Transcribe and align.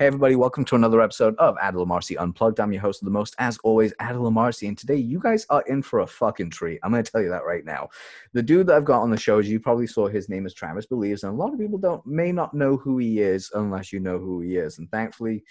Hey, 0.00 0.06
everybody, 0.06 0.36
welcome 0.36 0.64
to 0.66 0.76
another 0.76 1.00
episode 1.00 1.34
of 1.38 1.56
Adela 1.60 1.84
Marcy 1.84 2.16
Unplugged. 2.16 2.60
I'm 2.60 2.70
your 2.70 2.82
host 2.82 3.02
of 3.02 3.06
the 3.06 3.10
most, 3.10 3.34
as 3.40 3.58
always, 3.64 3.92
Adela 3.98 4.30
Marcy. 4.30 4.68
And 4.68 4.78
today, 4.78 4.94
you 4.94 5.18
guys 5.18 5.44
are 5.50 5.62
in 5.62 5.82
for 5.82 5.98
a 5.98 6.06
fucking 6.06 6.50
treat. 6.50 6.78
I'm 6.84 6.92
going 6.92 7.02
to 7.02 7.10
tell 7.10 7.20
you 7.20 7.30
that 7.30 7.44
right 7.44 7.64
now. 7.64 7.88
The 8.32 8.40
dude 8.44 8.68
that 8.68 8.76
I've 8.76 8.84
got 8.84 9.02
on 9.02 9.10
the 9.10 9.16
show, 9.16 9.40
as 9.40 9.48
you 9.48 9.58
probably 9.58 9.88
saw, 9.88 10.06
his 10.06 10.28
name 10.28 10.46
is 10.46 10.54
Travis 10.54 10.86
Believes. 10.86 11.24
And 11.24 11.32
a 11.32 11.36
lot 11.36 11.52
of 11.52 11.58
people 11.58 11.78
don't 11.78 12.06
may 12.06 12.30
not 12.30 12.54
know 12.54 12.76
who 12.76 12.98
he 12.98 13.18
is 13.18 13.50
unless 13.56 13.92
you 13.92 13.98
know 13.98 14.20
who 14.20 14.40
he 14.40 14.54
is. 14.54 14.78
And 14.78 14.88
thankfully, 14.88 15.42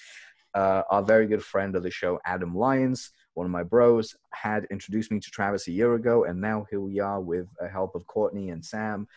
uh, 0.54 0.84
our 0.89 1.04
very 1.04 1.27
good 1.27 1.43
friend 1.43 1.75
of 1.75 1.84
the 1.84 1.91
show, 1.91 2.18
Adam 2.23 2.55
Lyons, 2.55 3.11
one 3.34 3.45
of 3.45 3.52
my 3.52 3.64
bros, 3.64 4.16
had 4.29 4.64
introduced 4.71 5.11
me 5.11 5.20
to 5.20 5.29
Travis 5.29 5.68
a 5.68 5.73
year 5.73 5.95
ago. 5.95 6.23
And 6.23 6.39
now 6.39 6.66
here 6.70 6.79
we 6.79 7.02
are 7.02 7.20
with 7.20 7.48
the 7.59 7.68
help 7.68 7.95
of 7.95 8.07
Courtney 8.07 8.52
and 8.52 8.64
Sam. 8.64 9.09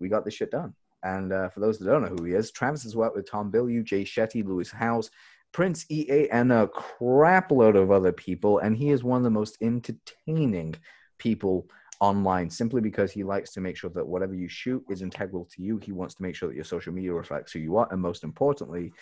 We 0.00 0.08
got 0.08 0.24
this 0.24 0.34
shit 0.34 0.50
done. 0.50 0.74
And 1.02 1.32
uh, 1.32 1.48
for 1.48 1.60
those 1.60 1.78
that 1.78 1.86
don't 1.86 2.02
know 2.02 2.08
who 2.08 2.24
he 2.24 2.34
is, 2.34 2.50
Travis 2.50 2.82
has 2.82 2.96
worked 2.96 3.16
with 3.16 3.30
Tom 3.30 3.52
Bilyeu, 3.52 3.84
Jay 3.84 4.04
Shetty, 4.04 4.44
Lewis 4.44 4.70
Howes, 4.70 5.10
Prince 5.52 5.86
EA, 5.90 6.28
and 6.30 6.52
a 6.52 6.68
crap 6.68 7.50
load 7.50 7.76
of 7.76 7.90
other 7.90 8.12
people. 8.12 8.58
And 8.58 8.76
he 8.76 8.90
is 8.90 9.04
one 9.04 9.18
of 9.18 9.24
the 9.24 9.30
most 9.30 9.58
entertaining 9.60 10.74
people 11.18 11.68
online 12.00 12.48
simply 12.48 12.80
because 12.80 13.10
he 13.10 13.24
likes 13.24 13.52
to 13.52 13.60
make 13.60 13.76
sure 13.76 13.90
that 13.90 14.06
whatever 14.06 14.34
you 14.34 14.48
shoot 14.48 14.84
is 14.88 15.02
integral 15.02 15.44
to 15.46 15.62
you. 15.62 15.78
He 15.78 15.92
wants 15.92 16.14
to 16.16 16.22
make 16.22 16.36
sure 16.36 16.48
that 16.48 16.54
your 16.54 16.64
social 16.64 16.92
media 16.92 17.12
reflects 17.12 17.52
who 17.52 17.58
you 17.58 17.76
are. 17.76 17.88
And 17.90 18.00
most 18.00 18.24
importantly, 18.24 18.92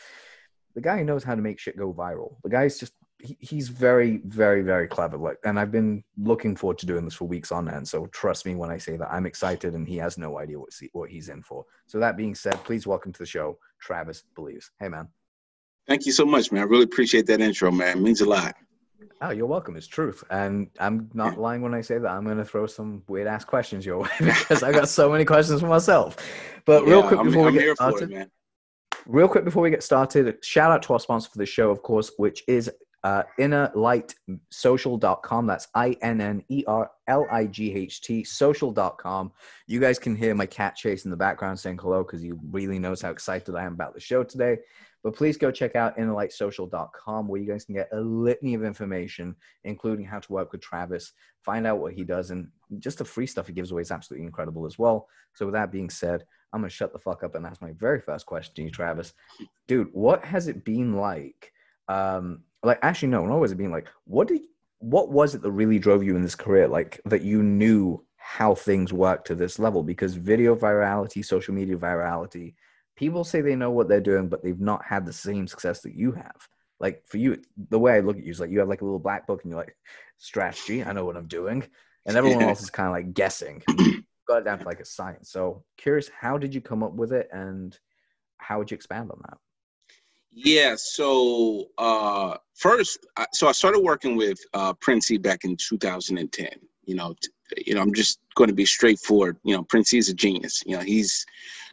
the 0.75 0.81
guy 0.81 1.03
knows 1.03 1.25
how 1.25 1.35
to 1.35 1.43
make 1.43 1.59
shit 1.59 1.77
go 1.77 1.93
viral. 1.93 2.37
The 2.43 2.51
guy's 2.51 2.79
just 2.79 2.93
he, 3.19 3.37
he's 3.41 3.69
very, 3.69 4.19
very, 4.25 4.63
very 4.63 4.87
clever. 4.87 5.17
Like, 5.17 5.39
and 5.45 5.59
I've 5.59 5.73
been 5.73 6.05
looking 6.19 6.55
forward 6.55 6.79
to 6.79 6.87
doing 6.87 7.05
this 7.05 7.15
for 7.15 7.27
weeks 7.27 7.51
on 7.51 7.69
end. 7.69 7.89
So 7.89 8.07
trust 8.07 8.47
me 8.47 8.55
when 8.55 8.71
I 8.71 8.79
say 8.79 8.97
that 8.97 9.13
I'm 9.13 9.27
excited, 9.27 9.75
and 9.75 9.87
he 9.89 9.97
has 9.97 10.19
no 10.19 10.39
idea 10.39 10.59
what 10.59 10.71
what 10.93 11.11
he's 11.11 11.29
in 11.29 11.43
for. 11.43 11.65
So 11.87 11.99
that 11.99 12.17
being 12.17 12.35
said, 12.35 12.63
please 12.65 12.87
welcome 12.87 13.13
to 13.13 13.19
the 13.19 13.27
show, 13.27 13.59
Travis 13.81 14.25
Believes. 14.35 14.71
Hey, 14.79 14.89
man. 14.89 15.09
Thank 15.87 16.05
you 16.05 16.13
so 16.13 16.25
much, 16.25 16.51
man. 16.51 16.63
I 16.63 16.67
really 16.67 16.85
appreciate 16.85 17.27
that 17.27 17.41
intro, 17.41 17.71
man. 17.71 17.99
It 17.99 18.01
means 18.01 18.21
a 18.21 18.29
lot. 18.29 18.57
Oh, 19.23 19.31
you're 19.31 19.47
welcome. 19.47 19.77
It's 19.77 19.87
truth, 19.87 20.23
and 20.31 20.69
I'm 20.79 21.11
not 21.15 21.39
lying 21.39 21.63
when 21.63 21.75
I 21.75 21.81
say 21.81 21.97
that. 21.97 22.09
I'm 22.09 22.25
going 22.25 22.37
to 22.37 22.45
throw 22.45 22.67
some 22.67 23.03
weird 23.09 23.27
ass 23.27 23.45
questions 23.45 23.87
your 23.87 24.01
way 24.01 24.11
because 24.19 24.63
I 24.63 24.73
got 24.73 24.89
so 24.89 25.11
many 25.11 25.25
questions 25.25 25.61
for 25.61 25.69
myself. 25.69 26.17
But 26.67 26.85
real 26.85 27.03
quick 27.03 27.23
before 27.23 27.49
I'm, 27.49 27.55
we 27.55 27.61
get 27.61 27.77
started, 27.77 28.11
it, 28.11 28.31
real 29.07 29.29
quick 29.29 29.45
before 29.45 29.63
we 29.63 29.71
get 29.71 29.83
started, 29.83 30.37
shout 30.45 30.71
out 30.71 30.83
to 30.83 30.93
our 30.93 31.01
sponsor 31.01 31.31
for 31.31 31.39
the 31.39 31.47
show, 31.47 31.71
of 31.71 31.83
course, 31.83 32.11
which 32.19 32.43
is 32.47 32.71
uh, 33.07 33.23
innerlightsocial.com. 33.39 35.47
That's 35.47 35.69
I 35.77 35.97
N 36.03 36.21
N 36.21 36.43
E 36.49 36.65
R 36.67 36.91
L 37.07 37.25
I 37.31 37.47
G 37.47 37.73
H 37.73 38.01
T 38.01 38.25
social.com. 38.25 39.31
You 39.69 39.79
guys 39.79 40.01
can 40.01 40.17
hear 40.17 40.35
my 40.35 40.47
cat 40.47 40.75
chase 40.75 41.05
in 41.05 41.13
the 41.13 41.17
background 41.17 41.61
saying 41.61 41.79
hello 41.79 42.03
because 42.03 42.21
he 42.21 42.33
really 42.51 42.81
knows 42.81 43.01
how 43.01 43.11
excited 43.11 43.55
I 43.55 43.63
am 43.63 43.75
about 43.75 43.95
the 43.95 44.01
show 44.01 44.25
today. 44.25 44.59
But 45.05 45.15
please 45.15 45.37
go 45.37 45.53
check 45.53 45.77
out 45.77 45.97
innerlightsocial.com 45.97 47.29
where 47.29 47.41
you 47.41 47.47
guys 47.47 47.65
can 47.65 47.77
get 47.77 47.91
a 47.93 48.01
litany 48.01 48.55
of 48.55 48.65
information, 48.65 49.37
including 49.63 50.05
how 50.05 50.19
to 50.19 50.33
work 50.33 50.51
with 50.51 50.61
Travis, 50.61 51.13
find 51.45 51.65
out 51.65 51.79
what 51.79 51.93
he 51.93 52.03
does, 52.03 52.33
and 52.33 52.49
just 52.81 52.99
the 52.99 53.05
free 53.05 53.29
stuff 53.29 53.47
he 53.47 53.53
gives 53.53 53.71
away 53.71 53.83
is 53.83 53.93
absolutely 53.93 54.27
incredible 54.27 54.67
as 54.67 54.81
well. 54.81 55.07
So, 55.35 55.47
with 55.47 55.55
that 55.55 55.71
being 55.71 55.91
said, 55.91 56.25
I'm 56.53 56.61
going 56.61 56.71
to 56.71 56.75
shut 56.75 56.93
the 56.93 56.99
fuck 56.99 57.23
up 57.23 57.37
and 57.37 57.47
ask 57.47 57.63
my 57.63 57.71
very 57.71 58.01
first 58.01 58.27
question 58.27 58.53
to 58.57 58.63
you, 58.63 58.71
Travis. 58.71 59.13
Dude, 59.69 59.91
what 59.93 60.25
has 60.25 60.49
it 60.49 60.65
been 60.65 60.97
like? 60.97 61.53
Um, 61.87 62.41
like 62.67 62.79
actually 62.83 63.09
no 63.09 63.25
not 63.25 63.35
always 63.35 63.55
being 63.55 63.71
like 63.71 63.89
what 64.05 64.29
did 64.29 64.43
what 64.79 65.11
was 65.11 65.35
it 65.35 65.43
that 65.43 65.51
really 65.51 65.79
drove 65.79 66.03
you 66.03 66.17
in 66.17 66.23
this 66.23 66.35
career 66.35 66.69
like 66.69 67.01
that 67.07 67.23
you 67.23 67.43
knew 67.43 68.05
how 68.17 68.55
things 68.55 68.93
work 68.93 69.25
to 69.25 69.35
this 69.35 69.59
level? 69.59 69.83
Because 69.83 70.15
video 70.15 70.55
virality 70.55 71.25
social 71.25 71.55
media 71.55 71.77
virality 71.77 72.55
people 72.97 73.25
say 73.25 73.41
they 73.41 73.55
know 73.55 73.71
what 73.71 73.89
they're 73.89 74.01
doing 74.01 74.29
but 74.29 74.43
they've 74.43 74.61
not 74.61 74.85
had 74.85 75.07
the 75.07 75.13
same 75.13 75.47
success 75.47 75.81
that 75.83 75.95
you 75.95 76.13
have. 76.13 76.49
Like 76.81 77.07
for 77.07 77.17
you 77.19 77.41
the 77.71 77.79
way 77.79 77.95
i 77.95 78.01
look 78.01 78.19
at 78.19 78.25
you 78.25 78.31
is 78.31 78.41
like 78.41 78.51
you 78.51 78.59
have 78.59 78.69
like 78.69 78.83
a 78.83 78.85
little 78.85 78.99
black 78.99 79.27
book 79.27 79.43
and 79.43 79.51
you're 79.51 79.61
like 79.61 79.77
strategy 80.19 80.85
i 80.85 80.93
know 80.93 81.05
what 81.05 81.17
i'm 81.17 81.29
doing. 81.29 81.65
And 82.05 82.17
everyone 82.17 82.45
else 82.45 82.63
is 82.63 82.71
kind 82.71 82.87
of 82.87 82.93
like 82.93 83.15
guessing. 83.15 83.63
Got 84.29 84.39
it 84.39 84.45
down 84.45 84.59
to 84.59 84.65
like 84.65 84.81
a 84.81 84.85
science. 84.85 85.31
So 85.31 85.65
curious 85.77 86.09
how 86.09 86.37
did 86.37 86.55
you 86.55 86.61
come 86.61 86.83
up 86.83 86.93
with 86.93 87.13
it 87.13 87.29
and 87.33 87.77
how 88.39 88.59
would 88.59 88.71
you 88.71 88.75
expand 88.75 89.11
on 89.11 89.21
that 89.23 89.39
yeah. 90.37 90.75
So 90.77 91.71
uh, 91.79 92.37
first, 92.55 93.07
so 93.33 93.49
I 93.49 93.53
started 93.53 93.81
working 93.81 94.17
with 94.17 94.39
uh, 94.53 94.75
Prince 94.75 95.11
EA 95.11 95.17
back 95.17 95.45
in 95.45 95.57
2010. 95.57 96.49
You 96.85 96.95
know, 96.95 97.15
t- 97.21 97.65
you 97.67 97.75
know, 97.75 97.81
I'm 97.81 97.95
just 97.95 98.21
going 98.35 98.49
to 98.49 98.55
be 98.55 98.67
straightforward. 98.67 99.39
You 99.45 99.57
know, 99.57 99.63
Prince 99.63 99.95
EA 99.95 99.99
is 99.99 100.09
a 100.11 100.15
genius. 100.15 100.63
You 100.67 100.77
know, 100.77 100.83
he's 100.83 101.25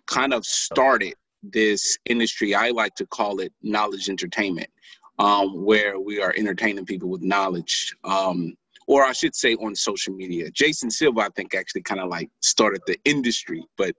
kind 0.06 0.34
of 0.34 0.46
started 0.46 1.16
this 1.44 1.98
industry. 2.06 2.56
I 2.56 2.70
like 2.70 2.96
to 2.96 3.06
call 3.06 3.42
it 3.42 3.52
knowledge 3.62 4.08
entertainment, 4.10 4.70
um, 5.20 5.66
where 5.66 6.00
we 6.00 6.22
are 6.22 6.34
entertaining 6.38 6.86
people 6.86 7.10
with 7.10 7.22
knowledge. 7.22 7.94
Um, 8.06 8.56
or 8.88 9.04
I 9.04 9.14
should 9.14 9.36
say 9.36 9.56
on 9.56 9.76
social 9.76 10.14
media. 10.14 10.50
Jason 10.52 10.90
Silva, 10.90 11.22
I 11.22 11.30
think, 11.36 11.56
actually 11.56 11.82
kind 11.82 12.02
of 12.02 12.10
like 12.10 12.30
started 12.42 12.82
the 12.88 12.98
industry, 13.06 13.64
but 13.78 13.96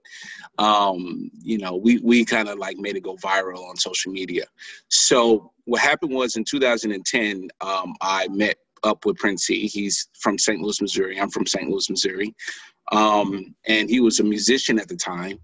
um, 0.57 1.29
you 1.41 1.57
know, 1.57 1.75
we 1.75 1.99
we 1.99 2.25
kind 2.25 2.49
of 2.49 2.57
like 2.57 2.77
made 2.77 2.95
it 2.95 3.03
go 3.03 3.15
viral 3.17 3.69
on 3.69 3.77
social 3.77 4.11
media. 4.11 4.45
So 4.89 5.51
what 5.65 5.81
happened 5.81 6.13
was 6.13 6.35
in 6.35 6.43
2010, 6.43 7.49
um, 7.61 7.93
I 8.01 8.27
met 8.29 8.57
up 8.83 9.05
with 9.05 9.17
Prince 9.17 9.49
EA. 9.49 9.67
He's 9.67 10.09
from 10.19 10.37
St. 10.37 10.61
Louis, 10.61 10.81
Missouri. 10.81 11.19
I'm 11.19 11.29
from 11.29 11.47
St. 11.47 11.69
Louis, 11.69 11.89
Missouri, 11.89 12.33
um, 12.91 13.55
and 13.67 13.89
he 13.89 13.99
was 13.99 14.19
a 14.19 14.23
musician 14.23 14.79
at 14.79 14.87
the 14.87 14.95
time. 14.95 15.39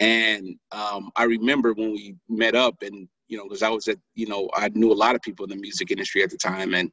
And 0.00 0.56
um, 0.72 1.10
I 1.16 1.24
remember 1.24 1.74
when 1.74 1.92
we 1.92 2.16
met 2.28 2.54
up, 2.54 2.82
and 2.82 3.06
you 3.28 3.36
know, 3.36 3.44
because 3.44 3.62
I 3.62 3.68
was 3.68 3.86
at, 3.86 3.98
you 4.14 4.26
know, 4.26 4.48
I 4.54 4.70
knew 4.70 4.92
a 4.92 4.94
lot 4.94 5.14
of 5.14 5.22
people 5.22 5.44
in 5.44 5.50
the 5.50 5.56
music 5.56 5.90
industry 5.90 6.22
at 6.22 6.30
the 6.30 6.38
time, 6.38 6.74
and 6.74 6.90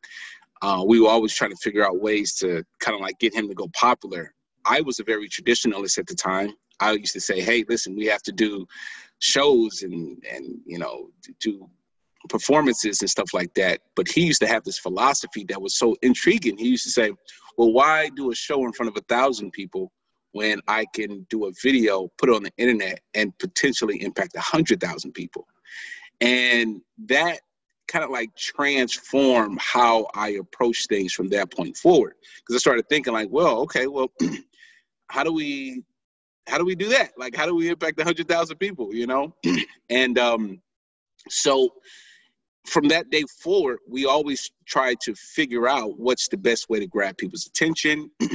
uh, 0.62 0.84
we 0.85 1.00
were 1.00 1.09
always 1.09 1.34
trying 1.34 1.51
to 1.51 1.57
figure 1.57 1.85
out 1.85 2.01
ways 2.01 2.34
to 2.35 2.63
kind 2.79 2.95
of 2.95 3.01
like 3.01 3.19
get 3.19 3.34
him 3.34 3.47
to 3.47 3.53
go 3.53 3.68
popular. 3.73 4.34
I 4.66 4.81
was 4.81 5.00
a 5.00 5.03
very 5.03 5.29
traditionalist 5.29 5.97
at 5.97 6.07
the 6.07 6.16
time. 6.16 6.53
I 6.79 6.91
used 6.94 7.13
to 7.13 7.22
say, 7.22 7.41
"Hey, 7.41 7.63
listen, 7.68 7.95
we 7.95 8.06
have 8.06 8.23
to 8.23 8.31
do 8.31 8.67
shows 9.19 9.81
and 9.81 10.23
and 10.29 10.59
you 10.66 10.78
know 10.78 11.09
do 11.40 11.69
performances 12.29 13.01
and 13.01 13.09
stuff 13.09 13.34
like 13.34 13.53
that." 13.56 13.81
But 13.96 14.07
he 14.07 14.25
used 14.25 14.41
to 14.41 14.47
have 14.47 14.63
this 14.63 14.79
philosophy 14.79 15.46
that 15.50 15.62
was 15.62 15.78
so 15.78 15.96
intriguing. 16.01 16.57
He 16.57 16.67
used 16.69 16.84
to 16.84 16.91
say, 16.91 17.12
"Well, 17.57 17.72
why 17.72 18.09
do 18.16 18.31
a 18.31 18.35
show 18.35 18.66
in 18.66 18.73
front 18.73 18.90
of 18.90 18.97
a 18.97 19.06
thousand 19.07 19.51
people 19.51 19.91
when 20.31 20.59
I 20.67 20.85
can 20.94 21.25
do 21.29 21.46
a 21.46 21.51
video, 21.63 22.09
put 22.17 22.29
it 22.29 22.35
on 22.35 22.44
the 22.44 22.51
internet, 22.57 23.00
and 23.13 23.38
potentially 23.40 24.01
impact 24.01 24.35
a 24.35 24.41
hundred 24.41 24.79
thousand 24.81 25.13
people?" 25.13 25.47
And 26.19 26.81
that 27.06 27.41
kind 27.87 28.03
of 28.03 28.11
like 28.11 28.35
transform 28.35 29.57
how 29.59 30.07
I 30.13 30.29
approach 30.31 30.87
things 30.87 31.13
from 31.13 31.29
that 31.29 31.51
point 31.51 31.77
forward. 31.77 32.13
Because 32.37 32.55
I 32.55 32.59
started 32.59 32.87
thinking 32.89 33.13
like, 33.13 33.29
well, 33.31 33.59
okay, 33.61 33.87
well, 33.87 34.11
how 35.09 35.23
do 35.23 35.33
we 35.33 35.83
how 36.47 36.57
do 36.57 36.65
we 36.65 36.75
do 36.75 36.89
that? 36.89 37.11
Like 37.17 37.35
how 37.35 37.45
do 37.45 37.55
we 37.55 37.69
impact 37.69 37.99
a 37.99 38.03
hundred 38.03 38.27
thousand 38.27 38.57
people, 38.57 38.93
you 38.93 39.07
know? 39.07 39.35
and 39.89 40.17
um 40.17 40.61
so 41.29 41.69
from 42.65 42.89
that 42.89 43.09
day 43.09 43.23
forward, 43.41 43.79
we 43.89 44.05
always 44.05 44.51
try 44.65 44.93
to 45.01 45.15
figure 45.15 45.69
out 45.69 45.97
what's 45.97 46.27
the 46.27 46.37
best 46.37 46.69
way 46.69 46.79
to 46.79 46.87
grab 46.87 47.17
people's 47.17 47.47
attention. 47.47 48.11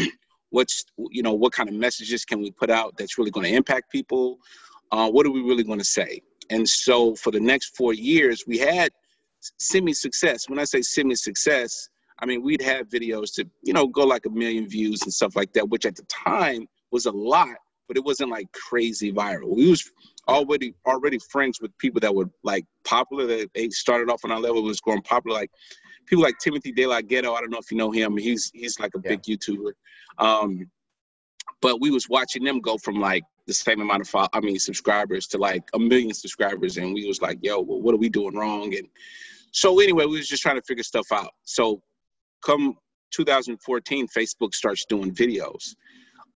what's 0.53 0.85
you 1.11 1.23
know 1.23 1.33
what 1.33 1.53
kind 1.53 1.69
of 1.69 1.75
messages 1.75 2.25
can 2.25 2.41
we 2.41 2.51
put 2.51 2.71
out 2.71 2.95
that's 2.97 3.19
really 3.19 3.31
going 3.31 3.47
to 3.47 3.55
impact 3.55 3.91
people 3.91 4.39
uh, 4.93 5.11
what 5.11 5.27
are 5.27 5.31
we 5.31 5.43
really 5.43 5.65
going 5.65 5.79
to 5.79 5.85
say 5.85 6.21
and 6.51 6.69
so 6.69 7.15
for 7.17 7.31
the 7.31 7.41
next 7.41 7.75
four 7.77 7.93
years 7.95 8.45
we 8.47 8.59
had 8.59 8.93
semi 9.59 9.93
success. 9.93 10.49
When 10.49 10.59
I 10.59 10.65
say 10.65 10.83
semi 10.83 11.15
success, 11.15 11.89
I 12.19 12.27
mean 12.27 12.43
we'd 12.43 12.63
have 12.63 12.89
videos 12.89 13.35
to 13.35 13.49
you 13.63 13.73
know 13.73 13.87
go 13.87 14.05
like 14.05 14.27
a 14.27 14.31
million 14.31 14.69
views 14.69 15.03
and 15.03 15.13
stuff 15.13 15.37
like 15.37 15.53
that, 15.55 15.69
which 15.69 15.87
at 15.87 15.97
the 15.97 16.05
time 16.05 16.67
was 16.91 17.07
a 17.07 17.11
lot, 17.11 17.57
but 17.89 17.97
it 17.97 18.05
wasn't 18.05 18.31
like 18.31 18.51
crazy 18.53 19.13
viral. 19.13 19.57
We 19.57 19.69
was 19.71 19.91
already 20.29 20.75
already 20.87 21.19
friends 21.19 21.61
with 21.61 21.77
people 21.79 22.01
that 22.01 22.15
were 22.15 22.31
like 22.43 22.65
popular. 22.85 23.27
That 23.27 23.51
they 23.55 23.69
started 23.71 24.11
off 24.11 24.25
on 24.25 24.33
our 24.33 24.41
level 24.41 24.63
was 24.63 24.81
going 24.81 25.03
popular, 25.03 25.39
like 25.39 25.51
people 26.07 26.23
like 26.23 26.39
Timothy 26.39 26.73
De 26.73 26.87
La 26.87 27.01
Ghetto. 27.01 27.35
I 27.35 27.41
don't 27.41 27.51
know 27.51 27.59
if 27.59 27.71
you 27.71 27.77
know 27.77 27.91
him. 27.91 28.17
He's 28.17 28.51
he's 28.55 28.79
like 28.79 28.93
a 28.95 29.01
yeah. 29.05 29.11
big 29.11 29.23
YouTuber. 29.23 29.73
Um, 30.19 30.71
but 31.61 31.81
we 31.81 31.91
was 31.91 32.09
watching 32.09 32.45
them 32.45 32.61
go 32.61 32.79
from 32.79 33.01
like 33.01 33.23
the 33.47 33.55
same 33.55 33.81
amount 33.81 34.03
of 34.03 34.29
I 34.33 34.41
mean 34.41 34.59
subscribers 34.59 35.27
to 35.29 35.39
like 35.39 35.63
a 35.75 35.79
million 35.79 36.15
subscribers, 36.15 36.77
and 36.77 36.95
we 36.95 37.07
was 37.07 37.21
like, 37.21 37.39
yo, 37.43 37.61
well, 37.61 37.81
what 37.81 37.95
are 37.95 37.99
we 37.99 38.09
doing 38.09 38.37
wrong? 38.37 38.75
And 38.75 38.89
so 39.53 39.79
anyway, 39.81 40.07
we 40.07 40.19
was 40.19 40.29
just 40.29 40.43
trying 40.43 40.57
to 40.57 40.63
figure 40.63 40.83
stuff 40.83 41.13
out. 41.13 41.31
So 41.45 41.83
come 42.45 42.77
2014, 43.13 44.09
Facebook 44.09 44.55
starts 44.55 44.85
doing 44.87 45.15
videos. 45.15 45.75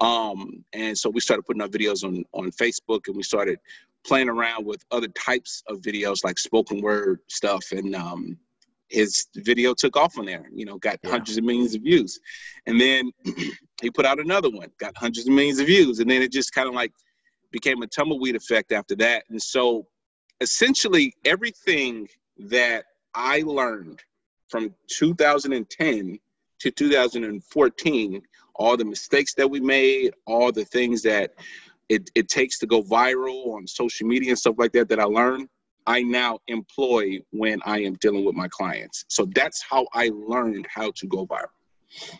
Um, 0.00 0.64
and 0.74 0.96
so 0.96 1.08
we 1.08 1.20
started 1.20 1.44
putting 1.44 1.62
our 1.62 1.68
videos 1.68 2.04
on, 2.04 2.24
on 2.34 2.50
Facebook 2.52 3.08
and 3.08 3.16
we 3.16 3.22
started 3.22 3.58
playing 4.06 4.28
around 4.28 4.66
with 4.66 4.84
other 4.90 5.08
types 5.08 5.62
of 5.68 5.80
videos 5.80 6.22
like 6.22 6.38
spoken 6.38 6.82
word 6.82 7.20
stuff. 7.28 7.72
And 7.72 7.94
um, 7.94 8.38
his 8.88 9.26
video 9.36 9.72
took 9.72 9.96
off 9.96 10.19
on 10.19 10.26
there, 10.26 10.46
you 10.52 10.66
know, 10.66 10.76
got 10.78 10.98
yeah. 11.02 11.10
hundreds 11.10 11.38
of 11.38 11.44
millions 11.44 11.74
of 11.74 11.82
views. 11.82 12.20
And 12.66 12.78
then 12.78 13.10
he 13.80 13.90
put 13.90 14.04
out 14.04 14.20
another 14.20 14.50
one, 14.50 14.69
got 14.78 14.96
hundreds 14.96 15.26
of 15.26 15.32
millions 15.32 15.58
of 15.58 15.66
views. 15.66 15.98
And 16.00 16.10
then 16.10 16.20
it 16.20 16.30
just 16.30 16.52
kind 16.52 16.69
of 16.69 16.74
like 16.74 16.92
became 17.50 17.82
a 17.82 17.86
tumbleweed 17.86 18.36
effect 18.36 18.72
after 18.72 18.94
that. 18.96 19.24
And 19.30 19.40
so 19.40 19.86
essentially 20.42 21.14
everything 21.24 22.06
that 22.38 22.84
I 23.16 23.42
learned 23.46 24.02
from 24.48 24.74
2010 24.88 26.18
to 26.58 26.70
2014, 26.70 28.22
all 28.54 28.76
the 28.76 28.84
mistakes 28.84 29.34
that 29.34 29.50
we 29.50 29.60
made, 29.60 30.14
all 30.26 30.52
the 30.52 30.64
things 30.64 31.02
that 31.02 31.34
it, 31.88 32.10
it 32.14 32.28
takes 32.28 32.58
to 32.58 32.66
go 32.66 32.82
viral 32.82 33.54
on 33.54 33.66
social 33.66 34.06
media 34.06 34.30
and 34.30 34.38
stuff 34.38 34.56
like 34.58 34.72
that 34.72 34.88
that 34.88 35.00
I 35.00 35.04
learned, 35.04 35.48
I 35.86 36.02
now 36.02 36.40
employ 36.48 37.20
when 37.30 37.60
I 37.64 37.80
am 37.82 37.94
dealing 37.94 38.24
with 38.24 38.34
my 38.34 38.48
clients. 38.48 39.04
So 39.08 39.26
that's 39.34 39.62
how 39.62 39.86
I 39.94 40.10
learned 40.12 40.66
how 40.69 40.92
to 40.96 41.06
go 41.06 41.26
viral. 41.26 41.46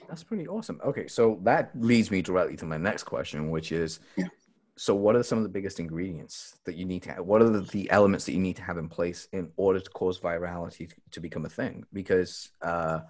That's 0.09 0.23
pretty 0.23 0.47
awesome. 0.47 0.81
Okay, 0.85 1.09
so 1.09 1.39
that 1.43 1.71
leads 1.75 2.11
me 2.11 2.23
directly 2.23 2.57
to 2.57 2.65
my 2.65 2.77
next 2.77 3.03
question, 3.03 3.51
which 3.51 3.73
is 3.73 4.01
yeah. 4.17 4.27
So 4.77 4.95
what 4.95 5.17
are 5.17 5.23
some 5.23 5.39
of 5.39 5.45
the 5.45 5.51
biggest 5.51 5.81
ingredients 5.81 6.59
that 6.65 6.77
you 6.77 6.85
need 6.85 7.03
to 7.05 7.13
have? 7.13 7.25
What 7.25 7.43
are 7.43 7.49
the, 7.49 7.61
the 7.61 7.91
elements 7.91 8.27
that 8.27 8.33
you 8.33 8.41
need 8.41 8.57
to 8.57 8.63
have 8.63 8.77
in 8.77 8.89
place 8.89 9.27
in 9.33 9.51
order 9.57 9.81
to 9.81 9.91
cause 9.91 10.21
virality 10.21 10.89
to, 10.89 10.95
to 11.13 11.21
become 11.21 11.47
a 11.47 11.49
thing? 11.49 11.85
Because 11.93 12.51
uh, 12.61 13.01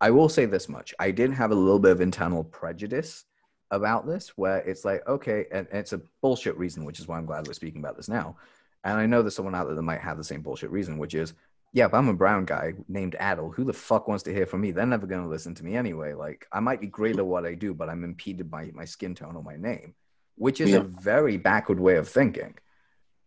I 0.00 0.10
will 0.10 0.28
say 0.28 0.46
this 0.46 0.68
much 0.68 0.92
I 0.98 1.10
did 1.12 1.32
have 1.32 1.52
a 1.52 1.54
little 1.54 1.78
bit 1.78 1.92
of 1.92 2.00
internal 2.00 2.42
prejudice 2.42 3.24
about 3.70 4.06
this 4.06 4.30
where 4.36 4.58
it's 4.58 4.84
like, 4.84 5.06
okay, 5.06 5.46
and, 5.52 5.66
and 5.70 5.78
it's 5.78 5.92
a 5.92 6.02
bullshit 6.20 6.58
reason, 6.58 6.84
which 6.84 6.98
is 6.98 7.06
why 7.06 7.18
I'm 7.18 7.26
glad 7.26 7.46
we're 7.46 7.54
speaking 7.54 7.80
about 7.80 7.96
this 7.96 8.08
now. 8.08 8.36
And 8.84 8.98
I 8.98 9.06
know 9.06 9.22
there's 9.22 9.36
someone 9.36 9.54
out 9.54 9.66
there 9.66 9.76
that 9.76 9.82
might 9.82 10.00
have 10.00 10.18
the 10.18 10.24
same 10.24 10.42
bullshit 10.42 10.70
reason, 10.72 10.98
which 10.98 11.14
is 11.14 11.34
yeah, 11.72 11.86
if 11.86 11.94
I'm 11.94 12.08
a 12.08 12.14
brown 12.14 12.44
guy 12.44 12.74
named 12.88 13.16
Adel, 13.18 13.50
who 13.50 13.64
the 13.64 13.72
fuck 13.72 14.06
wants 14.06 14.22
to 14.24 14.34
hear 14.34 14.44
from 14.44 14.60
me? 14.60 14.72
They're 14.72 14.84
never 14.84 15.06
going 15.06 15.22
to 15.22 15.28
listen 15.28 15.54
to 15.54 15.64
me 15.64 15.74
anyway. 15.74 16.12
Like, 16.12 16.46
I 16.52 16.60
might 16.60 16.82
be 16.82 16.86
great 16.86 17.18
at 17.18 17.24
what 17.24 17.46
I 17.46 17.54
do, 17.54 17.72
but 17.72 17.88
I'm 17.88 18.04
impeded 18.04 18.50
by 18.50 18.70
my 18.74 18.84
skin 18.84 19.14
tone 19.14 19.36
or 19.36 19.42
my 19.42 19.56
name, 19.56 19.94
which 20.36 20.60
is 20.60 20.70
yeah. 20.70 20.78
a 20.78 20.82
very 20.82 21.36
backward 21.36 21.80
way 21.80 21.96
of 21.96 22.08
thinking. 22.08 22.54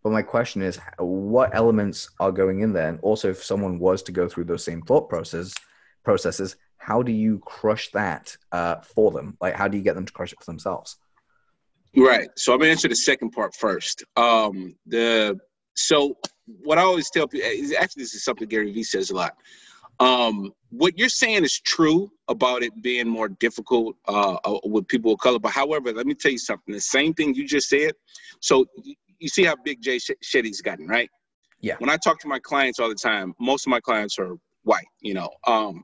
But 0.03 0.11
my 0.11 0.21
question 0.21 0.61
is, 0.61 0.79
what 0.99 1.55
elements 1.55 2.09
are 2.19 2.31
going 2.31 2.59
in 2.59 2.73
there? 2.73 2.89
And 2.89 2.99
also, 3.01 3.31
if 3.31 3.43
someone 3.43 3.79
was 3.79 4.03
to 4.03 4.11
go 4.11 4.27
through 4.27 4.43
those 4.43 4.63
same 4.63 4.81
thought 4.83 5.09
process 5.09 5.53
processes, 6.03 6.55
how 6.77 7.01
do 7.01 7.11
you 7.11 7.39
crush 7.39 7.89
that 7.91 8.37
uh, 8.51 8.75
for 8.81 9.09
them? 9.11 9.35
Like, 9.41 9.55
how 9.55 9.67
do 9.67 9.77
you 9.77 9.83
get 9.83 9.95
them 9.95 10.05
to 10.05 10.13
crush 10.13 10.31
it 10.31 10.39
for 10.39 10.45
themselves? 10.45 10.97
Right. 11.95 12.27
So 12.35 12.53
I'm 12.53 12.59
gonna 12.59 12.71
answer 12.71 12.87
the 12.87 12.95
second 12.95 13.31
part 13.31 13.55
first. 13.55 14.03
Um, 14.15 14.75
the 14.85 15.39
so 15.73 16.17
what 16.45 16.77
I 16.77 16.81
always 16.81 17.09
tell 17.09 17.27
people 17.27 17.49
is 17.49 17.73
actually 17.73 18.03
this 18.03 18.13
is 18.13 18.23
something 18.23 18.47
Gary 18.47 18.71
Vee 18.71 18.83
says 18.83 19.09
a 19.09 19.15
lot. 19.15 19.35
Um, 19.99 20.51
what 20.69 20.97
you're 20.97 21.09
saying 21.09 21.43
is 21.43 21.59
true 21.59 22.11
about 22.27 22.63
it 22.63 22.81
being 22.81 23.07
more 23.07 23.29
difficult 23.29 23.95
uh, 24.07 24.37
uh, 24.43 24.59
with 24.65 24.87
people 24.87 25.13
of 25.13 25.19
color. 25.19 25.39
But 25.39 25.51
however, 25.51 25.93
let 25.93 26.05
me 26.05 26.13
tell 26.13 26.31
you 26.31 26.37
something. 26.37 26.73
The 26.73 26.81
same 26.81 27.13
thing 27.13 27.33
you 27.33 27.47
just 27.47 27.69
said. 27.69 27.93
So 28.41 28.65
you 29.19 29.29
see 29.29 29.43
how 29.43 29.55
big 29.63 29.81
Jay 29.81 29.97
Shetty's 29.97 30.61
gotten, 30.61 30.87
right? 30.87 31.09
Yeah. 31.61 31.75
When 31.79 31.89
I 31.89 31.97
talk 31.97 32.19
to 32.19 32.27
my 32.27 32.39
clients 32.39 32.79
all 32.79 32.89
the 32.89 32.95
time, 32.95 33.33
most 33.39 33.65
of 33.65 33.71
my 33.71 33.79
clients 33.79 34.19
are 34.19 34.35
white. 34.63 34.87
You 35.01 35.13
know, 35.13 35.29
um, 35.47 35.83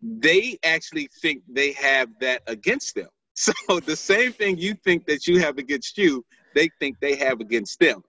they 0.00 0.58
actually 0.64 1.08
think 1.20 1.42
they 1.48 1.72
have 1.72 2.08
that 2.20 2.42
against 2.46 2.94
them. 2.94 3.08
So 3.34 3.80
the 3.80 3.96
same 3.96 4.34
thing 4.34 4.58
you 4.58 4.74
think 4.74 5.06
that 5.06 5.26
you 5.26 5.40
have 5.40 5.56
against 5.56 5.96
you, 5.96 6.26
they 6.54 6.68
think 6.78 6.98
they 7.00 7.14
have 7.14 7.40
against 7.40 7.80
them. 7.80 8.02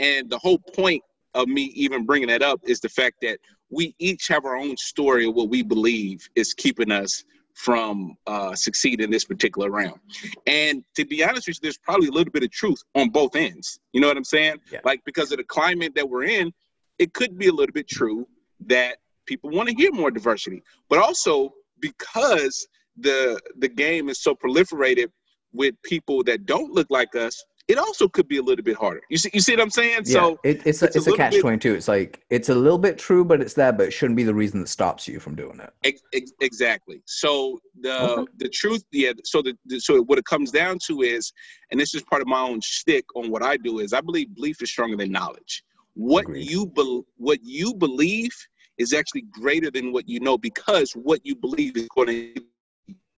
And 0.00 0.28
the 0.28 0.38
whole 0.38 0.58
point 0.58 1.00
of 1.34 1.46
me 1.46 1.64
even 1.76 2.04
bringing 2.04 2.28
that 2.28 2.42
up 2.42 2.60
is 2.64 2.80
the 2.80 2.88
fact 2.88 3.18
that 3.22 3.38
we 3.70 3.94
each 3.98 4.28
have 4.28 4.44
our 4.44 4.56
own 4.56 4.76
story 4.76 5.26
of 5.26 5.34
what 5.34 5.48
we 5.48 5.62
believe 5.62 6.28
is 6.34 6.54
keeping 6.54 6.92
us 6.92 7.24
from 7.54 8.16
uh, 8.26 8.54
succeeding 8.54 9.04
in 9.04 9.10
this 9.10 9.24
particular 9.24 9.70
round. 9.70 10.00
And 10.46 10.84
to 10.96 11.04
be 11.04 11.22
honest 11.22 11.46
with 11.46 11.56
you, 11.56 11.60
there's 11.62 11.78
probably 11.78 12.08
a 12.08 12.10
little 12.10 12.32
bit 12.32 12.42
of 12.42 12.50
truth 12.50 12.82
on 12.94 13.10
both 13.10 13.36
ends. 13.36 13.78
You 13.92 14.00
know 14.00 14.08
what 14.08 14.16
I'm 14.16 14.24
saying? 14.24 14.56
Yeah. 14.70 14.80
Like 14.84 15.02
because 15.04 15.30
of 15.30 15.38
the 15.38 15.44
climate 15.44 15.94
that 15.94 16.08
we're 16.08 16.24
in, 16.24 16.52
it 16.98 17.12
could 17.14 17.38
be 17.38 17.48
a 17.48 17.52
little 17.52 17.72
bit 17.72 17.88
true 17.88 18.26
that 18.66 18.98
people 19.26 19.50
want 19.50 19.68
to 19.68 19.74
hear 19.74 19.92
more 19.92 20.10
diversity, 20.10 20.62
but 20.88 20.98
also 20.98 21.54
because 21.80 22.66
the 22.96 23.40
the 23.58 23.68
game 23.68 24.08
is 24.08 24.20
so 24.22 24.34
proliferated 24.34 25.08
with 25.52 25.74
people 25.82 26.22
that 26.24 26.46
don't 26.46 26.72
look 26.72 26.88
like 26.90 27.14
us 27.14 27.44
it 27.66 27.78
also 27.78 28.08
could 28.08 28.28
be 28.28 28.36
a 28.36 28.42
little 28.42 28.62
bit 28.62 28.76
harder. 28.76 29.00
You 29.08 29.16
see, 29.16 29.30
you 29.32 29.40
see 29.40 29.52
what 29.52 29.62
I'm 29.62 29.70
saying? 29.70 30.02
Yeah, 30.04 30.12
so 30.12 30.38
it, 30.44 30.66
it's 30.66 30.82
a, 30.82 30.86
it's, 30.86 30.96
it's 30.96 31.06
a, 31.06 31.12
a 31.12 31.16
catch 31.16 31.38
twenty 31.40 31.58
two. 31.58 31.74
It's 31.74 31.88
like 31.88 32.22
it's 32.30 32.50
a 32.50 32.54
little 32.54 32.78
bit 32.78 32.98
true, 32.98 33.24
but 33.24 33.40
it's 33.40 33.54
that, 33.54 33.78
but 33.78 33.86
it 33.86 33.90
shouldn't 33.92 34.16
be 34.16 34.24
the 34.24 34.34
reason 34.34 34.60
that 34.60 34.68
stops 34.68 35.08
you 35.08 35.18
from 35.18 35.34
doing 35.34 35.60
it. 35.60 35.72
Ex- 35.82 36.02
ex- 36.12 36.32
exactly. 36.40 37.02
So 37.06 37.58
the 37.80 38.10
okay. 38.10 38.32
the 38.36 38.48
truth, 38.50 38.84
yeah. 38.92 39.12
So 39.24 39.40
the, 39.40 39.56
the, 39.66 39.80
so 39.80 40.02
what 40.02 40.18
it 40.18 40.26
comes 40.26 40.50
down 40.50 40.78
to 40.86 41.00
is, 41.02 41.32
and 41.70 41.80
this 41.80 41.94
is 41.94 42.02
part 42.02 42.20
of 42.20 42.28
my 42.28 42.40
own 42.40 42.60
stick 42.60 43.04
on 43.16 43.30
what 43.30 43.42
I 43.42 43.56
do 43.56 43.78
is 43.78 43.92
I 43.92 44.02
believe 44.02 44.34
belief 44.34 44.60
is 44.62 44.70
stronger 44.70 44.96
than 44.96 45.10
knowledge. 45.10 45.62
What 45.94 46.24
Agreed. 46.24 46.50
you 46.50 46.66
be, 46.66 47.02
what 47.16 47.38
you 47.42 47.74
believe 47.74 48.32
is 48.76 48.92
actually 48.92 49.22
greater 49.30 49.70
than 49.70 49.92
what 49.92 50.08
you 50.08 50.20
know 50.20 50.36
because 50.36 50.92
what 50.92 51.20
you 51.24 51.36
believe 51.36 51.76
is 51.76 51.88
going 51.94 52.08
to 52.08 52.42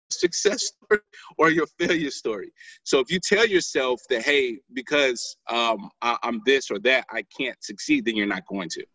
success 0.10 0.72
story 0.86 1.02
or 1.38 1.50
your 1.50 1.68
failure 1.80 2.12
story. 2.12 2.52
So 2.84 3.00
if 3.00 3.12
you 3.12 3.20
tell 3.20 3.46
yourself 3.46 4.02
that, 4.10 4.24
hey, 4.24 4.60
because 4.74 5.38
um, 5.50 5.90
I, 6.02 6.18
am 6.24 6.42
this 6.46 6.72
or 6.72 6.80
that, 6.80 7.06
I 7.10 7.24
can't 7.38 7.62
succeed, 7.64 8.06
then 8.06 8.16
you're 8.16 8.28
not 8.28 8.46
going 8.48 8.70
to. 8.70 8.86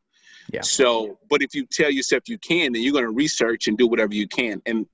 Yeah. 0.53 0.63
So, 0.63 1.19
but 1.29 1.43
if 1.43 1.55
you 1.55 1.67
tell 1.67 1.91
yourself 1.91 2.25
you 2.27 2.39
can, 2.39 2.73
then 2.73 2.83
you're 2.83 2.93
going 2.93 3.05
to 3.05 3.13
research 3.13 3.69
and 3.69 3.79
do 3.79 3.87
whatever 3.87 4.15
you 4.15 4.27
can. 4.27 4.61
And 4.67 4.87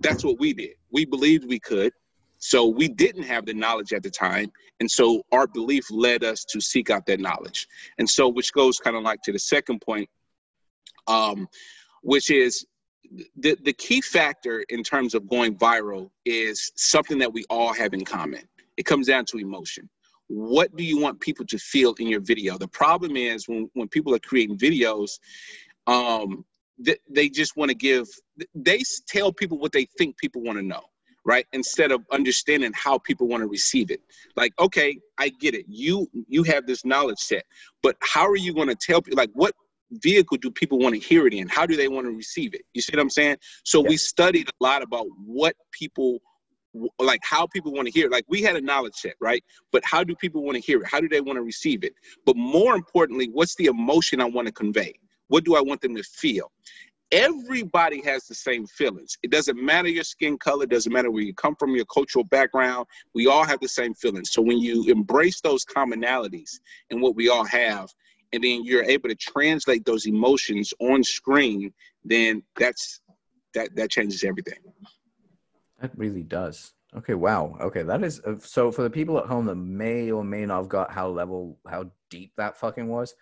that's 0.00 0.24
what 0.24 0.38
we 0.38 0.52
did. 0.52 0.74
We 0.90 1.04
believed 1.04 1.46
we 1.46 1.58
could. 1.58 1.92
So 2.38 2.66
we 2.66 2.88
didn't 2.88 3.24
have 3.24 3.46
the 3.46 3.54
knowledge 3.54 3.92
at 3.92 4.02
the 4.02 4.10
time. 4.10 4.52
And 4.80 4.90
so 4.90 5.22
our 5.32 5.46
belief 5.46 5.90
led 5.90 6.22
us 6.22 6.44
to 6.50 6.60
seek 6.60 6.90
out 6.90 7.06
that 7.06 7.20
knowledge. 7.20 7.66
And 7.98 8.08
so, 8.08 8.28
which 8.28 8.52
goes 8.52 8.78
kind 8.78 8.96
of 8.96 9.02
like 9.02 9.22
to 9.22 9.32
the 9.32 9.38
second 9.38 9.80
point, 9.80 10.08
um, 11.06 11.48
which 12.02 12.30
is 12.30 12.66
the, 13.36 13.56
the 13.62 13.72
key 13.72 14.00
factor 14.00 14.64
in 14.68 14.82
terms 14.82 15.14
of 15.14 15.28
going 15.28 15.56
viral 15.56 16.10
is 16.24 16.72
something 16.76 17.18
that 17.18 17.32
we 17.32 17.44
all 17.50 17.72
have 17.72 17.94
in 17.94 18.04
common. 18.04 18.42
It 18.76 18.84
comes 18.84 19.06
down 19.06 19.24
to 19.26 19.38
emotion. 19.38 19.88
What 20.28 20.74
do 20.76 20.84
you 20.84 20.98
want 20.98 21.20
people 21.20 21.46
to 21.46 21.58
feel 21.58 21.94
in 21.98 22.08
your 22.08 22.20
video? 22.20 22.58
The 22.58 22.68
problem 22.68 23.16
is 23.16 23.48
when, 23.48 23.70
when 23.74 23.88
people 23.88 24.14
are 24.14 24.18
creating 24.18 24.58
videos, 24.58 25.18
um, 25.86 26.44
they, 26.78 26.96
they 27.08 27.28
just 27.28 27.56
want 27.56 27.70
to 27.70 27.74
give, 27.74 28.06
they 28.54 28.82
tell 29.06 29.32
people 29.32 29.58
what 29.58 29.72
they 29.72 29.86
think 29.96 30.16
people 30.18 30.42
want 30.42 30.58
to 30.58 30.64
know 30.64 30.82
right 31.26 31.46
instead 31.52 31.90
of 31.90 32.02
understanding 32.12 32.72
how 32.74 32.98
people 32.98 33.26
want 33.26 33.42
to 33.42 33.48
receive 33.48 33.90
it 33.90 34.00
like 34.36 34.52
okay 34.58 34.96
i 35.18 35.28
get 35.28 35.54
it 35.54 35.66
you 35.68 36.08
you 36.28 36.42
have 36.44 36.66
this 36.66 36.84
knowledge 36.84 37.18
set 37.18 37.44
but 37.82 37.96
how 38.00 38.24
are 38.26 38.36
you 38.36 38.54
going 38.54 38.68
to 38.68 38.76
tell 38.76 39.02
people 39.02 39.16
like 39.16 39.30
what 39.34 39.52
vehicle 39.90 40.36
do 40.38 40.50
people 40.50 40.78
want 40.78 40.94
to 40.94 41.00
hear 41.00 41.26
it 41.26 41.34
in? 41.34 41.48
How 41.48 41.66
do 41.66 41.76
they 41.76 41.88
want 41.88 42.06
to 42.06 42.12
receive 42.12 42.54
it? 42.54 42.62
You 42.74 42.82
see 42.82 42.92
what 42.92 43.00
I'm 43.00 43.10
saying? 43.10 43.36
So 43.64 43.82
yeah. 43.82 43.90
we 43.90 43.96
studied 43.96 44.48
a 44.48 44.64
lot 44.64 44.82
about 44.82 45.06
what 45.24 45.54
people 45.72 46.20
like 46.98 47.20
how 47.22 47.46
people 47.46 47.72
want 47.72 47.86
to 47.86 47.92
hear 47.92 48.06
it. 48.06 48.12
Like 48.12 48.24
we 48.28 48.42
had 48.42 48.56
a 48.56 48.60
knowledge 48.60 48.94
set, 48.94 49.14
right? 49.20 49.42
But 49.72 49.82
how 49.84 50.04
do 50.04 50.14
people 50.14 50.42
want 50.42 50.56
to 50.56 50.60
hear 50.60 50.82
it? 50.82 50.88
How 50.88 51.00
do 51.00 51.08
they 51.08 51.20
want 51.20 51.36
to 51.36 51.42
receive 51.42 51.84
it? 51.84 51.94
But 52.24 52.36
more 52.36 52.74
importantly, 52.74 53.28
what's 53.32 53.54
the 53.56 53.66
emotion 53.66 54.20
I 54.20 54.26
want 54.26 54.46
to 54.46 54.52
convey? 54.52 54.94
What 55.28 55.44
do 55.44 55.56
I 55.56 55.60
want 55.60 55.80
them 55.80 55.96
to 55.96 56.02
feel? 56.02 56.52
Everybody 57.12 58.02
has 58.02 58.26
the 58.26 58.34
same 58.34 58.66
feelings. 58.66 59.16
It 59.22 59.30
doesn't 59.30 59.62
matter 59.62 59.88
your 59.88 60.04
skin 60.04 60.36
color, 60.38 60.66
doesn't 60.66 60.92
matter 60.92 61.10
where 61.10 61.22
you 61.22 61.34
come 61.34 61.54
from, 61.54 61.76
your 61.76 61.84
cultural 61.84 62.24
background. 62.24 62.86
We 63.14 63.28
all 63.28 63.44
have 63.44 63.60
the 63.60 63.68
same 63.68 63.94
feelings. 63.94 64.32
So 64.32 64.42
when 64.42 64.58
you 64.58 64.84
embrace 64.90 65.40
those 65.40 65.64
commonalities 65.64 66.58
and 66.90 67.00
what 67.00 67.14
we 67.14 67.28
all 67.28 67.44
have, 67.44 67.90
and 68.32 68.42
then 68.42 68.64
you're 68.64 68.84
able 68.84 69.08
to 69.08 69.14
translate 69.14 69.84
those 69.84 70.06
emotions 70.06 70.72
on 70.80 71.02
screen, 71.02 71.72
then 72.04 72.42
that's 72.58 73.00
that 73.54 73.74
that 73.76 73.90
changes 73.90 74.24
everything. 74.24 74.58
That 75.80 75.96
really 75.96 76.22
does. 76.22 76.72
Okay, 76.96 77.14
wow. 77.14 77.56
Okay, 77.60 77.82
that 77.82 78.02
is 78.02 78.20
uh, 78.20 78.36
so 78.38 78.70
for 78.70 78.82
the 78.82 78.90
people 78.90 79.18
at 79.18 79.26
home 79.26 79.46
that 79.46 79.56
may 79.56 80.10
or 80.10 80.24
may 80.24 80.46
not 80.46 80.58
have 80.58 80.68
got 80.68 80.90
how 80.90 81.08
level 81.08 81.58
how 81.68 81.90
deep 82.10 82.32
that 82.36 82.56
fucking 82.56 82.88
was. 82.88 83.14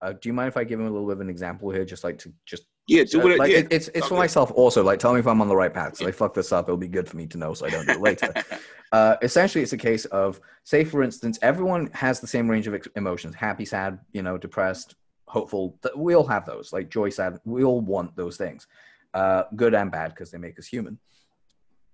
Uh, 0.00 0.12
do 0.12 0.28
you 0.28 0.32
mind 0.32 0.48
if 0.48 0.56
I 0.56 0.64
give 0.64 0.78
him 0.78 0.86
a 0.86 0.90
little 0.90 1.06
bit 1.06 1.14
of 1.14 1.20
an 1.20 1.30
example 1.30 1.70
here, 1.70 1.84
just 1.84 2.04
like 2.04 2.18
to 2.18 2.32
just 2.46 2.64
yeah, 2.88 3.04
do 3.04 3.28
it. 3.28 3.38
Like, 3.38 3.50
yeah. 3.50 3.58
It, 3.58 3.68
it's 3.70 3.88
it's 3.88 3.98
okay. 3.98 4.08
for 4.08 4.14
myself 4.14 4.50
also. 4.54 4.82
Like, 4.82 4.98
tell 4.98 5.12
me 5.12 5.20
if 5.20 5.26
I'm 5.26 5.40
on 5.42 5.48
the 5.48 5.56
right 5.56 5.72
path. 5.72 5.98
So 5.98 6.08
I 6.08 6.10
fuck 6.10 6.32
this 6.32 6.52
up. 6.52 6.68
It'll 6.68 6.78
be 6.78 6.88
good 6.88 7.06
for 7.06 7.18
me 7.18 7.26
to 7.26 7.38
know, 7.38 7.52
so 7.52 7.66
I 7.66 7.70
don't 7.70 7.86
do 7.86 7.92
it 7.92 8.00
later. 8.00 8.32
uh, 8.92 9.16
essentially, 9.20 9.62
it's 9.62 9.74
a 9.74 9.78
case 9.78 10.06
of, 10.06 10.40
say, 10.64 10.84
for 10.84 11.02
instance, 11.02 11.38
everyone 11.42 11.90
has 11.92 12.18
the 12.18 12.26
same 12.26 12.50
range 12.50 12.66
of 12.66 12.74
emotions: 12.96 13.34
happy, 13.34 13.66
sad, 13.66 13.98
you 14.12 14.22
know, 14.22 14.38
depressed, 14.38 14.96
hopeful. 15.26 15.78
We 15.94 16.14
all 16.14 16.26
have 16.26 16.46
those. 16.46 16.72
Like 16.72 16.88
joy, 16.88 17.10
sad. 17.10 17.38
We 17.44 17.62
all 17.62 17.82
want 17.82 18.16
those 18.16 18.38
things, 18.38 18.66
uh, 19.12 19.44
good 19.54 19.74
and 19.74 19.92
bad, 19.92 20.14
because 20.14 20.30
they 20.30 20.38
make 20.38 20.58
us 20.58 20.66
human. 20.66 20.98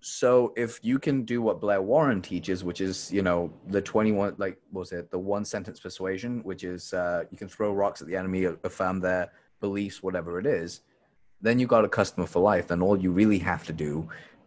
So 0.01 0.53
if 0.57 0.79
you 0.83 0.99
can 0.99 1.25
do 1.25 1.43
what 1.43 1.61
Blair 1.61 1.83
Warren 1.83 2.23
teaches, 2.23 2.63
which 2.63 2.81
is 2.81 3.11
you 3.11 3.23
know 3.23 3.53
the 3.67 3.83
twenty 3.83 4.13
one, 4.13 4.35
like 4.39 4.61
what 4.71 4.81
was 4.81 4.93
it 4.93 5.11
the 5.11 5.19
one 5.19 5.45
sentence 5.45 5.81
persuasion, 5.81 6.41
which 6.45 6.63
is 6.63 6.93
uh, 6.93 7.25
you 7.33 7.37
can 7.37 7.49
throw 7.49 7.73
rocks 7.73 8.01
at 8.01 8.07
the 8.07 8.15
enemy, 8.15 8.45
affirm 8.45 9.01
their 9.01 9.33
beliefs, 9.67 10.03
whatever 10.07 10.33
it 10.43 10.47
is, 10.47 10.71
then 11.47 11.59
you 11.61 11.67
got 11.67 11.85
a 11.89 11.97
customer 11.99 12.27
for 12.27 12.41
life. 12.53 12.67
Then 12.69 12.83
all 12.85 12.99
you 13.05 13.11
really 13.21 13.41
have 13.51 13.65
to 13.71 13.75
do 13.87 13.93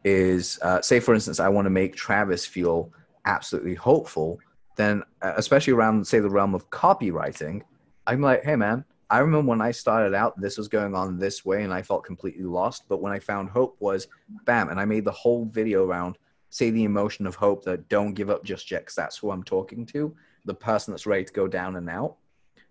is, 0.03 0.59
uh, 0.67 0.79
say, 0.89 0.99
for 0.99 1.13
instance, 1.17 1.39
I 1.39 1.49
want 1.55 1.65
to 1.65 1.75
make 1.81 1.95
Travis 1.95 2.43
feel 2.45 2.77
absolutely 3.25 3.75
hopeful. 3.75 4.29
Then, 4.81 4.95
uh, 5.25 5.33
especially 5.43 5.73
around, 5.73 6.05
say, 6.05 6.19
the 6.19 6.35
realm 6.39 6.53
of 6.55 6.69
copywriting, 6.69 7.57
I'm 8.09 8.21
like, 8.29 8.43
hey 8.43 8.55
man, 8.55 8.85
I 9.09 9.17
remember 9.25 9.49
when 9.49 9.61
I 9.69 9.71
started 9.71 10.13
out, 10.21 10.39
this 10.39 10.57
was 10.57 10.67
going 10.77 10.93
on 11.01 11.17
this 11.17 11.45
way, 11.49 11.63
and 11.63 11.73
I 11.73 11.81
felt 11.81 12.09
completely 12.11 12.47
lost. 12.59 12.79
But 12.89 13.01
when 13.01 13.13
I 13.17 13.19
found 13.19 13.49
hope, 13.49 13.75
was 13.79 14.07
bam, 14.45 14.69
and 14.69 14.79
I 14.79 14.85
made 14.85 15.05
the 15.05 15.19
whole 15.23 15.45
video 15.45 15.85
around 15.85 16.17
say 16.49 16.69
the 16.71 16.83
emotion 16.91 17.27
of 17.27 17.35
hope 17.35 17.63
that 17.65 17.89
don't 17.89 18.13
give 18.13 18.29
up 18.29 18.43
just 18.51 18.71
yet, 18.71 18.81
because 18.81 18.95
that's 18.95 19.17
who 19.17 19.31
I'm 19.31 19.43
talking 19.43 19.85
to, 19.93 20.01
the 20.45 20.53
person 20.69 20.91
that's 20.91 21.05
ready 21.05 21.25
to 21.25 21.33
go 21.41 21.47
down 21.47 21.75
and 21.75 21.89
out. 21.89 22.15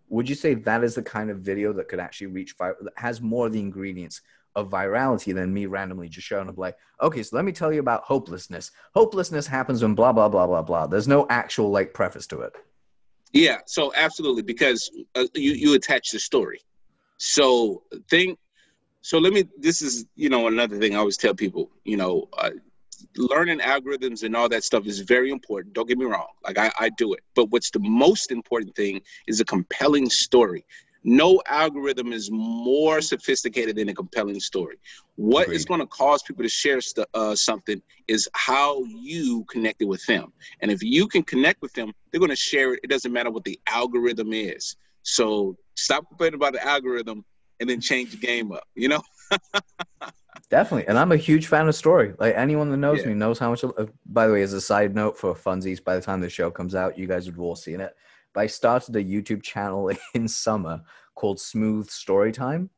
Would 0.08 0.28
you 0.28 0.34
say 0.34 0.54
that 0.54 0.84
is 0.84 0.94
the 0.94 1.02
kind 1.02 1.30
of 1.30 1.38
video 1.38 1.72
that 1.74 1.88
could 1.88 2.00
actually 2.00 2.28
reach 2.28 2.56
that 2.58 2.76
has 2.96 3.20
more 3.20 3.46
of 3.46 3.52
the 3.52 3.60
ingredients 3.60 4.20
of 4.54 4.70
virality 4.70 5.34
than 5.34 5.52
me 5.52 5.66
randomly 5.66 6.08
just 6.08 6.26
showing 6.26 6.48
up 6.48 6.56
like, 6.56 6.76
okay, 7.02 7.22
so 7.22 7.36
let 7.36 7.44
me 7.44 7.52
tell 7.52 7.72
you 7.72 7.80
about 7.80 8.04
hopelessness. 8.04 8.70
Hopelessness 8.94 9.46
happens 9.46 9.82
when 9.82 9.94
blah 9.94 10.12
blah 10.12 10.28
blah 10.28 10.46
blah 10.46 10.62
blah. 10.62 10.86
There's 10.86 11.06
no 11.06 11.26
actual 11.28 11.70
like 11.70 11.92
preface 11.92 12.26
to 12.28 12.40
it. 12.40 12.54
Yeah, 13.32 13.58
so 13.66 13.92
absolutely 13.94 14.42
because 14.42 14.90
uh, 15.14 15.26
you 15.34 15.52
you 15.52 15.74
attach 15.74 16.10
the 16.10 16.18
story. 16.18 16.60
So 17.18 17.82
think. 18.08 18.38
So 19.02 19.18
let 19.18 19.32
me. 19.32 19.44
This 19.58 19.82
is 19.82 20.06
you 20.16 20.30
know 20.30 20.46
another 20.46 20.78
thing 20.78 20.94
I 20.94 20.98
always 20.98 21.16
tell 21.18 21.34
people. 21.34 21.70
You 21.84 21.98
know, 21.98 22.28
uh, 22.36 22.50
learning 23.16 23.60
algorithms 23.60 24.22
and 24.22 24.34
all 24.36 24.48
that 24.48 24.64
stuff 24.64 24.86
is 24.86 25.00
very 25.00 25.30
important. 25.30 25.74
Don't 25.74 25.88
get 25.88 25.98
me 25.98 26.04
wrong. 26.04 26.28
Like 26.44 26.58
I, 26.58 26.70
I 26.78 26.88
do 26.90 27.12
it. 27.14 27.20
But 27.34 27.50
what's 27.50 27.70
the 27.70 27.80
most 27.80 28.30
important 28.30 28.74
thing 28.74 29.00
is 29.26 29.40
a 29.40 29.44
compelling 29.44 30.08
story. 30.10 30.64
No 31.04 31.40
algorithm 31.46 32.12
is 32.12 32.30
more 32.32 33.00
sophisticated 33.00 33.76
than 33.76 33.88
a 33.88 33.94
compelling 33.94 34.40
story. 34.40 34.76
What 35.14 35.44
Agreed. 35.44 35.56
is 35.56 35.64
going 35.64 35.80
to 35.80 35.86
cause 35.86 36.22
people 36.22 36.42
to 36.42 36.48
share 36.48 36.80
st- 36.80 37.06
uh, 37.14 37.36
something 37.36 37.80
is 38.08 38.28
how 38.34 38.82
you 38.84 39.44
connected 39.48 39.86
with 39.86 40.04
them. 40.06 40.32
And 40.60 40.70
if 40.70 40.82
you 40.82 41.06
can 41.06 41.22
connect 41.22 41.62
with 41.62 41.72
them, 41.74 41.92
they're 42.10 42.18
going 42.18 42.30
to 42.30 42.36
share 42.36 42.74
it. 42.74 42.80
It 42.82 42.90
doesn't 42.90 43.12
matter 43.12 43.30
what 43.30 43.44
the 43.44 43.60
algorithm 43.68 44.32
is. 44.32 44.76
So 45.02 45.56
stop 45.76 46.08
complaining 46.08 46.34
about 46.34 46.54
the 46.54 46.66
algorithm 46.66 47.24
and 47.60 47.70
then 47.70 47.80
change 47.80 48.10
the 48.10 48.16
game 48.16 48.50
up, 48.50 48.64
you 48.74 48.88
know? 48.88 49.02
Definitely, 50.48 50.86
and 50.86 50.96
I'm 50.96 51.10
a 51.10 51.16
huge 51.16 51.48
fan 51.48 51.66
of 51.66 51.74
story. 51.74 52.14
Like 52.18 52.34
anyone 52.36 52.70
that 52.70 52.76
knows 52.76 53.00
yeah. 53.00 53.08
me 53.08 53.14
knows 53.14 53.38
how 53.38 53.50
much. 53.50 53.64
Uh, 53.64 53.86
by 54.06 54.26
the 54.26 54.32
way, 54.32 54.42
as 54.42 54.52
a 54.52 54.60
side 54.60 54.94
note 54.94 55.18
for 55.18 55.34
funsies, 55.34 55.82
by 55.82 55.96
the 55.96 56.00
time 56.00 56.20
the 56.20 56.30
show 56.30 56.50
comes 56.50 56.74
out, 56.74 56.96
you 56.96 57.08
guys 57.08 57.26
would 57.26 57.34
have 57.34 57.40
all 57.40 57.56
seen 57.56 57.80
it. 57.80 57.96
But 58.32 58.42
I 58.42 58.46
started 58.46 58.94
a 58.94 59.02
YouTube 59.02 59.42
channel 59.42 59.90
in 60.14 60.28
summer 60.28 60.82
called 61.16 61.40
Smooth 61.40 61.88
Storytime. 61.88 62.68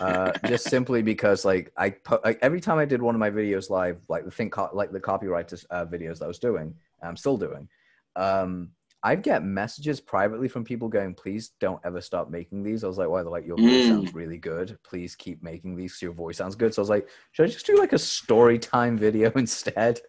uh, 0.00 0.32
just 0.46 0.64
simply 0.68 1.02
because 1.02 1.44
like 1.44 1.70
I 1.76 1.90
put 1.90 2.24
like, 2.24 2.38
every 2.42 2.60
time 2.60 2.78
I 2.78 2.86
did 2.86 3.02
one 3.02 3.14
of 3.14 3.18
my 3.20 3.30
videos 3.30 3.70
live, 3.70 3.98
like 4.08 4.24
the 4.24 4.30
thing 4.30 4.50
co- 4.50 4.70
like 4.72 4.90
the 4.90 4.98
copyright 4.98 5.52
uh, 5.70 5.86
videos 5.86 6.18
that 6.18 6.24
I 6.24 6.28
was 6.28 6.38
doing, 6.38 6.74
I'm 7.02 7.16
still 7.16 7.36
doing. 7.36 7.68
Um, 8.16 8.70
I'd 9.02 9.22
get 9.22 9.42
messages 9.42 9.98
privately 9.98 10.48
from 10.48 10.64
people 10.64 10.88
going, 10.88 11.14
"Please 11.14 11.52
don't 11.58 11.80
ever 11.84 12.00
stop 12.00 12.28
making 12.28 12.62
these." 12.62 12.84
I 12.84 12.88
was 12.88 12.98
like, 12.98 13.08
"Why?" 13.08 13.22
They're 13.22 13.30
like, 13.30 13.46
"Your 13.46 13.56
voice 13.56 13.66
mm. 13.66 13.88
sounds 13.88 14.14
really 14.14 14.36
good. 14.36 14.78
Please 14.84 15.16
keep 15.16 15.42
making 15.42 15.76
these. 15.76 16.00
Your 16.02 16.12
voice 16.12 16.36
sounds 16.36 16.54
good." 16.54 16.74
So 16.74 16.82
I 16.82 16.84
was 16.84 16.90
like, 16.90 17.08
"Should 17.32 17.44
I 17.44 17.48
just 17.48 17.66
do 17.66 17.78
like 17.78 17.94
a 17.94 17.98
story 17.98 18.58
time 18.58 18.98
video 18.98 19.32
instead?" 19.36 20.00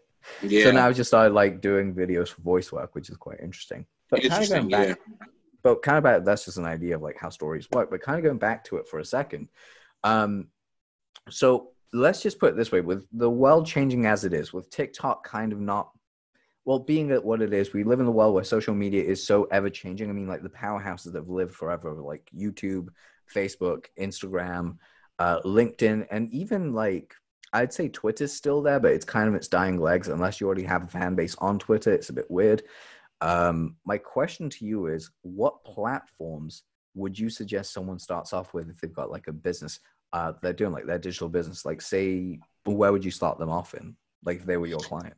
Yeah. 0.41 0.65
So 0.65 0.71
now 0.71 0.87
I 0.87 0.93
just 0.93 1.09
started 1.09 1.33
like 1.33 1.61
doing 1.61 1.93
videos 1.93 2.29
for 2.29 2.41
voice 2.41 2.71
work, 2.71 2.93
which 2.93 3.09
is 3.09 3.17
quite 3.17 3.39
interesting. 3.41 3.85
But 4.09 4.23
kind 4.23 4.43
of 4.43 4.49
going 4.49 4.69
back, 4.69 4.87
yeah. 4.87 5.25
but 5.63 5.81
kind 5.81 6.05
of 6.05 6.25
that's 6.25 6.45
just 6.45 6.57
an 6.57 6.65
idea 6.65 6.95
of 6.95 7.01
like 7.01 7.17
how 7.17 7.29
stories 7.29 7.67
work. 7.71 7.89
But 7.89 8.01
kind 8.01 8.17
of 8.17 8.25
going 8.25 8.39
back 8.39 8.63
to 8.65 8.77
it 8.77 8.87
for 8.87 8.99
a 8.99 9.05
second, 9.05 9.47
um, 10.03 10.47
so 11.29 11.69
let's 11.93 12.21
just 12.21 12.39
put 12.39 12.53
it 12.53 12.57
this 12.57 12.73
way: 12.73 12.81
with 12.81 13.07
the 13.13 13.29
world 13.29 13.65
changing 13.65 14.05
as 14.05 14.25
it 14.25 14.33
is, 14.33 14.51
with 14.51 14.69
TikTok 14.69 15.25
kind 15.25 15.53
of 15.53 15.61
not 15.61 15.91
well, 16.65 16.79
being 16.79 17.11
at 17.11 17.23
what 17.23 17.41
it 17.41 17.53
is, 17.53 17.73
we 17.73 17.83
live 17.83 17.99
in 17.99 18.05
a 18.05 18.11
world 18.11 18.35
where 18.35 18.43
social 18.43 18.75
media 18.75 19.03
is 19.03 19.25
so 19.25 19.45
ever 19.45 19.69
changing. 19.69 20.09
I 20.09 20.13
mean, 20.13 20.27
like 20.27 20.43
the 20.43 20.49
powerhouses 20.49 21.05
that 21.05 21.15
have 21.15 21.29
lived 21.29 21.55
forever, 21.55 21.93
like 21.93 22.29
YouTube, 22.35 22.89
Facebook, 23.33 23.85
Instagram, 23.99 24.77
uh, 25.17 25.39
LinkedIn, 25.41 26.05
and 26.11 26.31
even 26.31 26.73
like 26.73 27.15
I'd 27.53 27.73
say 27.73 27.89
Twitter's 27.89 28.33
still 28.33 28.61
there, 28.61 28.79
but 28.79 28.91
it's 28.91 29.05
kind 29.05 29.27
of 29.27 29.35
its 29.35 29.47
dying 29.47 29.79
legs. 29.79 30.07
Unless 30.07 30.39
you 30.39 30.47
already 30.47 30.63
have 30.63 30.83
a 30.83 30.87
fan 30.87 31.15
base 31.15 31.35
on 31.39 31.59
Twitter, 31.59 31.91
it's 31.91 32.09
a 32.09 32.13
bit 32.13 32.29
weird. 32.29 32.63
Um, 33.21 33.75
my 33.85 33.97
question 33.97 34.49
to 34.51 34.65
you 34.65 34.87
is, 34.87 35.11
what 35.21 35.63
platforms 35.63 36.63
would 36.93 37.17
you 37.17 37.29
suggest 37.29 37.73
someone 37.73 37.99
starts 37.99 38.33
off 38.33 38.53
with 38.53 38.69
if 38.69 38.79
they've 38.79 38.93
got 38.93 39.11
like 39.11 39.27
a 39.27 39.33
business? 39.33 39.79
Uh, 40.13 40.33
they're 40.41 40.53
doing 40.53 40.71
like 40.71 40.85
their 40.85 40.99
digital 40.99 41.29
business. 41.29 41.65
Like, 41.65 41.81
say, 41.81 42.39
where 42.65 42.91
would 42.91 43.05
you 43.05 43.11
start 43.11 43.39
them 43.39 43.49
off 43.49 43.73
in? 43.73 43.95
Like, 44.23 44.37
if 44.37 44.45
they 44.45 44.57
were 44.57 44.67
your 44.67 44.79
client. 44.79 45.15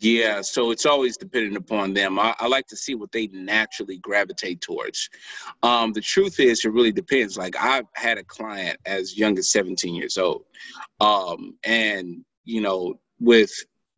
Yeah, 0.00 0.42
so 0.42 0.72
it's 0.72 0.84
always 0.84 1.16
dependent 1.16 1.56
upon 1.56 1.94
them. 1.94 2.18
I, 2.18 2.34
I, 2.38 2.48
like 2.48 2.66
to 2.68 2.76
see 2.76 2.94
what 2.94 3.12
they 3.12 3.28
naturally 3.28 3.98
gravitate 3.98 4.60
towards. 4.60 5.08
Um, 5.62 5.92
the 5.92 6.00
truth 6.00 6.38
is, 6.38 6.64
it 6.64 6.72
really 6.72 6.92
depends. 6.92 7.38
Like 7.38 7.56
I've 7.56 7.86
had 7.94 8.18
a 8.18 8.24
client 8.24 8.78
as 8.84 9.16
young 9.16 9.38
as 9.38 9.50
17 9.52 9.94
years 9.94 10.18
old, 10.18 10.44
um, 11.00 11.54
and 11.64 12.24
you 12.44 12.60
know, 12.60 12.98
with 13.20 13.52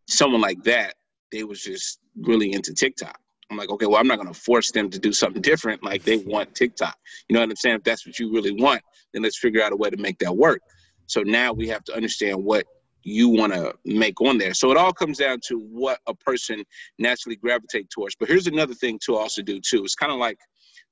someone 0.07 0.40
like 0.40 0.62
that, 0.64 0.95
they 1.33 1.45
was 1.45 1.62
just 1.62 1.99
really 2.17 2.52
into 2.52 2.75
TikTok. 2.75 3.19
I'm 3.50 3.57
like, 3.57 3.71
okay, 3.71 3.87
well, 3.87 3.99
I'm 3.99 4.07
not 4.07 4.19
going 4.19 4.33
to 4.33 4.38
force 4.38 4.71
them 4.71 4.90
to 4.90 4.99
do 4.99 5.12
something 5.12 5.43
different. 5.43 5.83
Like 5.83 6.05
they 6.05 6.17
want 6.26 6.55
TikTok. 6.55 6.97
You 7.28 7.35
know 7.35 7.40
what 7.40 7.50
I'm 7.50 7.57
saying? 7.57 7.76
If 7.76 7.85
that's 7.85 8.07
what 8.07 8.19
you 8.19 8.33
really 8.33 8.52
want, 8.52 8.83
then 9.12 9.23
let's 9.23 9.38
figure 9.38 9.62
out 9.62 9.73
a 9.73 9.76
way 9.76 9.90
to 9.90 9.97
make 9.97 10.19
that 10.19 10.37
work. 10.37 10.61
So 11.07 11.23
now 11.23 11.52
we 11.52 11.67
have 11.69 11.85
to 11.85 11.97
understand 11.97 12.45
what 12.45 12.67
you 13.08 13.28
want 13.28 13.52
to 13.52 13.74
make 13.84 14.20
on 14.20 14.38
there. 14.38 14.54
So 14.54 14.70
it 14.70 14.76
all 14.76 14.92
comes 14.92 15.18
down 15.18 15.40
to 15.48 15.58
what 15.58 16.00
a 16.06 16.14
person 16.14 16.64
naturally 16.98 17.36
gravitate 17.36 17.88
towards. 17.90 18.14
But 18.16 18.28
here's 18.28 18.46
another 18.46 18.74
thing 18.74 18.98
to 19.06 19.16
also 19.16 19.42
do 19.42 19.60
too. 19.60 19.84
It's 19.84 19.94
kind 19.94 20.12
of 20.12 20.18
like 20.18 20.38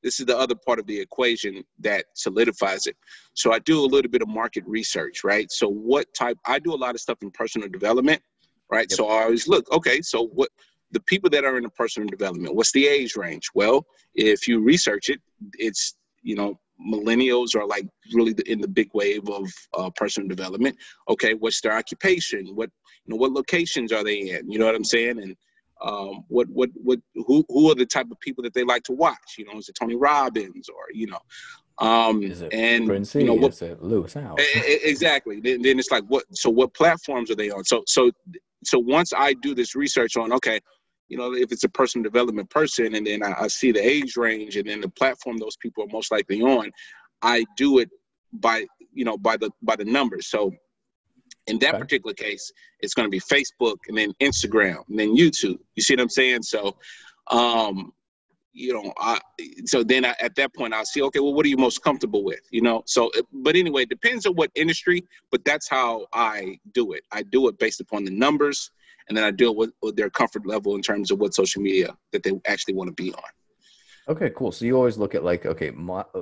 this 0.02 0.20
is 0.20 0.26
the 0.26 0.36
other 0.36 0.54
part 0.54 0.78
of 0.78 0.86
the 0.86 0.98
equation 0.98 1.64
that 1.80 2.06
solidifies 2.14 2.86
it. 2.86 2.96
So 3.34 3.52
I 3.52 3.58
do 3.58 3.80
a 3.80 3.86
little 3.86 4.10
bit 4.10 4.22
of 4.22 4.28
market 4.28 4.64
research, 4.66 5.24
right? 5.24 5.50
So 5.50 5.68
what 5.68 6.06
type 6.14 6.38
I 6.46 6.58
do 6.58 6.74
a 6.74 6.76
lot 6.76 6.94
of 6.94 7.00
stuff 7.00 7.18
in 7.22 7.30
personal 7.30 7.68
development, 7.68 8.22
right? 8.70 8.86
Yep. 8.90 8.96
So 8.96 9.08
I 9.08 9.24
always 9.24 9.48
look, 9.48 9.70
okay, 9.72 10.00
so 10.02 10.28
what 10.28 10.48
the 10.92 11.00
people 11.00 11.28
that 11.30 11.44
are 11.44 11.56
in 11.56 11.64
the 11.64 11.70
personal 11.70 12.08
development, 12.08 12.54
what's 12.54 12.72
the 12.72 12.86
age 12.86 13.16
range? 13.16 13.50
Well, 13.54 13.86
if 14.14 14.48
you 14.48 14.60
research 14.60 15.08
it, 15.08 15.20
it's 15.58 15.96
you 16.22 16.36
know 16.36 16.58
millennials 16.84 17.54
are 17.56 17.66
like 17.66 17.86
really 18.12 18.34
in 18.46 18.60
the 18.60 18.68
big 18.68 18.88
wave 18.94 19.28
of 19.28 19.48
uh, 19.76 19.90
personal 19.90 20.28
development. 20.28 20.76
Okay, 21.08 21.34
what's 21.34 21.60
their 21.60 21.72
occupation? 21.72 22.54
What 22.54 22.70
you 23.04 23.14
know, 23.14 23.16
what 23.16 23.32
locations 23.32 23.92
are 23.92 24.04
they 24.04 24.30
in? 24.30 24.50
You 24.50 24.58
know 24.58 24.66
what 24.66 24.74
I'm 24.74 24.84
saying? 24.84 25.22
And 25.22 25.36
um, 25.82 26.24
what 26.28 26.48
what 26.48 26.70
what 26.74 26.98
who 27.14 27.44
who 27.48 27.70
are 27.70 27.74
the 27.74 27.86
type 27.86 28.10
of 28.10 28.18
people 28.20 28.42
that 28.44 28.54
they 28.54 28.64
like 28.64 28.82
to 28.84 28.92
watch? 28.92 29.36
You 29.38 29.46
know, 29.46 29.58
is 29.58 29.68
it 29.68 29.76
Tony 29.78 29.96
Robbins 29.96 30.68
or 30.68 30.82
you 30.92 31.06
know? 31.06 31.18
Um, 31.78 32.22
is 32.22 32.40
it 32.40 32.52
and 32.54 32.86
Prince 32.86 33.14
EA? 33.14 33.20
you 33.20 33.26
know 33.26 33.34
what? 33.34 33.52
Is 33.52 33.62
it 33.62 33.82
Lewis 33.82 34.14
Howes? 34.14 34.38
exactly. 34.38 35.40
Then, 35.40 35.60
then 35.62 35.78
it's 35.78 35.90
like 35.90 36.04
what? 36.04 36.24
So 36.32 36.48
what 36.48 36.72
platforms 36.74 37.30
are 37.30 37.34
they 37.34 37.50
on? 37.50 37.64
So 37.64 37.82
so 37.86 38.10
so 38.64 38.78
once 38.78 39.12
I 39.14 39.34
do 39.34 39.54
this 39.54 39.74
research 39.74 40.16
on 40.16 40.32
okay, 40.32 40.60
you 41.08 41.16
know, 41.16 41.34
if 41.34 41.52
it's 41.52 41.64
a 41.64 41.68
personal 41.68 42.02
development 42.02 42.50
person, 42.50 42.94
and 42.94 43.06
then 43.06 43.22
I, 43.22 43.42
I, 43.42 43.48
see 43.48 43.72
the 43.72 43.80
age 43.80 44.16
range 44.16 44.56
and 44.56 44.68
then 44.68 44.80
the 44.80 44.88
platform 44.88 45.38
those 45.38 45.56
people 45.56 45.84
are 45.84 45.88
most 45.92 46.10
likely 46.10 46.42
on, 46.42 46.70
I 47.22 47.44
do 47.56 47.78
it 47.78 47.90
by 48.32 48.66
you 48.92 49.04
know 49.04 49.16
by 49.16 49.36
the 49.36 49.50
by 49.62 49.76
the 49.76 49.84
numbers. 49.84 50.28
So 50.28 50.52
in 51.46 51.58
that 51.60 51.74
okay. 51.74 51.78
particular 51.78 52.14
case, 52.14 52.52
it's 52.80 52.94
going 52.94 53.06
to 53.06 53.10
be 53.10 53.20
Facebook 53.20 53.76
and 53.88 53.96
then 53.96 54.12
Instagram 54.20 54.82
and 54.88 54.98
then 54.98 55.16
YouTube. 55.16 55.58
You 55.76 55.82
see 55.82 55.94
what 55.94 56.00
I'm 56.00 56.08
saying? 56.08 56.42
So, 56.42 56.76
um, 57.30 57.92
you 58.52 58.72
know, 58.72 58.92
I, 58.98 59.20
so 59.66 59.84
then 59.84 60.04
I, 60.04 60.14
at 60.20 60.34
that 60.36 60.54
point 60.54 60.74
I'll 60.74 60.84
see, 60.84 61.02
okay, 61.02 61.20
well, 61.20 61.34
what 61.34 61.46
are 61.46 61.48
you 61.48 61.56
most 61.56 61.82
comfortable 61.82 62.24
with? 62.24 62.40
You 62.50 62.62
know, 62.62 62.82
so, 62.86 63.10
but 63.32 63.54
anyway, 63.54 63.82
it 63.82 63.90
depends 63.90 64.26
on 64.26 64.34
what 64.34 64.50
industry, 64.54 65.04
but 65.30 65.44
that's 65.44 65.68
how 65.68 66.06
I 66.12 66.58
do 66.72 66.92
it. 66.94 67.04
I 67.12 67.22
do 67.22 67.48
it 67.48 67.58
based 67.58 67.80
upon 67.80 68.04
the 68.04 68.10
numbers 68.10 68.70
and 69.08 69.16
then 69.16 69.24
I 69.24 69.30
deal 69.30 69.54
with, 69.54 69.70
with 69.82 69.96
their 69.96 70.10
comfort 70.10 70.46
level 70.46 70.74
in 70.74 70.82
terms 70.82 71.10
of 71.10 71.18
what 71.18 71.34
social 71.34 71.62
media 71.62 71.96
that 72.12 72.22
they 72.22 72.32
actually 72.46 72.74
want 72.74 72.88
to 72.88 72.94
be 72.94 73.12
on. 73.12 73.22
Okay, 74.08 74.30
cool. 74.36 74.52
So 74.52 74.64
you 74.64 74.76
always 74.76 74.98
look 74.98 75.14
at 75.14 75.24
like, 75.24 75.46
okay, 75.46 75.72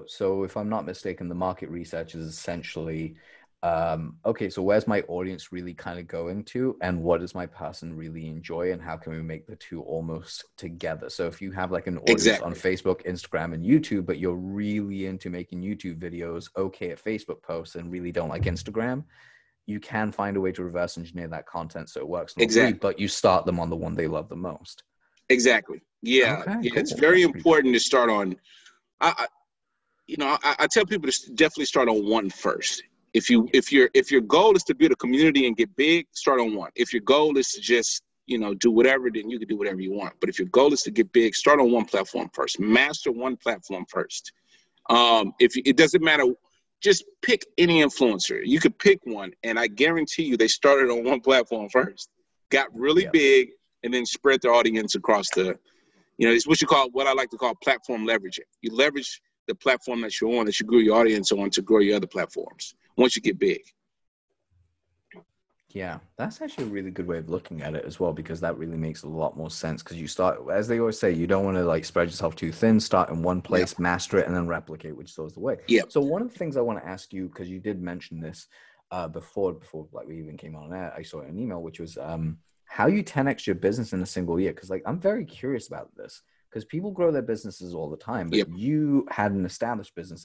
so 0.07 0.45
if 0.45 0.57
I'm 0.57 0.71
not 0.71 0.87
mistaken, 0.87 1.29
the 1.29 1.35
market 1.35 1.69
research 1.69 2.15
is 2.15 2.27
essentially, 2.27 3.17
um, 3.63 4.17
okay, 4.25 4.49
so 4.49 4.63
where's 4.63 4.87
my 4.87 5.01
audience 5.03 5.53
really 5.53 5.75
kind 5.75 5.99
of 5.99 6.07
going 6.07 6.45
to, 6.45 6.77
and 6.83 7.03
what 7.03 7.21
does 7.21 7.35
my 7.35 7.47
person 7.47 7.97
really 7.97 8.27
enjoy, 8.29 8.73
and 8.73 8.81
how 8.81 8.97
can 8.97 9.13
we 9.13 9.23
make 9.23 9.47
the 9.47 9.57
two 9.57 9.83
almost 9.83 10.45
together? 10.57 11.11
So 11.11 11.27
if 11.27 11.43
you 11.43 11.53
have 11.53 11.73
like 11.73 11.87
an 11.87 11.99
audience 11.99 12.27
exactly. 12.27 12.47
on 12.47 12.55
Facebook, 12.55 13.07
Instagram, 13.07 13.53
and 13.55 13.65
YouTube, 13.65 14.07
but 14.07 14.19
you're 14.19 14.35
really 14.35 15.07
into 15.07 15.29
making 15.29 15.61
YouTube 15.61 15.99
videos, 15.99 16.49
okay 16.57 16.91
at 16.91 17.03
Facebook 17.03 17.43
posts, 17.43 17.75
and 17.75 17.91
really 17.91 18.13
don't 18.13 18.31
like 18.31 18.45
Instagram, 18.45 19.05
you 19.67 19.81
can 19.81 20.13
find 20.13 20.37
a 20.37 20.41
way 20.41 20.53
to 20.53 20.63
reverse 20.63 20.99
engineer 20.99 21.29
that 21.29 21.47
content 21.47 21.89
so 21.89 22.01
it 22.01 22.09
works 22.09 22.35
exactly. 22.39 22.79
but 22.79 22.99
you 22.99 23.09
start 23.09 23.47
them 23.47 23.59
on 23.59 23.71
the 23.71 23.77
one 23.77 23.95
they 23.95 24.07
love 24.07 24.29
the 24.29 24.37
most. 24.37 24.83
Exactly. 25.31 25.83
Yeah. 26.03 26.41
Okay, 26.41 26.57
yeah. 26.63 26.71
Cool. 26.71 26.79
It's 26.81 26.93
very 26.93 27.23
important 27.23 27.75
to 27.75 27.81
start 27.81 28.11
on. 28.11 28.37
I, 29.01 29.15
I 29.17 29.27
you 30.07 30.17
know, 30.19 30.37
I, 30.43 30.57
I, 30.59 30.67
tell 30.67 30.85
people 30.85 31.11
to 31.11 31.33
definitely 31.35 31.65
start 31.65 31.89
on 31.89 32.07
one 32.07 32.29
first. 32.29 32.83
If 33.15 33.31
you 33.31 33.49
if 33.55 33.73
your 33.73 33.89
if 33.95 34.11
your 34.11 34.21
goal 34.21 34.55
is 34.55 34.65
to 34.65 34.75
build 34.75 34.93
a 34.93 34.97
community 34.97 35.47
and 35.47 35.57
get 35.57 35.75
big, 35.77 36.07
start 36.13 36.41
on 36.41 36.55
one. 36.55 36.71
If 36.75 36.93
your 36.93 37.01
goal 37.03 37.39
is 37.39 37.49
to 37.53 37.61
just 37.61 38.03
you 38.27 38.39
know 38.39 38.55
do 38.55 38.71
whatever, 38.71 39.09
then 39.11 39.31
you 39.31 39.39
can 39.39 39.49
do 39.49 39.57
whatever 39.57 39.81
you 39.81 39.93
want. 39.93 40.15
But 40.21 40.29
if 40.29 40.39
your 40.39 40.49
goal 40.49 40.75
is 40.75 40.83
to 40.83 40.91
get 40.91 41.11
big, 41.13 41.35
start 41.35 41.59
on 41.59 41.71
one 41.71 41.87
platform 41.87 42.29
first. 42.35 42.61
Master 42.61 43.13
one 43.13 43.37
platform 43.37 43.87
first. 43.89 44.33
Um, 44.91 45.33
if 45.39 45.53
it 45.57 45.77
doesn't 45.79 46.03
matter, 46.03 46.25
just 46.85 47.05
pick 47.23 47.47
any 47.57 47.83
influencer. 47.83 48.43
You 48.45 48.61
could 48.61 48.79
pick 48.79 49.01
one, 49.05 49.33
and 49.43 49.59
I 49.59 49.69
guarantee 49.69 50.25
you, 50.25 50.37
they 50.37 50.49
started 50.49 50.91
on 50.91 51.03
one 51.03 51.21
platform 51.21 51.71
first, 51.71 52.11
got 52.51 52.69
really 52.75 53.09
big, 53.11 53.49
and 53.83 53.93
then 53.93 54.05
spread 54.05 54.43
their 54.43 54.53
audience 54.53 54.95
across 54.95 55.31
the. 55.31 55.59
You 56.19 56.29
know, 56.29 56.35
it's 56.35 56.47
what 56.47 56.61
you 56.61 56.69
call 56.69 56.91
what 56.91 57.07
I 57.07 57.13
like 57.15 57.31
to 57.31 57.39
call 57.39 57.55
platform 57.57 58.07
leveraging. 58.07 58.47
You 58.61 58.73
leverage 58.73 59.21
the 59.49 59.55
platform 59.55 60.03
that 60.03 60.21
you're 60.21 60.39
on, 60.39 60.47
that 60.47 60.61
you 60.61 60.67
grew 60.67 60.79
your 60.79 60.97
audience 60.97 61.33
on, 61.33 61.51
to 61.51 61.63
grow 61.63 61.81
your 61.81 61.97
other 61.97 62.07
platforms. 62.07 62.75
Once 62.97 63.17
you 63.17 63.23
get 63.23 63.39
big. 63.39 63.63
Yeah, 65.75 65.99
that's 66.17 66.41
actually 66.41 66.65
a 66.65 66.69
really 66.69 66.93
good 66.93 67.09
way 67.09 67.19
of 67.19 67.29
looking 67.29 67.63
at 67.63 67.75
it 67.75 67.85
as 67.85 67.99
well, 67.99 68.13
because 68.13 68.41
that 68.41 68.57
really 68.57 68.77
makes 68.77 69.03
a 69.03 69.09
lot 69.09 69.37
more 69.37 69.51
sense. 69.51 69.83
Because 69.83 70.01
you 70.01 70.07
start, 70.07 70.39
as 70.51 70.69
they 70.69 70.79
always 70.79 70.99
say, 70.99 71.11
you 71.11 71.27
don't 71.27 71.45
want 71.45 71.57
to 71.57 71.65
like 71.65 71.85
spread 71.85 72.09
yourself 72.09 72.37
too 72.37 72.53
thin. 72.53 72.79
Start 72.79 73.11
in 73.11 73.23
one 73.23 73.43
place, 73.43 73.77
master 73.79 74.19
it, 74.19 74.27
and 74.27 74.37
then 74.37 74.47
replicate, 74.47 74.97
which 74.97 75.11
is 75.19 75.33
the 75.33 75.41
way. 75.41 75.57
Yeah. 75.67 75.83
So 75.89 76.01
one 76.01 76.23
of 76.23 76.33
the 76.33 76.39
things 76.39 76.57
I 76.57 76.61
want 76.61 76.79
to 76.81 76.89
ask 76.89 77.13
you, 77.13 77.27
because 77.27 77.51
you 77.51 77.59
did 77.59 77.83
mention 77.83 78.21
this 78.21 78.47
uh, 78.93 79.09
before, 79.09 79.53
before 79.53 79.89
like 79.93 80.07
we 80.07 80.19
even 80.19 80.37
came 80.37 80.55
on 80.55 80.73
air, 80.73 80.95
I 80.97 81.03
saw 81.03 81.23
an 81.23 81.37
email, 81.37 81.61
which 81.61 81.81
was 81.81 81.99
um, 81.99 82.39
how 82.67 82.87
you 82.87 83.03
10x 83.03 83.45
your 83.45 83.57
business 83.57 83.93
in 83.93 84.01
a 84.01 84.07
single 84.07 84.39
year. 84.39 84.53
Because 84.53 84.71
like 84.71 84.85
I'm 84.87 85.01
very 85.01 85.25
curious 85.25 85.67
about 85.67 85.93
this, 85.97 86.23
because 86.51 86.65
people 86.65 86.93
grow 86.93 87.11
their 87.11 87.23
businesses 87.23 87.75
all 87.75 87.91
the 87.91 87.97
time, 87.97 88.29
but 88.31 88.39
Yep. 88.39 88.49
you 88.55 89.09
had 89.11 89.33
an 89.33 89.45
established 89.45 89.97
business 89.97 90.25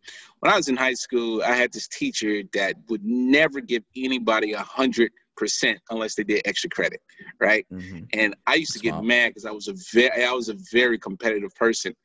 when 0.42 0.52
I 0.52 0.58
was 0.58 0.70
in 0.70 0.78
high 0.78 0.94
school, 0.94 1.42
I 1.44 1.56
had 1.56 1.74
this 1.74 1.88
teacher 1.88 2.44
that 2.54 2.76
would 2.90 3.04
never 3.04 3.62
give 3.62 3.84
anybody 3.96 4.54
a 4.54 4.60
hundred 4.62 5.12
percent 5.36 5.80
unless 5.90 6.16
they 6.16 6.24
did 6.24 6.42
extra 6.46 6.70
credit, 6.70 7.02
right? 7.40 7.66
Mhm. 7.72 8.08
And 8.14 8.36
I 8.46 8.56
used 8.56 8.74
to 8.74 8.80
get 8.80 8.92
Smart. 8.92 9.06
mad 9.06 9.30
because 9.30 9.46
I 9.46 9.52
was 9.52 9.70
a 9.70 9.76
very 9.94 10.24
I 10.24 10.34
was 10.34 10.50
a 10.50 10.58
very 10.72 11.00
competitive 11.00 11.56
person. 11.56 11.96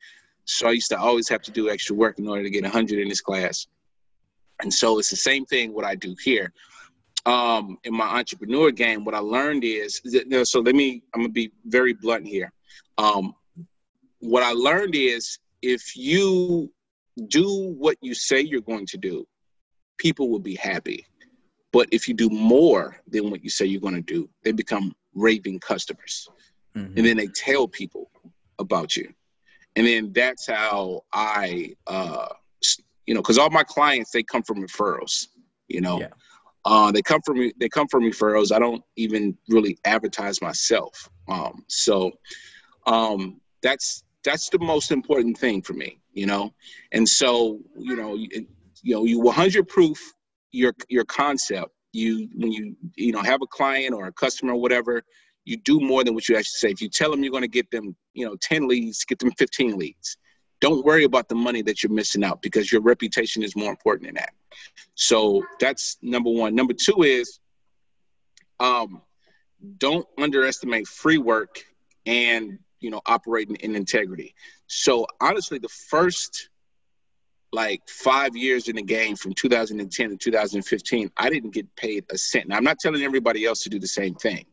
So 0.45 0.67
I 0.67 0.71
used 0.71 0.89
to 0.89 0.99
always 0.99 1.27
have 1.29 1.41
to 1.43 1.51
do 1.51 1.69
extra 1.69 1.95
work 1.95 2.19
in 2.19 2.27
order 2.27 2.43
to 2.43 2.49
get 2.49 2.63
100 2.63 2.99
in 2.99 3.09
this 3.09 3.21
class. 3.21 3.67
And 4.61 4.73
so 4.73 4.99
it's 4.99 5.09
the 5.09 5.15
same 5.15 5.45
thing 5.45 5.73
what 5.73 5.85
I 5.85 5.95
do 5.95 6.15
here. 6.23 6.53
Um, 7.25 7.77
in 7.83 7.93
my 7.93 8.05
entrepreneur 8.05 8.71
game, 8.71 9.03
what 9.03 9.15
I 9.15 9.19
learned 9.19 9.63
is 9.63 9.99
that- 10.03 10.47
so 10.47 10.59
let 10.61 10.75
me 10.75 11.01
I'm 11.13 11.21
gonna 11.21 11.29
be 11.29 11.51
very 11.65 11.93
blunt 11.93 12.27
here. 12.27 12.53
Um, 12.97 13.35
what 14.19 14.43
I 14.43 14.51
learned 14.51 14.95
is 14.95 15.39
if 15.61 15.95
you 15.95 16.71
do 17.27 17.73
what 17.77 17.97
you 18.01 18.13
say 18.13 18.41
you're 18.41 18.61
going 18.61 18.85
to 18.87 18.97
do, 18.97 19.27
people 19.97 20.29
will 20.29 20.39
be 20.39 20.55
happy. 20.55 21.05
But 21.71 21.89
if 21.91 22.07
you 22.07 22.13
do 22.13 22.29
more 22.29 23.01
than 23.07 23.31
what 23.31 23.43
you 23.43 23.49
say 23.49 23.65
you're 23.65 23.81
going 23.81 23.95
to 23.95 24.01
do, 24.01 24.29
they 24.43 24.51
become 24.51 24.95
raving 25.13 25.59
customers 25.59 26.27
Mhm. 26.75 26.97
and 26.97 27.05
then 27.05 27.17
they 27.17 27.27
tell 27.27 27.67
people 27.67 28.11
about 28.59 28.95
you 28.95 29.13
and 29.75 29.85
then 29.85 30.11
that's 30.13 30.47
how 30.47 31.01
i 31.13 31.73
uh 31.87 32.27
you 33.05 33.13
know 33.13 33.21
because 33.21 33.37
all 33.37 33.49
my 33.49 33.63
clients 33.63 34.11
they 34.11 34.23
come 34.23 34.43
from 34.43 34.57
referrals 34.61 35.27
you 35.67 35.81
know? 35.81 35.99
Yeah. 35.99 36.07
uh 36.65 36.91
they 36.91 37.01
come 37.01 37.21
from 37.25 37.51
they 37.59 37.69
come 37.69 37.87
from 37.87 38.03
referrals. 38.03 38.51
I 38.51 38.59
don't 38.59 38.83
even 38.95 39.37
really 39.49 39.77
advertise 39.85 40.41
myself. 40.41 41.09
Um 41.27 41.63
so 41.67 42.11
um 42.85 43.41
that's 43.61 44.03
that's 44.23 44.49
the 44.49 44.59
most 44.59 44.91
important 44.91 45.37
thing 45.37 45.61
for 45.61 45.73
me 45.73 45.99
you 46.13 46.25
know? 46.25 46.53
And 46.91 47.07
so 47.07 47.59
you 47.77 47.95
know 47.95 48.15
you, 48.15 48.47
you 48.83 48.95
know 48.95 49.05
you 49.05 49.19
100 49.19 49.67
proof 49.67 50.13
your 50.51 50.73
your 50.89 51.05
concept. 51.05 51.71
You 51.91 52.27
when 52.35 52.51
you 52.51 52.75
you 52.95 53.11
know 53.11 53.21
have 53.21 53.41
a 53.41 53.47
client 53.47 53.93
or 53.93 54.07
a 54.07 54.13
customer 54.13 54.53
or 54.53 54.61
whatever 54.61 55.03
you 55.45 55.57
do 55.57 55.79
more 55.79 56.03
than 56.03 56.15
what 56.15 56.27
you 56.27 56.35
actually 56.35 56.57
say. 56.57 56.71
If 56.71 56.81
you 56.81 56.89
tell 56.89 57.11
them 57.11 57.23
you're 57.23 57.31
going 57.31 57.43
to 57.43 57.47
get 57.47 57.69
them, 57.71 57.95
you 58.13 58.25
know, 58.25 58.35
10 58.41 58.67
leads, 58.67 59.05
get 59.05 59.19
them 59.19 59.31
15 59.37 59.77
leads. 59.77 60.17
Don't 60.59 60.83
worry 60.83 61.03
about 61.03 61.29
the 61.29 61.35
money 61.35 61.61
that 61.61 61.83
you're 61.83 61.91
missing 61.91 62.23
out 62.23 62.41
because 62.41 62.71
your 62.71 62.81
reputation 62.81 63.43
is 63.43 63.55
more 63.55 63.69
important 63.69 64.07
than 64.07 64.15
that. 64.15 64.33
So 64.95 65.43
that's 65.59 65.97
number 66.01 66.31
one. 66.31 66.55
Number 66.55 66.73
two 66.73 67.03
is 67.03 67.39
um, 68.59 69.01
don't 69.77 70.07
underestimate 70.17 70.87
free 70.87 71.19
work 71.19 71.63
and, 72.07 72.57
you 72.79 72.89
know, 72.89 73.01
operating 73.05 73.55
in 73.57 73.75
integrity. 73.75 74.33
So 74.67 75.05
honestly, 75.21 75.59
the 75.59 75.69
first 75.69 76.49
like 77.51 77.87
five 77.87 78.35
years 78.35 78.67
in 78.67 78.77
the 78.77 78.81
game 78.81 79.15
from 79.15 79.33
2010 79.33 80.09
to 80.09 80.17
2015, 80.17 81.11
I 81.15 81.29
didn't 81.29 81.53
get 81.53 81.73
paid 81.75 82.05
a 82.11 82.17
cent. 82.17 82.47
Now, 82.47 82.57
I'm 82.57 82.63
not 82.63 82.79
telling 82.79 83.03
everybody 83.03 83.45
else 83.45 83.61
to 83.63 83.69
do 83.69 83.79
the 83.79 83.87
same 83.87 84.15
thing 84.15 84.45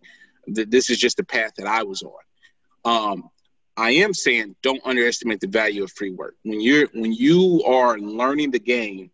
th- 0.54 0.68
this 0.68 0.90
is 0.90 0.98
just 0.98 1.16
the 1.16 1.24
path 1.24 1.52
that 1.56 1.66
I 1.66 1.82
was 1.82 2.02
on. 2.02 2.12
Um, 2.84 3.30
I 3.76 3.90
am 3.92 4.12
saying 4.12 4.56
don't 4.62 4.84
underestimate 4.84 5.40
the 5.40 5.46
value 5.46 5.82
of 5.82 5.92
free 5.92 6.10
work. 6.10 6.34
When 6.42 6.60
you're 6.60 6.88
when 6.92 7.12
you 7.12 7.62
are 7.66 7.98
learning 7.98 8.50
the 8.50 8.58
game 8.58 9.10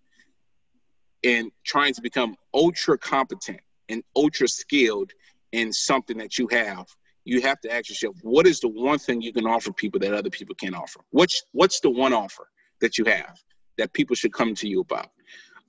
and 1.25 1.51
trying 1.64 1.95
to 1.95 2.03
become 2.03 2.37
ultra 2.53 2.99
competent 2.99 3.61
and 3.88 4.03
ultra 4.17 4.49
skilled 4.49 5.12
in 5.53 5.73
something 5.73 6.19
that 6.19 6.38
you 6.38 6.49
have, 6.49 6.87
you 7.25 7.41
have 7.43 7.61
to 7.61 7.73
ask 7.73 7.88
yourself, 7.88 8.17
what 8.23 8.47
is 8.47 8.61
the 8.61 8.69
one 8.69 8.99
thing 8.99 9.21
you 9.21 9.33
can 9.33 9.47
offer 9.47 9.73
people 9.73 10.01
that 10.01 10.12
other 10.12 10.31
people 10.31 10.55
can't 10.55 10.75
offer? 10.75 11.01
What's 11.11 11.45
what's 11.53 11.81
the 11.81 11.91
one 11.91 12.12
offer 12.12 12.49
that 12.81 12.99
you 12.99 13.05
have 13.05 13.38
that 13.77 13.93
people 13.93 14.17
should 14.17 14.33
come 14.33 14.55
to 14.57 14.69
you 14.69 14.81
about? 14.81 15.11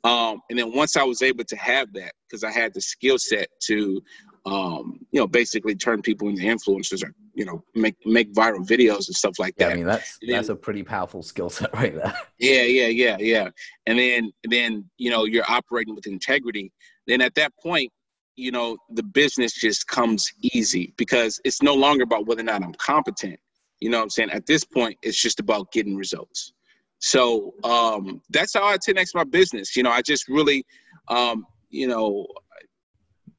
Um, 0.04 0.42
and 0.50 0.58
then 0.58 0.74
once 0.74 0.96
I 0.96 1.04
was 1.04 1.22
able 1.22 1.44
to 1.44 1.56
have 1.58 1.94
that, 1.94 2.14
because 2.28 2.44
I 2.44 2.52
had 2.52 2.74
the 2.74 2.82
skill 2.82 3.18
set 3.18 3.50
to 3.64 4.02
um, 4.50 5.00
you 5.12 5.20
know, 5.20 5.28
basically 5.28 5.76
turn 5.76 6.02
people 6.02 6.28
into 6.28 6.42
influencers 6.42 7.04
or, 7.04 7.14
you 7.36 7.46
know, 7.46 7.64
make 7.76 7.96
make 8.06 8.34
viral 8.34 8.66
videos 8.68 9.08
and 9.08 9.16
stuff 9.16 9.38
like 9.38 9.54
Yeah, 9.58 9.68
that. 9.68 9.74
I 9.74 9.76
mean 9.76 9.86
that's 9.86 10.18
then- 10.22 10.32
that's 10.38 10.50
a 10.50 10.56
pretty 10.56 10.82
powerful 10.84 11.22
skill 11.22 11.50
set 11.50 11.74
right 11.82 11.94
there. 11.94 12.14
Yeah, 12.40 12.64
yeah, 12.64 12.88
yeah, 12.88 13.18
yeah. 13.20 13.50
And 13.86 14.00
then 14.00 14.32
then, 14.46 14.90
you 14.98 15.12
know, 15.12 15.26
you're 15.26 15.46
operating 15.48 15.94
with 15.96 16.08
integrity. 16.08 16.72
Then 17.06 17.22
at 17.22 17.36
that 17.36 17.54
point, 17.62 17.92
you 18.36 18.52
know, 18.52 18.78
the 18.92 19.04
business 19.04 19.54
just 19.54 19.88
comes 19.88 20.32
easy 20.54 20.94
because 20.98 21.40
it's 21.44 21.62
no 21.62 21.76
longer 21.76 22.04
about 22.04 22.26
whether 22.26 22.42
or 22.42 22.46
not 22.46 22.64
I'm 22.64 22.74
competent. 22.76 23.40
You 23.80 23.90
know 23.90 23.98
what 23.98 24.04
I'm 24.04 24.10
saying? 24.10 24.32
At 24.32 24.46
this 24.48 24.64
point, 24.64 24.98
it's 25.04 25.22
just 25.22 25.40
about 25.40 25.72
getting 25.72 25.96
results. 25.96 26.54
So 27.00 27.54
um 27.64 28.22
that's 28.32 28.54
how 28.56 28.66
I 28.66 28.78
10x 28.78 29.14
my 29.14 29.26
business. 29.26 29.76
You 29.76 29.84
know, 29.84 29.92
I 29.92 30.02
just 30.02 30.28
really 30.28 30.66
um, 31.10 31.46
you 31.70 31.88
know, 31.88 32.26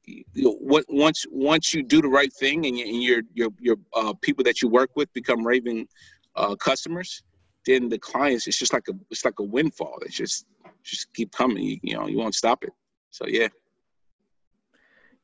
you 0.05 0.23
know, 0.35 0.53
what 0.59 0.85
once 0.89 1.25
once 1.29 1.73
you 1.73 1.83
do 1.83 2.01
the 2.01 2.07
right 2.07 2.31
thing 2.33 2.65
and, 2.65 2.77
you, 2.77 2.85
and 2.85 3.03
your 3.03 3.21
your 3.33 3.49
your 3.59 3.77
uh, 3.95 4.13
people 4.21 4.43
that 4.43 4.61
you 4.61 4.67
work 4.67 4.91
with 4.95 5.11
become 5.13 5.45
raving 5.45 5.87
uh, 6.35 6.55
customers, 6.55 7.23
then 7.65 7.89
the 7.89 7.99
clients 7.99 8.47
it's 8.47 8.57
just 8.59 8.73
like 8.73 8.87
a 8.89 8.93
it's 9.09 9.25
like 9.25 9.39
a 9.39 9.43
windfall. 9.43 9.97
It's 10.01 10.15
just 10.15 10.45
just 10.83 11.13
keep 11.13 11.31
coming. 11.31 11.63
You, 11.63 11.77
you 11.83 11.93
know 11.95 12.07
you 12.07 12.17
won't 12.17 12.35
stop 12.35 12.63
it. 12.63 12.71
So 13.11 13.25
yeah, 13.27 13.49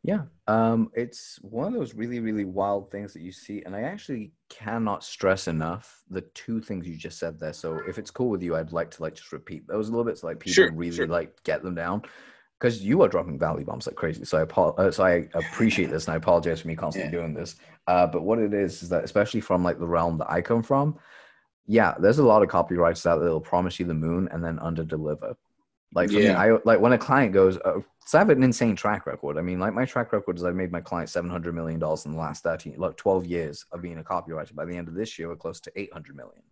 Yeah, 0.03 0.21
um, 0.47 0.89
it's 0.93 1.37
one 1.41 1.67
of 1.67 1.73
those 1.73 1.93
really, 1.93 2.19
really 2.21 2.45
wild 2.45 2.91
things 2.91 3.11
that 3.13 3.21
you 3.21 3.31
see, 3.33 3.63
and 3.65 3.75
I 3.75 3.81
actually 3.81 4.31
cannot 4.47 5.03
stress 5.03 5.47
enough 5.49 6.03
the 6.09 6.21
two 6.21 6.61
things 6.61 6.87
you 6.87 6.95
just 6.95 7.19
said 7.19 7.39
there. 7.39 7.51
So, 7.51 7.81
if 7.85 7.97
it's 7.97 8.11
cool 8.11 8.29
with 8.29 8.41
you, 8.41 8.55
I'd 8.55 8.71
like 8.71 8.91
to 8.91 9.01
like 9.01 9.15
just 9.15 9.33
repeat 9.33 9.67
those 9.67 9.89
a 9.89 9.91
little 9.91 10.05
bit, 10.05 10.17
so 10.17 10.27
like 10.27 10.39
people 10.39 10.53
Sure, 10.53 10.71
really 10.71 10.91
sure. 10.91 11.07
like 11.07 11.43
get 11.43 11.61
them 11.61 11.75
down, 11.75 12.03
because 12.59 12.83
you 12.83 13.01
are 13.03 13.07
dropping 13.07 13.37
value 13.37 13.65
bombs 13.65 13.85
like 13.87 13.95
crazy. 13.95 14.25
So 14.25 14.37
I 14.39 14.59
uh, 14.59 14.91
so 14.91 15.03
I 15.03 15.27
appreciate 15.33 15.89
this, 15.91 16.05
and 16.07 16.13
I 16.13 16.17
apologize 16.17 16.61
for 16.61 16.67
me 16.67 16.75
constantly 16.85 17.11
Yeah. 17.11 17.21
doing 17.21 17.33
this. 17.33 17.55
Uh, 17.87 18.07
but 18.07 18.23
what 18.23 18.39
it 18.39 18.53
is 18.53 18.83
is 18.83 18.89
that, 18.89 19.03
especially 19.03 19.41
from 19.41 19.63
like 19.63 19.79
the 19.79 19.87
realm 19.87 20.17
that 20.17 20.29
I 20.29 20.41
come 20.41 20.63
from, 20.63 20.97
yeah, 21.65 21.95
there's 21.99 22.19
a 22.19 22.25
lot 22.25 22.43
of 22.43 22.49
copyrights 22.49 23.05
out 23.05 23.17
there 23.17 23.25
that'll 23.25 23.41
promise 23.41 23.79
you 23.79 23.85
the 23.85 23.93
moon 23.93 24.27
and 24.31 24.43
then 24.43 24.59
under 24.59 24.83
deliver. 24.83 25.35
Like 25.93 26.09
for 26.09 26.17
me, 26.17 26.25
Yeah. 26.25 26.39
I 26.39 26.57
like 26.65 26.79
when 26.79 26.93
a 26.93 26.97
client 26.97 27.33
goes, 27.33 27.57
uh, 27.57 27.79
so 28.05 28.17
I 28.17 28.21
have 28.21 28.29
an 28.29 28.43
insane 28.43 28.75
track 28.75 29.05
record. 29.05 29.37
I 29.37 29.41
mean, 29.41 29.59
like 29.59 29.73
my 29.73 29.85
track 29.85 30.11
record 30.11 30.37
is 30.37 30.43
I've 30.43 30.55
made 30.55 30.71
my 30.71 30.81
client 30.81 31.09
seven 31.09 31.29
hundred 31.29 31.55
million 31.55 31.79
dollars 31.79 32.05
in 32.05 32.11
the 32.11 32.17
last 32.17 32.43
thirteen, 32.43 32.75
like 32.77 32.97
twelve 32.97 33.25
years 33.25 33.65
of 33.71 33.81
being 33.81 33.99
a 33.99 34.03
copywriter. 34.03 34.53
By 34.55 34.65
the 34.65 34.75
end 34.75 34.87
of 34.87 34.95
this 34.95 35.17
year, 35.17 35.29
we're 35.29 35.35
close 35.35 35.59
to 35.61 35.71
eight 35.75 35.93
hundred 35.93 36.15
million. 36.15 36.43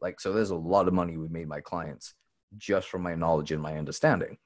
Like, 0.00 0.18
so 0.20 0.32
there's 0.32 0.50
a 0.50 0.56
lot 0.56 0.88
of 0.88 0.94
money 0.94 1.16
we've 1.16 1.30
made 1.30 1.46
my 1.46 1.60
clients 1.60 2.14
just 2.58 2.88
from 2.88 3.02
my 3.02 3.14
knowledge 3.14 3.52
and 3.52 3.62
my 3.62 3.78
understanding. 3.78 4.36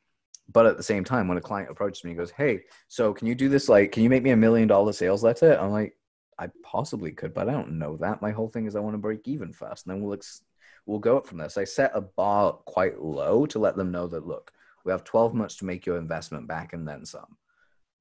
But 0.52 0.66
at 0.66 0.76
the 0.76 0.82
same 0.82 1.04
time, 1.04 1.28
when 1.28 1.38
a 1.38 1.42
client 1.42 1.70
approaches 1.70 2.04
me 2.04 2.10
and 2.12 2.18
goes, 2.18 2.30
"Hey, 2.30 2.64
so 2.88 3.12
can 3.12 3.26
you 3.26 3.34
do 3.34 3.48
this? 3.48 3.68
Like, 3.68 3.92
can 3.92 4.02
you 4.02 4.10
make 4.10 4.22
me 4.22 4.30
a 4.30 4.36
million 4.36 4.68
dollar 4.68 4.92
sales 4.92 5.22
letter?" 5.24 5.58
I'm 5.58 5.70
like, 5.72 5.96
"I 6.38 6.48
possibly 6.62 7.12
could, 7.12 7.34
but 7.34 7.48
I 7.48 7.52
don't 7.52 7.78
know 7.78 7.96
that. 7.98 8.22
My 8.22 8.30
whole 8.30 8.48
thing 8.48 8.66
is 8.66 8.76
I 8.76 8.80
want 8.80 8.94
to 8.94 8.98
break 8.98 9.26
even 9.26 9.52
first, 9.52 9.86
and 9.86 9.94
then 9.94 10.02
we'll 10.02 10.14
ex- 10.14 10.44
we'll 10.86 10.98
go 11.00 11.16
up 11.16 11.26
from 11.26 11.38
there." 11.38 11.48
So 11.48 11.60
I 11.62 11.64
set 11.64 11.90
a 11.94 12.00
bar 12.00 12.52
quite 12.66 13.00
low 13.00 13.46
to 13.46 13.58
let 13.58 13.76
them 13.76 13.90
know 13.90 14.06
that 14.08 14.26
look, 14.26 14.52
we 14.84 14.92
have 14.92 15.04
12 15.04 15.34
months 15.34 15.56
to 15.56 15.64
make 15.66 15.84
your 15.86 15.98
investment 15.98 16.46
back 16.46 16.72
and 16.72 16.86
then 16.88 17.04
some. 17.04 17.36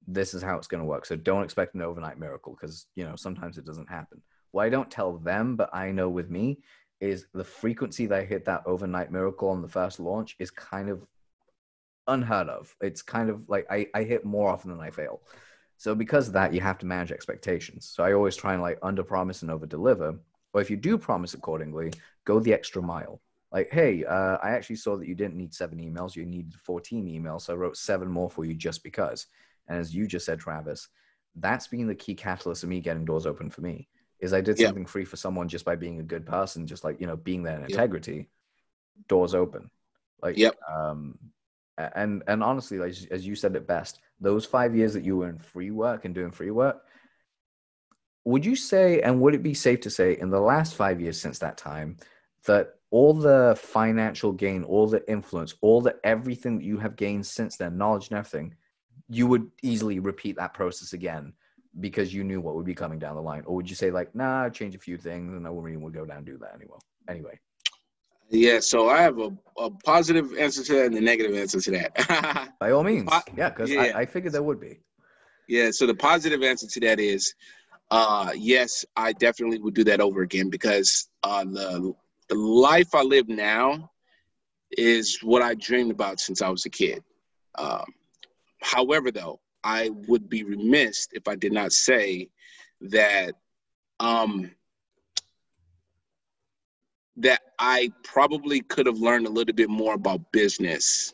this 0.07 0.33
is 0.33 0.41
how 0.43 0.57
it's 0.57 0.67
going 0.67 0.81
to 0.81 0.85
work. 0.87 1.05
So 1.05 1.15
don't 1.15 1.43
expect 1.43 1.75
an 1.75 1.81
overnight 1.81 2.19
miracle 2.19 2.55
because, 2.59 2.87
you 2.95 3.03
know, 3.05 3.15
sometimes 3.15 3.57
it 3.57 3.65
doesn't 3.65 3.89
happen. 3.89 4.21
What 4.51 4.65
I 4.65 4.69
don't 4.69 4.91
tell 4.91 5.17
them, 5.17 5.55
but 5.55 5.73
I 5.73 5.91
know 5.91 6.09
with 6.09 6.29
me, 6.29 6.59
is 7.01 7.27
the 7.33 7.43
frequency 7.43 8.05
that 8.07 8.19
I 8.19 8.25
hit 8.25 8.45
that 8.45 8.63
overnight 8.65 9.11
miracle 9.11 9.49
on 9.49 9.61
the 9.61 9.67
first 9.67 9.99
launch 9.99 10.35
is 10.39 10.51
kind 10.51 10.89
of 10.89 11.05
unheard 12.07 12.49
of. 12.49 12.75
It's 12.81 13.01
kind 13.01 13.29
of 13.29 13.47
like 13.49 13.65
I, 13.69 13.87
I 13.93 14.03
hit 14.03 14.25
more 14.25 14.49
often 14.49 14.71
than 14.71 14.79
I 14.79 14.91
fail. 14.91 15.21
So 15.77 15.93
because 15.93 16.27
of 16.27 16.33
that, 16.33 16.53
you 16.53 16.61
have 16.61 16.77
to 16.79 16.85
manage 16.85 17.11
expectations. 17.11 17.89
So 17.93 18.03
I 18.03 18.13
always 18.13 18.35
try 18.35 18.53
and 18.53 18.61
like 18.61 18.79
under 18.81 19.03
promise 19.03 19.41
and 19.41 19.51
over 19.51 19.65
deliver. 19.65 20.17
Or 20.53 20.61
if 20.61 20.69
you 20.69 20.77
do 20.77 20.97
promise 20.97 21.33
accordingly, 21.33 21.91
go 22.23 22.39
the 22.39 22.53
extra 22.53 22.81
mile. 22.81 23.21
Like, 23.51 23.69
hey, 23.71 24.03
uh, 24.05 24.37
I 24.41 24.51
actually 24.51 24.77
saw 24.77 24.97
that 24.97 25.07
you 25.07 25.15
didn't 25.15 25.35
need 25.35 25.53
seven 25.53 25.79
emails, 25.79 26.15
you 26.15 26.25
needed 26.25 26.55
14 26.63 27.05
emails. 27.05 27.41
So 27.41 27.53
I 27.53 27.57
wrote 27.57 27.77
seven 27.77 28.09
more 28.09 28.29
for 28.29 28.45
you 28.45 28.53
just 28.53 28.83
because. 28.83 29.27
And 29.67 29.77
as 29.77 29.93
you 29.93 30.07
just 30.07 30.25
said, 30.25 30.39
Travis, 30.39 30.87
that's 31.35 31.67
been 31.67 31.87
the 31.87 31.95
key 31.95 32.15
catalyst 32.15 32.63
of 32.63 32.69
me 32.69 32.79
getting 32.79 33.05
doors 33.05 33.25
open 33.25 33.49
for 33.49 33.61
me. 33.61 33.87
Is 34.19 34.33
I 34.33 34.41
did 34.41 34.57
something 34.57 34.85
free 34.85 35.03
for 35.03 35.17
someone 35.17 35.49
just 35.49 35.65
by 35.65 35.75
being 35.75 35.99
a 35.99 36.03
good 36.03 36.25
person, 36.25 36.65
just 36.65 36.85
like 36.85 37.01
you 37.01 37.07
know, 37.07 37.17
being 37.17 37.43
there 37.43 37.57
in 37.57 37.65
integrity, 37.65 38.29
doors 39.09 39.35
open. 39.35 39.69
Like, 40.21 40.37
yep. 40.37 40.55
Um, 40.73 41.19
and 41.77 42.23
and 42.27 42.43
honestly, 42.43 42.77
like 42.77 42.93
as 43.11 43.25
you 43.25 43.35
said 43.35 43.55
it 43.55 43.67
best, 43.67 43.99
those 44.19 44.45
five 44.45 44.75
years 44.75 44.93
that 44.93 45.03
you 45.03 45.17
were 45.17 45.29
in 45.29 45.37
free 45.37 45.71
work 45.71 46.05
and 46.05 46.15
doing 46.15 46.31
free 46.31 46.51
work, 46.51 46.83
would 48.23 48.45
you 48.45 48.55
say, 48.55 49.01
and 49.01 49.19
would 49.21 49.35
it 49.35 49.43
be 49.43 49.53
safe 49.53 49.81
to 49.81 49.89
say, 49.89 50.17
in 50.19 50.29
the 50.29 50.39
last 50.39 50.75
five 50.75 50.99
years 51.01 51.19
since 51.19 51.39
that 51.39 51.57
time, 51.57 51.97
that 52.45 52.75
all 52.91 53.13
the 53.13 53.57
financial 53.61 54.31
gain, 54.31 54.63
all 54.63 54.87
the 54.87 55.07
influence, 55.09 55.55
all 55.61 55.81
the 55.81 55.95
everything 56.03 56.57
that 56.57 56.65
you 56.65 56.77
have 56.77 56.95
gained 56.95 57.25
since 57.25 57.57
then, 57.57 57.77
knowledge 57.77 58.09
and 58.09 58.17
everything, 58.17 58.55
you 59.09 59.27
would 59.27 59.51
easily 59.61 59.99
repeat 59.99 60.37
that 60.37 60.53
process 60.53 60.93
again 60.93 61.33
because 61.79 62.13
you 62.13 62.23
knew 62.23 62.39
what 62.39 62.55
would 62.55 62.65
be 62.65 62.73
coming 62.73 62.99
down 62.99 63.15
the 63.15 63.21
line, 63.21 63.43
or 63.45 63.55
would 63.55 63.69
you 63.69 63.75
say 63.75 63.91
like, 63.91 64.15
nah, 64.15 64.49
change 64.49 64.75
a 64.75 64.79
few 64.79 64.97
things, 64.97 65.33
and 65.33 65.45
I 65.45 65.49
wouldn't 65.49 65.73
even 65.73 65.91
go 65.91 66.05
down 66.05 66.17
and 66.17 66.25
do 66.25 66.37
that 66.37 66.55
anymore? 66.55 66.79
Anyway. 67.09 67.37
Yeah, 68.29 68.59
so 68.59 68.89
I 68.89 69.01
have 69.01 69.19
a, 69.19 69.31
a 69.57 69.69
positive 69.69 70.35
answer 70.37 70.63
to 70.63 70.73
that 70.73 70.85
and 70.87 70.97
a 70.97 71.01
negative 71.01 71.35
answer 71.35 71.61
to 71.61 71.71
that. 71.71 72.53
By 72.59 72.71
all 72.71 72.83
means, 72.83 73.09
yeah, 73.35 73.49
because 73.49 73.71
yeah. 73.71 73.81
I, 73.81 73.99
I 73.99 74.05
figured 74.05 74.33
there 74.33 74.43
would 74.43 74.59
be. 74.59 74.79
Yeah, 75.47 75.71
so 75.71 75.85
the 75.85 75.95
positive 75.95 76.41
answer 76.41 76.67
to 76.67 76.79
that 76.81 76.99
is, 76.99 77.33
uh, 77.91 78.31
yes, 78.35 78.83
I 78.95 79.13
definitely 79.13 79.59
would 79.59 79.75
do 79.75 79.83
that 79.83 80.01
over 80.01 80.21
again 80.21 80.49
because 80.49 81.07
uh, 81.23 81.43
the 81.43 81.93
the 82.29 82.35
life 82.35 82.95
I 82.95 83.03
live 83.03 83.29
now 83.29 83.91
is 84.71 85.19
what 85.21 85.43
I 85.43 85.53
dreamed 85.53 85.91
about 85.91 86.19
since 86.19 86.41
I 86.41 86.49
was 86.49 86.65
a 86.65 86.69
kid. 86.69 87.03
Um, 87.57 87.85
however, 88.61 89.11
though, 89.11 89.39
I 89.63 89.91
would 90.07 90.27
be 90.27 90.43
remiss 90.43 91.07
if 91.11 91.27
I 91.27 91.35
did 91.35 91.53
not 91.53 91.71
say 91.71 92.29
that 92.81 93.35
um, 93.99 94.51
that 97.17 97.41
I 97.59 97.91
probably 98.03 98.61
could 98.61 98.85
have 98.85 98.97
learned 98.97 99.27
a 99.27 99.29
little 99.29 99.53
bit 99.53 99.69
more 99.69 99.93
about 99.93 100.31
business 100.31 101.13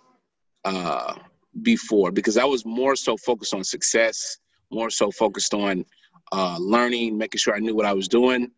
uh, 0.66 1.16
before 1.62 2.12
because 2.12 2.38
I 2.38 2.46
was 2.46 2.66
more 2.66 2.96
so 2.96 3.18
focused 3.18 3.54
on 3.54 3.64
success, 3.64 4.38
more 4.72 4.90
so 4.90 5.12
focused 5.12 5.54
on 5.54 5.86
uh, 6.32 6.58
learning, 6.60 7.18
making 7.18 7.40
sure 7.40 7.56
I 7.56 7.60
knew 7.60 7.76
what 7.76 7.86
I 7.86 7.94
was 7.94 8.08
doing, 8.08 8.52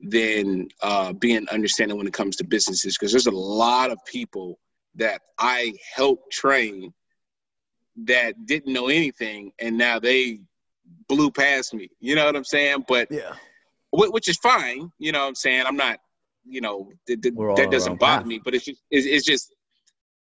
than 0.00 0.68
uh, 0.82 1.12
being 1.12 1.48
understanding 1.48 1.98
when 1.98 2.06
it 2.06 2.12
comes 2.12 2.36
to 2.36 2.44
businesses. 2.44 2.96
Because 2.96 3.12
there's 3.12 3.26
a 3.26 3.30
lot 3.32 3.90
of 3.90 3.98
people 4.06 4.58
that 4.94 5.20
I 5.38 5.74
helped 5.94 6.32
train 6.32 6.92
that 8.04 8.46
didn't 8.46 8.72
know 8.72 8.88
anything, 8.88 9.52
and 9.58 9.76
now 9.76 9.98
they 9.98 10.40
blew 11.08 11.30
past 11.30 11.74
me. 11.74 11.90
You 12.00 12.14
know 12.14 12.24
what 12.24 12.36
I'm 12.36 12.44
saying? 12.44 12.84
But 12.86 13.08
yeah, 13.10 13.34
which 13.92 14.28
is 14.28 14.36
fine. 14.38 14.92
You 14.98 15.12
know 15.12 15.20
what 15.20 15.28
I'm 15.28 15.34
saying? 15.34 15.64
I'm 15.66 15.76
not 15.76 15.98
you 16.48 16.60
know 16.60 16.90
th- 17.06 17.20
th- 17.20 17.34
that 17.56 17.70
doesn't 17.70 17.98
bother 17.98 18.22
path. 18.22 18.26
me 18.26 18.40
but 18.44 18.54
it's 18.54 18.64
just 18.64 18.82
it's, 18.90 19.06
it's, 19.06 19.24
just 19.24 19.54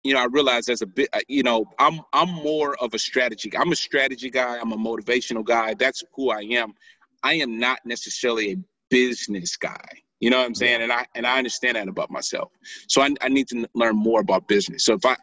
you 0.03 0.15
know 0.15 0.21
i 0.21 0.27
realize 0.27 0.69
as 0.69 0.83
a 0.83 0.87
bit 0.87 1.09
uh, 1.13 1.21
you 1.29 1.43
know 1.43 1.65
i'm 1.79 2.01
i'm 2.13 2.29
more 2.29 2.77
of 2.83 2.95
a 2.95 2.99
strategy 2.99 3.51
i'm 3.57 3.73
a 3.73 3.77
strategy 3.77 4.31
guy. 4.31 4.59
I'm 4.59 4.73
a 4.73 4.77
motivational 4.77 5.45
guy. 5.45 5.75
That's 5.75 6.03
who 6.15 6.31
i 6.31 6.41
am. 6.41 6.75
I 7.23 7.35
am 7.35 7.59
not 7.59 7.81
necessarily 7.85 8.53
a 8.53 8.57
business 8.89 9.57
guy. 9.57 9.89
You 10.21 10.31
know 10.31 10.39
what 10.39 10.47
i'm 10.47 10.55
saying? 10.55 10.83
And 10.83 10.93
i 10.93 11.05
and 11.15 11.27
i 11.27 11.39
understand 11.39 11.77
that 11.77 11.89
about 11.89 12.11
myself. 12.11 12.53
So 12.89 13.03
I, 13.03 13.11
I 13.21 13.29
need 13.29 13.49
to 13.49 13.67
learn 13.75 13.97
more 13.97 14.21
about 14.21 14.49
business. 14.49 14.85
So 14.85 14.95
if 14.95 15.05
i 15.05 15.17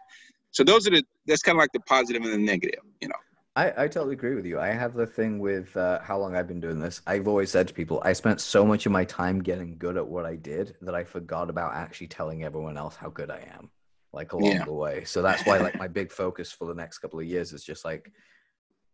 so 0.52 0.64
those 0.64 0.88
are 0.88 0.92
the 0.92 1.04
that's 1.26 1.42
kind 1.42 1.58
of 1.58 1.62
like 1.62 1.72
the 1.74 1.80
positive 1.82 2.22
and 2.24 2.34
the 2.34 2.38
negative 2.38 2.82
you 3.02 3.08
know 3.08 3.16
I, 3.56 3.84
I 3.84 3.88
totally 3.88 4.14
agree 4.14 4.34
with 4.34 4.48
you. 4.48 4.60
I 4.60 4.70
have 4.70 4.96
the 4.96 5.06
thing 5.06 5.38
with 5.38 5.76
uh, 5.78 6.00
how 6.00 6.18
long 6.18 6.36
I've 6.36 6.48
been 6.48 6.60
doing 6.60 6.80
this. 6.80 7.02
I've 7.06 7.28
always 7.28 7.52
said 7.52 7.68
to 7.68 7.74
people, 7.74 8.02
I 8.04 8.14
spent 8.14 8.42
so 8.42 8.66
much 8.66 8.88
of 8.88 8.92
my 8.92 9.06
time 9.06 9.44
getting 9.44 9.78
good 9.78 9.96
at 9.96 10.08
what 10.08 10.26
I 10.26 10.36
did 10.36 10.76
that 10.82 10.96
I 10.96 11.04
forgot 11.04 11.52
about 11.52 11.76
actually 11.76 12.08
telling 12.08 12.44
everyone 12.44 12.78
else 12.78 12.96
how 12.96 13.10
good 13.10 13.30
I 13.30 13.48
am, 13.56 13.70
like 14.12 14.34
along 14.34 14.54
yeah. 14.54 14.66
the 14.66 14.74
way. 14.74 15.04
So 15.04 15.22
that's 15.22 15.46
why, 15.46 15.60
like, 15.60 15.78
my 15.78 15.88
big 15.88 16.12
focus 16.12 16.52
for 16.52 16.66
the 16.66 16.74
next 16.74 16.98
couple 16.98 17.20
of 17.20 17.28
years 17.28 17.54
is 17.54 17.64
just 17.64 17.86
like, 17.86 18.12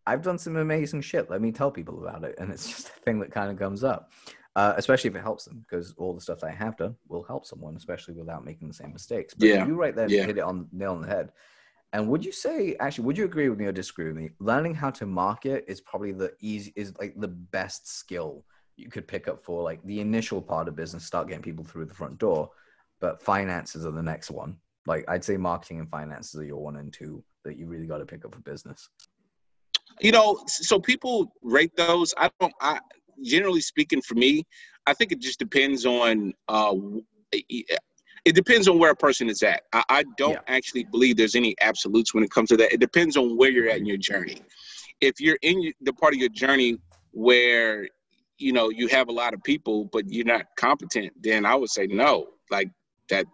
I've 0.06 0.24
done 0.24 0.38
some 0.38 0.58
amazing 0.58 1.02
shit. 1.02 1.30
Let 1.30 1.41
me 1.41 1.54
tell 1.54 1.72
people 1.72 2.06
about 2.06 2.26
it. 2.26 2.36
And 2.38 2.52
it's 2.52 2.67
just 2.67 2.89
a 2.89 3.00
thing 3.06 3.19
that 3.22 3.32
kind 3.32 3.50
of 3.50 3.58
comes 3.58 3.86
up, 3.86 4.12
uh, 4.58 4.74
especially 4.76 5.10
if 5.10 5.15
it 5.15 5.22
helps 5.22 5.45
them, 5.45 5.60
because 5.62 5.93
all 5.98 6.13
the 6.13 6.19
stuff 6.19 6.43
I 6.43 6.52
have 6.52 6.76
done 6.76 6.98
will 7.08 7.24
help 7.24 7.45
someone, 7.45 7.78
especially 7.78 8.15
without 8.15 8.43
making 8.43 8.67
the 8.67 8.74
same 8.74 8.91
mistakes. 8.91 9.34
But 9.34 9.48
yeah. 9.48 9.65
you 9.65 9.76
right 9.76 9.95
there 9.95 10.10
yeah. 10.10 10.26
hit 10.26 10.38
it 10.38 10.43
on 10.43 10.67
nail 10.74 10.95
on 10.95 11.02
the 11.02 11.08
head 11.08 11.32
and 11.91 12.08
would 12.08 12.23
you 12.23 12.32
say, 12.32 12.75
actually, 12.80 13.06
would 13.06 13.17
you 13.17 13.25
agree 13.25 13.49
with 13.49 13.58
me 13.58 13.65
or 13.65 13.71
disagree 13.71 14.08
with 14.08 14.15
me? 14.15 14.30
Learning 14.39 14.75
how 14.75 14.91
to 14.91 15.06
market 15.06 15.65
is 15.67 15.82
probably 15.82 16.12
the 16.12 16.34
easy, 16.39 16.71
is 16.75 16.93
like 16.99 17.19
the 17.19 17.28
best 17.28 17.88
skill 17.88 18.45
you 18.78 18.89
could 18.89 19.08
pick 19.08 19.28
up 19.28 19.43
for 19.43 19.63
like 19.63 19.84
the 19.84 19.99
initial 19.99 20.41
part 20.41 20.67
of 20.67 20.75
business, 20.75 21.04
start 21.04 21.28
getting 21.28 21.41
people 21.41 21.65
through 21.65 21.86
the 21.86 21.93
front 21.93 22.19
door. 22.19 22.52
But 23.02 23.21
finances 23.21 23.86
are 23.86 23.91
the 23.91 24.04
next 24.04 24.30
one. 24.30 24.58
Like 24.86 25.06
I'd 25.08 25.23
say 25.23 25.38
marketing 25.38 25.80
and 25.80 25.89
finances 25.89 26.39
are 26.39 26.45
your 26.45 26.62
one 26.62 26.75
and 26.75 26.93
two 26.93 27.23
that 27.43 27.58
you 27.58 27.65
really 27.65 27.88
got 27.88 27.99
to 27.99 28.06
pick 28.06 28.23
up 28.23 28.36
for 28.36 28.41
business. 28.41 28.89
You 29.99 30.12
know, 30.12 30.43
so 30.47 30.80
people 30.80 31.34
rate 31.41 31.75
those. 31.75 32.13
I 32.17 32.30
don't, 32.39 32.54
I 32.62 32.80
generally 33.23 33.62
speaking 33.62 34.02
for 34.02 34.13
me, 34.13 34.45
I 34.86 34.93
think 34.93 35.12
it 35.12 35.19
just 35.19 35.39
depends 35.39 35.86
on 35.86 36.34
uh, 36.47 36.75
it 38.25 38.36
depends 38.36 38.67
on 38.67 38.79
where 38.79 38.91
a 38.91 38.95
person 38.95 39.29
is 39.29 39.43
at. 39.43 39.63
I, 39.73 39.84
I 39.89 40.03
don't 40.17 40.34
yeah. 40.34 40.39
actually 40.47 40.84
believe 40.86 41.17
there's 41.17 41.36
any 41.36 41.55
absolutes 41.62 42.13
when 42.13 42.23
it 42.23 42.32
comes 42.32 42.49
to 42.49 42.58
that. 42.58 42.73
It 42.73 42.79
depends 42.79 43.17
on 43.17 43.38
where 43.38 43.49
you're 43.49 43.69
at 43.69 43.77
in 43.77 43.86
your 43.86 43.97
journey. 43.97 44.41
If 45.01 45.19
you're 45.19 45.39
in 45.41 45.73
the 45.82 45.93
part 45.93 46.13
of 46.13 46.19
your 46.19 46.29
journey 46.29 46.79
where 47.12 47.88
you 48.38 48.53
know 48.53 48.69
you 48.69 48.88
have 48.88 49.10
a 49.10 49.12
lot 49.12 49.34
of 49.34 49.43
people 49.43 49.86
but 49.86 50.12
you're 50.12 50.25
not 50.25 50.45
competent, 50.58 51.13
then 51.21 51.45
I 51.45 51.55
would 51.55 51.69
say 51.69 51.88
no. 51.88 52.27
Like 52.51 52.69
that, 53.10 53.25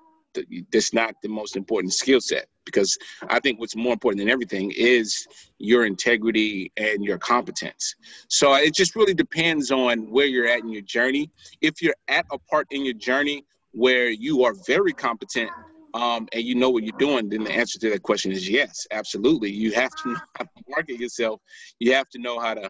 that's 0.72 0.94
not 0.94 1.16
the 1.22 1.30
most 1.30 1.56
important 1.56 1.94
skill 1.94 2.22
set 2.22 2.48
because 2.66 2.98
I 3.30 3.40
think 3.40 3.60
what's 3.60 3.76
more 3.76 3.94
important 3.94 4.20
than 4.20 4.30
everything 4.30 4.72
is 4.76 5.28
your 5.60 5.86
integrity 5.86 6.72
and 6.78 7.04
your 7.04 7.18
competence. 7.18 7.96
So 8.28 8.54
it 8.56 8.74
just 8.74 8.96
really 8.96 9.14
depends 9.14 9.72
on 9.72 10.10
where 10.12 10.26
you're 10.26 10.48
at 10.48 10.60
in 10.60 10.70
your 10.70 10.82
journey. 10.82 11.32
If 11.62 11.82
you're 11.82 11.96
at 12.08 12.26
a 12.32 12.38
part 12.38 12.68
in 12.72 12.84
your 12.84 12.96
journey 12.96 13.46
where 13.76 14.10
you 14.10 14.46
are 14.46 14.54
very 14.66 14.94
competent 14.94 15.52
um, 15.94 16.28
and 16.34 16.44
you 16.44 16.56
know 16.56 16.70
what 16.70 16.84
you're 16.84 16.98
doing, 16.98 17.30
then 17.30 17.44
the 17.44 17.52
answer 17.52 17.78
to 17.80 17.90
that 17.90 18.04
question 18.04 18.32
is 18.32 18.50
yes, 18.50 18.88
absolutely. 18.92 19.52
You 19.52 19.74
have 19.74 19.92
to 19.92 20.10
know 20.10 20.20
how 20.38 20.44
to 20.46 20.64
market 20.70 21.00
yourself. 21.00 21.42
You 21.80 21.94
have 21.94 22.10
to 22.10 22.20
know 22.20 22.40
how 22.40 22.54
to 22.54 22.70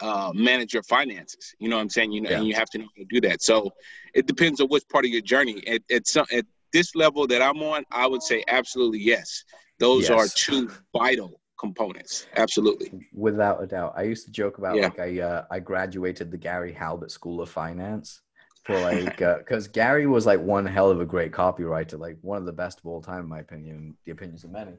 uh, 0.00 0.32
manage 0.34 0.72
your 0.72 0.82
finances. 0.84 1.54
You 1.58 1.68
know 1.68 1.76
what 1.76 1.82
I'm 1.82 1.90
saying? 1.90 2.12
You 2.12 2.22
know, 2.22 2.30
yeah. 2.30 2.38
and 2.38 2.46
you 2.46 2.54
have 2.54 2.70
to 2.70 2.78
know 2.78 2.86
how 2.96 3.02
to 3.02 3.06
do 3.08 3.20
that. 3.28 3.42
So 3.42 3.70
it 4.14 4.26
depends 4.26 4.60
on 4.60 4.68
which 4.68 4.88
part 4.88 5.04
of 5.04 5.10
your 5.10 5.20
journey. 5.20 5.66
At, 5.66 5.82
at, 5.92 6.06
some, 6.06 6.26
at 6.32 6.46
this 6.72 6.94
level 6.94 7.26
that 7.26 7.42
I'm 7.42 7.62
on, 7.62 7.84
I 7.90 8.06
would 8.06 8.22
say 8.22 8.44
absolutely 8.48 9.00
yes. 9.00 9.44
Those 9.78 10.08
yes. 10.08 10.10
are 10.10 10.28
two 10.36 10.70
vital 10.96 11.40
components. 11.58 12.26
Absolutely. 12.36 12.92
Without 13.12 13.62
a 13.62 13.66
doubt. 13.66 13.94
I 13.96 14.02
used 14.02 14.26
to 14.26 14.32
joke 14.32 14.58
about 14.58 14.76
yeah. 14.76 14.84
like 14.84 14.98
I 14.98 15.20
uh, 15.20 15.44
I 15.50 15.60
graduated 15.60 16.30
the 16.30 16.38
Gary 16.38 16.72
Halbert 16.72 17.10
School 17.10 17.40
of 17.40 17.48
Finance 17.48 18.22
for 18.70 18.80
like 18.80 19.18
because 19.18 19.66
uh, 19.66 19.70
Gary 19.72 20.06
was 20.06 20.26
like 20.26 20.40
one 20.40 20.66
hell 20.66 20.90
of 20.90 21.00
a 21.00 21.06
great 21.06 21.32
copywriter, 21.32 21.98
like 21.98 22.18
one 22.22 22.38
of 22.38 22.46
the 22.46 22.52
best 22.52 22.78
of 22.78 22.86
all 22.86 23.00
time, 23.00 23.20
in 23.20 23.28
my 23.28 23.40
opinion, 23.40 23.96
the 24.04 24.12
opinions 24.12 24.44
of 24.44 24.50
many. 24.50 24.72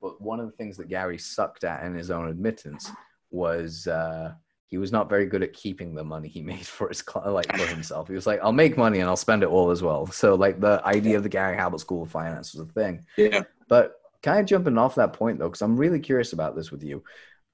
But 0.00 0.20
one 0.20 0.40
of 0.40 0.46
the 0.46 0.52
things 0.52 0.76
that 0.78 0.88
Gary 0.88 1.18
sucked 1.18 1.64
at 1.64 1.84
in 1.84 1.94
his 1.94 2.10
own 2.10 2.28
admittance 2.28 2.90
was 3.30 3.86
uh, 3.86 4.32
he 4.66 4.78
was 4.78 4.92
not 4.92 5.08
very 5.08 5.26
good 5.26 5.42
at 5.42 5.52
keeping 5.52 5.94
the 5.94 6.04
money 6.04 6.28
he 6.28 6.42
made 6.52 6.66
for 6.66 6.88
his 6.88 7.02
like 7.26 7.56
for 7.56 7.66
himself. 7.66 8.08
He 8.08 8.14
was 8.14 8.26
like, 8.26 8.40
"I'll 8.42 8.52
make 8.52 8.76
money 8.76 9.00
and 9.00 9.08
I'll 9.08 9.16
spend 9.16 9.42
it 9.42 9.48
all 9.48 9.70
as 9.70 9.82
well." 9.82 10.06
So 10.06 10.34
like 10.34 10.60
the 10.60 10.82
idea 10.84 11.16
of 11.16 11.22
the 11.22 11.28
Gary 11.28 11.56
Halbert 11.56 11.80
School 11.80 12.02
of 12.02 12.10
Finance 12.10 12.54
was 12.54 12.68
a 12.68 12.72
thing. 12.72 13.04
Yeah. 13.16 13.42
But 13.68 13.94
kind 14.22 14.40
of 14.40 14.46
jumping 14.46 14.78
off 14.78 14.94
that 14.96 15.12
point 15.12 15.38
though, 15.38 15.48
because 15.48 15.62
I'm 15.62 15.76
really 15.76 16.00
curious 16.00 16.32
about 16.32 16.56
this 16.56 16.70
with 16.70 16.82
you. 16.82 17.02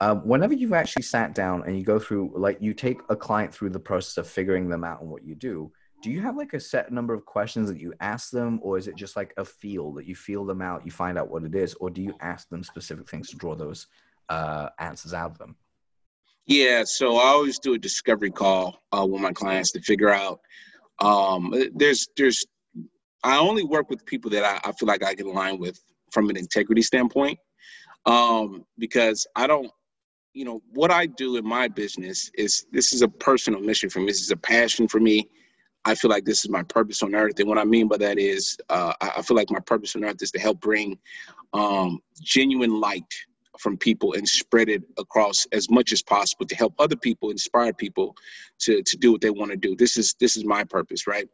Um, 0.01 0.21
whenever 0.21 0.55
you've 0.55 0.73
actually 0.73 1.03
sat 1.03 1.35
down 1.35 1.65
and 1.67 1.77
you 1.77 1.85
go 1.85 1.99
through, 1.99 2.33
like, 2.37 2.59
you 2.61 2.73
take 2.73 3.01
a 3.09 3.17
client 3.17 3.53
through 3.53 3.71
the 3.71 3.81
process 3.81 4.17
of 4.17 4.29
figuring 4.29 4.69
them 4.69 4.85
out 4.85 5.01
and 5.01 5.11
what 5.11 5.25
you 5.25 5.35
do, 5.35 5.73
do 6.03 6.11
you 6.11 6.21
have 6.21 6.37
like 6.37 6.53
a 6.53 6.61
set 6.61 6.93
number 6.93 7.13
of 7.13 7.25
questions 7.25 7.69
that 7.69 7.81
you 7.81 7.93
ask 7.99 8.31
them, 8.31 8.61
or 8.63 8.79
is 8.79 8.87
it 8.87 8.95
just 8.95 9.17
like 9.17 9.35
a 9.37 9.45
feel 9.45 9.93
that 9.95 10.07
you 10.07 10.15
feel 10.15 10.45
them 10.45 10.63
out, 10.63 10.85
you 10.85 10.93
find 10.93 11.19
out 11.19 11.29
what 11.29 11.43
it 11.43 11.57
is, 11.57 11.75
or 11.75 11.91
do 11.91 12.01
you 12.01 12.15
ask 12.21 12.49
them 12.49 12.63
specific 12.63 13.09
things 13.09 13.29
to 13.31 13.37
draw 13.37 13.57
those 13.57 13.89
uh, 14.29 14.69
answers 14.79 15.13
out 15.13 15.33
of 15.33 15.39
them? 15.39 15.57
Yeah, 16.47 16.85
so 16.85 17.17
I 17.17 17.27
always 17.27 17.59
do 17.59 17.75
a 17.75 17.79
discovery 17.79 18.31
call 18.31 18.81
uh, 18.97 19.05
with 19.05 19.21
my 19.21 19.33
clients 19.33 19.73
to 19.73 19.81
figure 19.81 20.11
out. 20.11 20.41
Um, 21.01 21.53
there's 21.75 22.09
there's 22.17 22.45
I 23.25 23.39
only 23.39 23.65
work 23.65 23.91
with 23.91 24.07
people 24.07 24.31
that 24.31 24.45
I, 24.45 24.69
I 24.69 24.73
feel 24.73 24.87
like 24.87 25.03
I 25.03 25.15
can 25.15 25.27
align 25.27 25.59
with 25.59 25.81
from 26.13 26.31
an 26.31 26.37
integrity 26.37 26.83
standpoint, 26.83 27.39
um, 28.07 28.65
because 28.79 29.27
I 29.35 29.47
don't, 29.47 29.71
you 30.39 30.45
know, 30.45 30.63
what 30.73 30.93
I 30.93 31.07
do 31.07 31.37
in 31.37 31.45
my 31.45 31.67
business 31.67 32.31
is 32.35 32.65
this 32.71 32.93
is 32.93 33.03
a 33.03 33.09
personal 33.09 33.61
mission 33.61 33.91
for 33.91 33.99
me. 33.99 34.07
This 34.07 34.23
is 34.23 34.31
a 34.31 34.37
passion 34.37 34.87
for 34.87 35.01
me. 35.01 35.29
I 35.85 35.97
feel 35.97 36.13
like 36.13 36.25
this 36.25 36.45
is 36.45 36.49
my 36.49 36.63
purpose 36.63 37.03
on 37.03 37.17
earth, 37.17 37.41
and 37.41 37.49
what 37.49 37.59
I 37.59 37.65
mean 37.65 37.89
by 37.89 37.97
that 37.97 38.21
is, 38.21 38.57
uh, 38.69 38.93
I, 39.01 39.21
feel 39.23 39.37
like 39.37 39.51
my 39.51 39.59
purpose 39.59 39.97
on 39.97 40.05
earth 40.05 40.23
is 40.23 40.31
to 40.33 40.39
help 40.39 40.61
bring 40.61 40.97
um, 41.55 41.99
genuine 42.21 42.79
light 42.79 43.13
from 43.59 43.77
people 43.77 44.13
and 44.13 44.29
spread 44.29 44.69
it 44.69 44.85
across 44.97 45.45
as 45.51 45.69
much 45.71 45.91
as 45.93 46.03
possible 46.03 46.47
to 46.47 46.55
help 46.55 46.73
other 46.79 46.95
people 46.95 47.31
inspire 47.31 47.73
people 47.73 48.15
to 48.61 48.81
to 48.85 48.97
do 48.97 49.11
what 49.11 49.21
they 49.21 49.31
want 49.31 49.51
to 49.51 49.57
do 49.57 49.75
this 49.75 49.97
is 49.97 50.15
this 50.21 50.37
is 50.37 50.45
my 50.45 50.63
purpose 50.63 51.09
right 51.09 51.29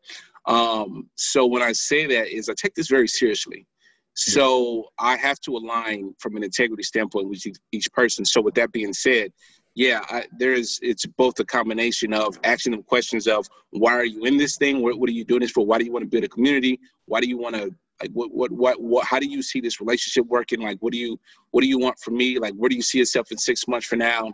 um 0.46 1.06
so 1.16 1.44
when 1.44 1.60
i 1.60 1.70
say 1.70 2.06
that 2.06 2.34
is 2.34 2.48
i 2.48 2.54
take 2.54 2.74
this 2.74 2.88
very 2.88 3.06
seriously 3.06 3.66
so 4.14 4.88
i 4.98 5.16
have 5.16 5.40
to 5.40 5.56
align 5.56 6.14
from 6.18 6.36
an 6.36 6.44
integrity 6.44 6.82
standpoint 6.82 7.28
with 7.28 7.42
each 7.72 7.92
person. 7.92 8.24
So 8.24 8.40
with 8.40 8.54
that 8.54 8.72
being 8.72 8.92
said 8.92 9.32
yeah 9.74 10.00
I, 10.08 10.26
there's 10.38 10.78
it's 10.82 11.04
both 11.04 11.38
a 11.40 11.44
combination 11.44 12.12
of 12.12 12.38
asking 12.44 12.72
them 12.72 12.82
questions 12.82 13.26
of 13.26 13.46
why 13.70 13.92
are 13.94 14.04
you 14.04 14.24
in 14.24 14.36
this 14.36 14.56
thing? 14.56 14.82
What, 14.82 14.98
what 14.98 15.08
are 15.08 15.12
you 15.12 15.24
doing 15.24 15.40
this 15.40 15.50
for? 15.50 15.66
Why 15.66 15.78
do 15.78 15.84
you 15.84 15.92
want 15.92 16.04
to 16.04 16.08
build 16.08 16.24
a 16.24 16.28
community? 16.28 16.78
Why 17.06 17.20
do 17.20 17.28
you 17.28 17.38
want 17.38 17.56
to 17.56 17.74
like 18.00 18.10
what, 18.12 18.32
what 18.32 18.52
what 18.52 18.80
what 18.80 19.06
how 19.06 19.18
do 19.18 19.26
you 19.26 19.42
see 19.42 19.60
this 19.60 19.80
relationship 19.80 20.26
working? 20.26 20.60
Like 20.60 20.78
what 20.80 20.92
do 20.92 20.98
you 20.98 21.18
what 21.50 21.62
do 21.62 21.68
you 21.68 21.78
want 21.78 21.98
from 21.98 22.16
me? 22.16 22.38
Like 22.38 22.54
where 22.54 22.68
do 22.68 22.76
you 22.76 22.82
see 22.82 22.98
yourself 22.98 23.30
in 23.32 23.38
six 23.38 23.66
months 23.68 23.86
from 23.86 24.00
now? 24.00 24.32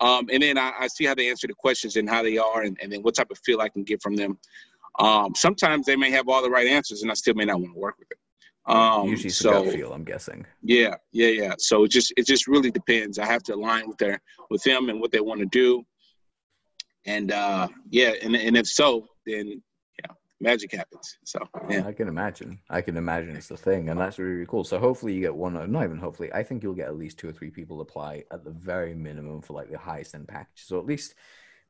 Um, 0.00 0.28
and 0.30 0.42
then 0.42 0.58
I, 0.58 0.72
I, 0.80 0.86
see 0.88 1.06
how 1.06 1.14
they 1.14 1.30
answer 1.30 1.46
the 1.46 1.54
questions 1.54 1.96
and 1.96 2.06
how 2.06 2.22
they 2.22 2.36
are 2.36 2.64
and, 2.64 2.76
and 2.82 2.92
then 2.92 3.00
what 3.00 3.14
type 3.14 3.30
of 3.30 3.38
feel 3.38 3.62
i 3.62 3.68
can 3.70 3.82
get 3.82 4.02
from 4.02 4.14
them. 4.14 4.38
Um, 4.98 5.34
sometimes 5.34 5.86
they 5.86 5.96
may 5.96 6.10
have 6.10 6.28
all 6.28 6.42
the 6.42 6.50
right 6.50 6.66
answers 6.66 7.00
and 7.00 7.10
i 7.10 7.14
still 7.14 7.34
may 7.34 7.46
not 7.46 7.60
want 7.60 7.72
to 7.72 7.80
work 7.80 7.98
with 7.98 8.10
it 8.10 8.18
um, 8.66 9.08
usually 9.08 9.30
so 9.30 9.68
feel 9.70 9.92
i'm 9.92 10.04
guessing 10.04 10.44
yeah 10.62 10.94
yeah 11.12 11.28
yeah 11.28 11.54
so 11.58 11.84
it 11.84 11.88
just 11.88 12.12
it 12.16 12.26
just 12.26 12.46
really 12.46 12.70
depends 12.70 13.18
i 13.18 13.24
have 13.24 13.42
to 13.42 13.54
align 13.54 13.88
with 13.88 13.98
their 13.98 14.20
with 14.50 14.62
them 14.64 14.88
and 14.88 15.00
what 15.00 15.12
they 15.12 15.20
want 15.20 15.40
to 15.40 15.46
do 15.46 15.84
and 17.06 17.32
uh 17.32 17.68
yeah 17.90 18.12
and, 18.22 18.34
and 18.34 18.56
if 18.56 18.66
so 18.66 19.06
then 19.26 19.62
yeah, 20.00 20.14
magic 20.40 20.72
happens. 20.72 21.18
So 21.24 21.40
yeah, 21.68 21.86
I 21.86 21.92
can 21.92 22.08
imagine. 22.08 22.58
I 22.70 22.80
can 22.80 22.96
imagine 22.96 23.36
it's 23.36 23.48
the 23.48 23.56
thing, 23.56 23.88
and 23.88 23.98
that's 23.98 24.18
really, 24.18 24.32
really 24.32 24.46
cool. 24.46 24.64
So 24.64 24.78
hopefully 24.78 25.14
you 25.14 25.20
get 25.20 25.34
one. 25.34 25.54
Not 25.54 25.84
even 25.84 25.98
hopefully. 25.98 26.32
I 26.32 26.42
think 26.42 26.62
you'll 26.62 26.74
get 26.74 26.88
at 26.88 26.96
least 26.96 27.18
two 27.18 27.28
or 27.28 27.32
three 27.32 27.50
people 27.50 27.80
apply 27.80 28.24
at 28.30 28.44
the 28.44 28.50
very 28.50 28.94
minimum 28.94 29.42
for 29.42 29.54
like 29.54 29.70
the 29.70 29.78
highest 29.78 30.14
end 30.14 30.28
package. 30.28 30.64
So 30.64 30.78
at 30.78 30.86
least 30.86 31.14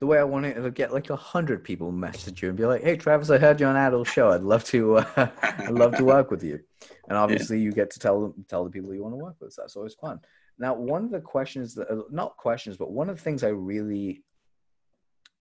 the 0.00 0.06
way 0.06 0.18
I 0.18 0.24
want 0.24 0.46
it, 0.46 0.56
it'll 0.56 0.70
get 0.70 0.92
like 0.92 1.08
a 1.10 1.16
hundred 1.16 1.64
people 1.64 1.90
message 1.90 2.42
you 2.42 2.48
and 2.48 2.56
be 2.56 2.66
like, 2.66 2.82
"Hey, 2.82 2.96
Travis, 2.96 3.30
I 3.30 3.38
heard 3.38 3.60
you 3.60 3.66
on 3.66 3.76
Adult 3.76 4.08
Show. 4.08 4.30
I'd 4.30 4.42
love 4.42 4.64
to, 4.64 4.98
uh, 4.98 5.28
I'd 5.42 5.70
love 5.70 5.96
to 5.96 6.04
work 6.04 6.30
with 6.30 6.42
you." 6.42 6.60
And 7.08 7.16
obviously, 7.16 7.58
yeah. 7.58 7.64
you 7.64 7.72
get 7.72 7.90
to 7.92 7.98
tell 7.98 8.20
them, 8.20 8.44
tell 8.48 8.64
the 8.64 8.70
people 8.70 8.94
you 8.94 9.02
want 9.02 9.14
to 9.14 9.18
work 9.18 9.36
with. 9.40 9.54
So 9.54 9.62
that's 9.62 9.76
always 9.76 9.94
fun. 9.94 10.20
Now, 10.58 10.74
one 10.74 11.04
of 11.04 11.10
the 11.10 11.20
questions 11.20 11.74
that, 11.74 11.90
uh, 11.90 12.02
not 12.10 12.36
questions, 12.36 12.76
but 12.76 12.90
one 12.90 13.08
of 13.08 13.16
the 13.16 13.22
things 13.22 13.42
I 13.42 13.48
really 13.48 14.22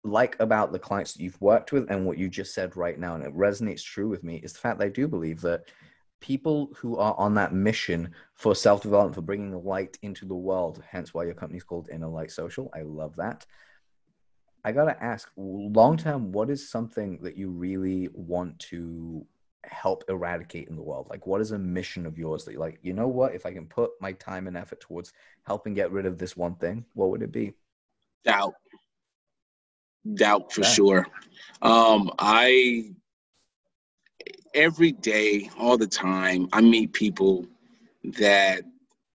like 0.03 0.37
about 0.39 0.71
the 0.71 0.79
clients 0.79 1.13
that 1.13 1.23
you've 1.23 1.41
worked 1.41 1.71
with 1.71 1.89
and 1.89 2.05
what 2.05 2.17
you 2.17 2.29
just 2.29 2.53
said 2.53 2.77
right 2.77 2.99
now, 2.99 3.15
and 3.15 3.23
it 3.23 3.35
resonates 3.35 3.83
true 3.83 4.07
with 4.07 4.23
me, 4.23 4.37
is 4.37 4.53
the 4.53 4.59
fact 4.59 4.79
that 4.79 4.85
I 4.85 4.89
do 4.89 5.07
believe 5.07 5.41
that 5.41 5.63
people 6.21 6.71
who 6.77 6.97
are 6.97 7.15
on 7.17 7.33
that 7.35 7.53
mission 7.53 8.11
for 8.35 8.55
self 8.55 8.81
development, 8.81 9.15
for 9.15 9.21
bringing 9.21 9.51
the 9.51 9.57
light 9.57 9.97
into 10.01 10.25
the 10.25 10.35
world, 10.35 10.81
hence 10.89 11.13
why 11.13 11.23
your 11.23 11.33
company's 11.33 11.63
called 11.63 11.89
Inner 11.91 12.07
Light 12.07 12.31
Social. 12.31 12.69
I 12.73 12.81
love 12.83 13.15
that. 13.17 13.45
I 14.65 14.71
got 14.71 14.85
to 14.85 15.03
ask, 15.03 15.29
long 15.37 15.95
term, 15.95 16.31
what 16.31 16.49
is 16.49 16.69
something 16.69 17.19
that 17.21 17.37
you 17.37 17.49
really 17.49 18.09
want 18.13 18.59
to 18.71 19.25
help 19.63 20.03
eradicate 20.09 20.67
in 20.67 20.75
the 20.75 20.81
world? 20.81 21.07
Like, 21.09 21.25
what 21.25 21.39
is 21.39 21.51
a 21.51 21.57
mission 21.59 22.05
of 22.05 22.17
yours 22.17 22.43
that 22.43 22.51
you're 22.51 22.61
like, 22.61 22.79
you 22.81 22.91
know 22.91 23.07
what? 23.07 23.33
If 23.33 23.45
I 23.45 23.53
can 23.53 23.67
put 23.67 23.91
my 24.01 24.11
time 24.11 24.47
and 24.47 24.57
effort 24.57 24.81
towards 24.81 25.13
helping 25.45 25.73
get 25.73 25.91
rid 25.91 26.05
of 26.05 26.17
this 26.17 26.35
one 26.35 26.55
thing, 26.55 26.83
what 26.93 27.11
would 27.11 27.21
it 27.21 27.31
be? 27.31 27.53
Doubt 28.25 28.55
doubt 30.13 30.53
for 30.53 30.61
yeah. 30.61 30.67
sure. 30.67 31.07
Um, 31.61 32.11
I 32.19 32.91
every 34.53 34.91
day, 34.91 35.49
all 35.57 35.77
the 35.77 35.87
time, 35.87 36.47
I 36.53 36.61
meet 36.61 36.93
people 36.93 37.45
that 38.03 38.61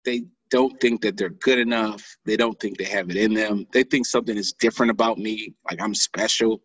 they 0.05 0.23
don't 0.49 0.79
think 0.79 1.01
that 1.01 1.17
they're 1.17 1.29
good 1.29 1.59
enough. 1.59 2.17
They 2.25 2.37
don't 2.37 2.59
think 2.59 2.77
they 2.77 2.85
have 2.85 3.09
it 3.09 3.17
in 3.17 3.33
them. 3.33 3.67
They 3.71 3.83
think 3.83 4.05
something 4.05 4.37
is 4.37 4.53
different 4.53 4.91
about 4.91 5.17
me, 5.17 5.53
like 5.69 5.81
I'm 5.81 5.95
special. 5.95 6.61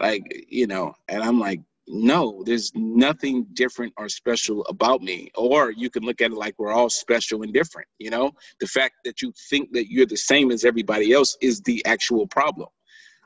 Like, 0.00 0.24
you 0.48 0.66
know, 0.66 0.94
and 1.08 1.22
I'm 1.22 1.38
like, 1.38 1.60
no, 1.86 2.42
there's 2.46 2.72
nothing 2.74 3.46
different 3.52 3.92
or 3.98 4.08
special 4.08 4.64
about 4.66 5.02
me. 5.02 5.30
Or 5.34 5.70
you 5.70 5.90
can 5.90 6.02
look 6.02 6.22
at 6.22 6.30
it 6.30 6.36
like 6.36 6.54
we're 6.58 6.72
all 6.72 6.88
special 6.88 7.42
and 7.42 7.52
different. 7.52 7.88
You 7.98 8.10
know, 8.10 8.32
the 8.60 8.66
fact 8.66 8.94
that 9.04 9.20
you 9.20 9.32
think 9.50 9.72
that 9.72 9.90
you're 9.90 10.06
the 10.06 10.16
same 10.16 10.50
as 10.50 10.64
everybody 10.64 11.12
else 11.12 11.36
is 11.42 11.60
the 11.60 11.84
actual 11.84 12.26
problem. 12.26 12.68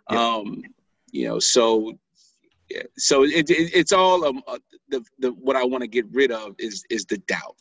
Um, 0.09 0.63
you 1.13 1.29
know, 1.29 1.39
so 1.39 1.93
so 2.97 3.25
it, 3.25 3.51
it, 3.51 3.71
it's 3.75 3.93
all 3.93 4.25
um, 4.25 4.43
uh, 4.47 4.59
the, 4.89 5.03
the 5.19 5.31
what 5.33 5.57
I 5.57 5.65
want 5.65 5.83
to 5.83 5.89
get 5.89 6.07
rid 6.13 6.33
of 6.33 6.55
is 6.59 6.85
is 6.91 7.05
the 7.05 7.19
doubt 7.19 7.57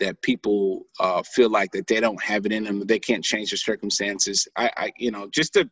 that 0.00 0.20
people 0.22 0.86
uh, 1.00 1.22
feel 1.22 1.50
like 1.50 1.72
that 1.72 1.86
they 1.86 2.00
don't 2.00 2.22
have 2.22 2.46
it 2.46 2.52
in 2.52 2.64
them, 2.64 2.80
they 2.86 2.98
can't 2.98 3.24
change 3.24 3.50
their 3.50 3.58
circumstances. 3.58 4.46
I, 4.56 4.70
I 4.76 4.92
you 4.96 5.10
know, 5.10 5.28
just 5.30 5.54
to, 5.54 5.68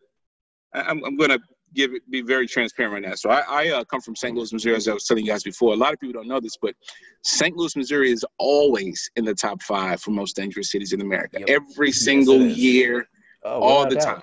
I'm, 0.74 1.02
I'm 1.04 1.16
going 1.16 1.30
to 1.30 1.40
give 1.74 1.92
it, 1.94 2.08
be 2.10 2.22
very 2.22 2.46
transparent 2.46 3.04
on 3.04 3.10
that. 3.10 3.18
So 3.18 3.30
I, 3.30 3.42
I 3.48 3.68
uh, 3.70 3.84
come 3.84 4.00
from 4.00 4.16
St. 4.16 4.34
Louis, 4.34 4.52
Missouri, 4.52 4.74
as 4.74 4.88
I 4.88 4.94
was 4.94 5.04
telling 5.04 5.24
you 5.24 5.30
guys 5.30 5.42
before. 5.42 5.72
A 5.72 5.76
lot 5.76 5.92
of 5.92 6.00
people 6.00 6.20
don't 6.20 6.28
know 6.28 6.40
this, 6.40 6.56
but 6.60 6.74
St. 7.22 7.56
Louis, 7.56 7.76
Missouri 7.76 8.10
is 8.10 8.24
always 8.38 9.10
in 9.16 9.24
the 9.24 9.34
top 9.34 9.62
five 9.62 10.00
for 10.00 10.10
most 10.10 10.36
dangerous 10.36 10.70
cities 10.70 10.92
in 10.92 11.00
America. 11.00 11.38
Yep. 11.40 11.48
Every 11.48 11.92
single 11.92 12.40
yes, 12.40 12.56
year, 12.56 13.08
oh, 13.44 13.60
all 13.60 13.88
the 13.88 13.96
time. 13.96 14.22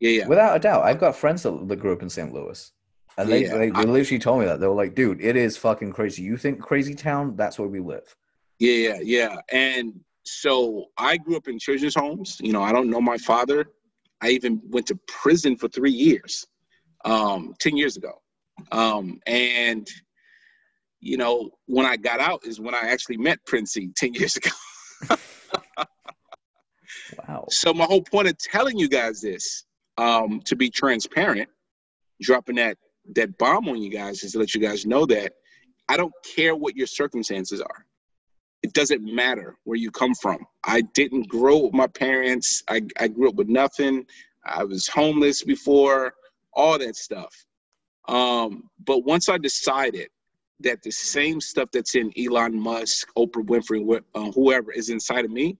Yeah, 0.00 0.10
yeah. 0.10 0.26
Without 0.26 0.56
a 0.56 0.60
doubt. 0.60 0.84
I've 0.84 1.00
got 1.00 1.16
friends 1.16 1.42
that, 1.42 1.76
grew 1.80 1.92
up 1.92 2.02
in 2.02 2.10
St. 2.10 2.32
Louis. 2.32 2.72
And 3.16 3.28
they, 3.28 3.42
yeah, 3.42 3.58
they, 3.58 3.70
they 3.70 3.84
literally 3.84 4.20
told 4.20 4.40
me 4.40 4.46
that. 4.46 4.60
They 4.60 4.68
were 4.68 4.74
like, 4.74 4.94
dude, 4.94 5.20
it 5.20 5.34
is 5.34 5.56
fucking 5.56 5.92
crazy. 5.92 6.22
You 6.22 6.36
think 6.36 6.60
crazy 6.60 6.94
town? 6.94 7.34
That's 7.34 7.58
where 7.58 7.66
we 7.68 7.80
live. 7.80 8.14
Yeah, 8.58 8.72
yeah, 8.72 8.98
yeah. 9.02 9.36
And 9.52 10.00
so 10.24 10.86
I 10.96 11.16
grew 11.16 11.36
up 11.36 11.48
in 11.48 11.58
children's 11.58 11.94
homes. 11.94 12.38
You 12.40 12.52
know, 12.52 12.62
I 12.62 12.72
don't 12.72 12.90
know 12.90 13.00
my 13.00 13.18
father. 13.18 13.66
I 14.20 14.30
even 14.30 14.60
went 14.68 14.86
to 14.88 14.98
prison 15.06 15.56
for 15.56 15.68
three 15.68 15.92
years, 15.92 16.46
um, 17.04 17.54
10 17.60 17.76
years 17.76 17.96
ago. 17.96 18.20
Um, 18.72 19.20
and, 19.26 19.86
you 21.00 21.16
know, 21.16 21.50
when 21.66 21.86
I 21.86 21.96
got 21.96 22.18
out 22.20 22.44
is 22.44 22.58
when 22.58 22.74
I 22.74 22.88
actually 22.88 23.16
met 23.16 23.38
Prince 23.46 23.76
EA 23.76 23.90
10 23.96 24.14
years 24.14 24.36
ago. 24.36 24.50
wow. 27.28 27.46
So 27.50 27.72
my 27.72 27.84
whole 27.84 28.02
point 28.02 28.26
of 28.26 28.36
telling 28.38 28.76
you 28.76 28.88
guys 28.88 29.20
this 29.20 29.64
um, 29.98 30.40
to 30.46 30.56
be 30.56 30.68
transparent, 30.68 31.48
dropping 32.20 32.56
that 32.56 32.76
that 33.14 33.38
bomb 33.38 33.68
on 33.68 33.80
you 33.80 33.90
guys 33.90 34.22
is 34.22 34.32
to 34.32 34.38
let 34.38 34.54
you 34.54 34.60
guys 34.60 34.84
know 34.84 35.06
that 35.06 35.32
I 35.88 35.96
don't 35.96 36.12
care 36.34 36.54
what 36.54 36.76
your 36.76 36.86
circumstances 36.86 37.60
are. 37.60 37.86
It 38.62 38.72
doesn't 38.72 39.02
matter 39.02 39.56
where 39.64 39.76
you 39.76 39.90
come 39.90 40.14
from. 40.14 40.38
I 40.64 40.80
didn't 40.80 41.28
grow 41.28 41.58
up 41.58 41.62
with 41.64 41.74
my 41.74 41.86
parents. 41.86 42.62
I, 42.68 42.82
I 42.98 43.08
grew 43.08 43.28
up 43.28 43.36
with 43.36 43.48
nothing. 43.48 44.04
I 44.44 44.64
was 44.64 44.88
homeless 44.88 45.44
before, 45.44 46.14
all 46.52 46.78
that 46.78 46.96
stuff. 46.96 47.34
Um, 48.08 48.70
but 48.84 49.04
once 49.04 49.28
I 49.28 49.38
decided 49.38 50.08
that 50.60 50.82
the 50.82 50.90
same 50.90 51.40
stuff 51.40 51.68
that's 51.72 51.94
in 51.94 52.12
Elon 52.18 52.58
Musk, 52.58 53.08
Oprah 53.16 53.44
Winfrey, 53.44 54.02
uh, 54.14 54.32
whoever 54.32 54.72
is 54.72 54.88
inside 54.88 55.24
of 55.24 55.30
me, 55.30 55.56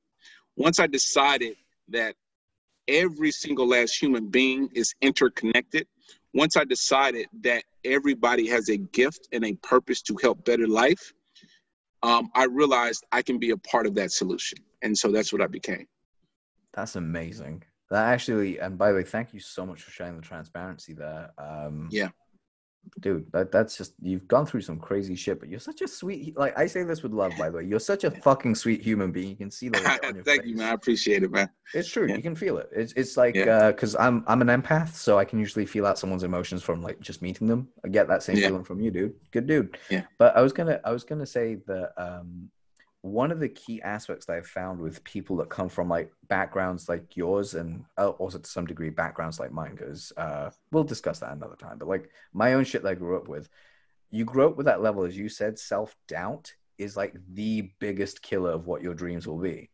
once 0.56 0.80
I 0.80 0.88
decided 0.88 1.54
that 1.88 2.16
every 2.88 3.30
single 3.30 3.68
last 3.68 4.00
human 4.00 4.28
being 4.28 4.68
is 4.74 4.94
interconnected. 5.02 5.86
Once 6.34 6.56
I 6.56 6.64
decided 6.64 7.26
that 7.42 7.64
everybody 7.84 8.48
has 8.48 8.68
a 8.70 8.76
gift 8.76 9.28
and 9.32 9.44
a 9.44 9.54
purpose 9.56 10.02
to 10.02 10.16
help 10.20 10.44
better 10.44 10.66
life, 10.66 11.12
um, 12.02 12.30
I 12.34 12.44
realized 12.44 13.04
I 13.12 13.22
can 13.22 13.38
be 13.38 13.50
a 13.50 13.56
part 13.56 13.86
of 13.86 13.94
that 13.94 14.12
solution. 14.12 14.58
And 14.82 14.96
so 14.96 15.10
that's 15.10 15.32
what 15.32 15.42
I 15.42 15.46
became. 15.46 15.86
That's 16.74 16.96
amazing. 16.96 17.64
That 17.90 18.06
actually, 18.12 18.58
and 18.58 18.76
by 18.76 18.90
the 18.90 18.96
way, 18.96 19.02
thank 19.02 19.32
you 19.32 19.40
so 19.40 19.64
much 19.64 19.82
for 19.82 19.90
sharing 19.90 20.16
the 20.16 20.22
transparency 20.22 20.92
there. 20.92 21.30
Um, 21.38 21.88
yeah 21.90 22.10
dude 23.00 23.30
that, 23.32 23.52
that's 23.52 23.76
just 23.76 23.94
you've 24.00 24.26
gone 24.28 24.46
through 24.46 24.60
some 24.60 24.78
crazy 24.78 25.14
shit 25.14 25.38
but 25.38 25.48
you're 25.48 25.60
such 25.60 25.80
a 25.82 25.88
sweet 25.88 26.36
like 26.36 26.56
i 26.58 26.66
say 26.66 26.82
this 26.82 27.02
with 27.02 27.12
love 27.12 27.32
by 27.38 27.48
the 27.48 27.58
way 27.58 27.64
you're 27.64 27.78
such 27.78 28.04
a 28.04 28.10
fucking 28.10 28.54
sweet 28.54 28.82
human 28.82 29.12
being 29.12 29.28
you 29.28 29.36
can 29.36 29.50
see 29.50 29.68
that 29.68 30.00
thank 30.24 30.24
face. 30.24 30.40
you 30.44 30.56
man 30.56 30.68
i 30.68 30.72
appreciate 30.72 31.22
it 31.22 31.30
man 31.30 31.48
it's 31.74 31.88
true 31.88 32.08
yeah. 32.08 32.16
you 32.16 32.22
can 32.22 32.34
feel 32.34 32.58
it 32.58 32.68
it's, 32.74 32.92
it's 32.94 33.16
like 33.16 33.34
yeah. 33.34 33.44
uh 33.44 33.70
because 33.72 33.94
i'm 33.96 34.24
i'm 34.26 34.42
an 34.42 34.48
empath 34.48 34.94
so 34.94 35.18
i 35.18 35.24
can 35.24 35.38
usually 35.38 35.66
feel 35.66 35.86
out 35.86 35.98
someone's 35.98 36.22
emotions 36.22 36.62
from 36.62 36.82
like 36.82 36.98
just 37.00 37.22
meeting 37.22 37.46
them 37.46 37.68
i 37.84 37.88
get 37.88 38.08
that 38.08 38.22
same 38.22 38.36
yeah. 38.36 38.48
feeling 38.48 38.64
from 38.64 38.80
you 38.80 38.90
dude 38.90 39.14
good 39.32 39.46
dude 39.46 39.76
yeah 39.90 40.02
but 40.18 40.36
i 40.36 40.40
was 40.40 40.52
gonna 40.52 40.80
i 40.84 40.90
was 40.90 41.04
gonna 41.04 41.26
say 41.26 41.56
that 41.66 41.92
um 41.96 42.50
one 43.02 43.30
of 43.30 43.38
the 43.38 43.48
key 43.48 43.80
aspects 43.82 44.26
that 44.26 44.36
I've 44.36 44.46
found 44.46 44.80
with 44.80 45.04
people 45.04 45.36
that 45.36 45.48
come 45.48 45.68
from 45.68 45.88
like 45.88 46.12
backgrounds 46.28 46.88
like 46.88 47.16
yours 47.16 47.54
and 47.54 47.84
uh, 47.96 48.10
also 48.10 48.38
to 48.38 48.48
some 48.48 48.66
degree 48.66 48.90
backgrounds 48.90 49.38
like 49.38 49.52
mine, 49.52 49.76
because 49.76 50.12
uh, 50.16 50.50
we'll 50.72 50.84
discuss 50.84 51.20
that 51.20 51.32
another 51.32 51.56
time. 51.56 51.78
But 51.78 51.88
like 51.88 52.10
my 52.32 52.54
own 52.54 52.64
shit 52.64 52.82
that 52.82 52.90
I 52.90 52.94
grew 52.94 53.16
up 53.16 53.28
with, 53.28 53.48
you 54.10 54.24
grow 54.24 54.48
up 54.48 54.56
with 54.56 54.66
that 54.66 54.82
level, 54.82 55.04
as 55.04 55.16
you 55.16 55.28
said, 55.28 55.58
self 55.58 55.94
doubt 56.08 56.52
is 56.76 56.96
like 56.96 57.14
the 57.34 57.70
biggest 57.78 58.22
killer 58.22 58.50
of 58.50 58.66
what 58.66 58.82
your 58.82 58.94
dreams 58.94 59.26
will 59.26 59.38
be. 59.38 59.70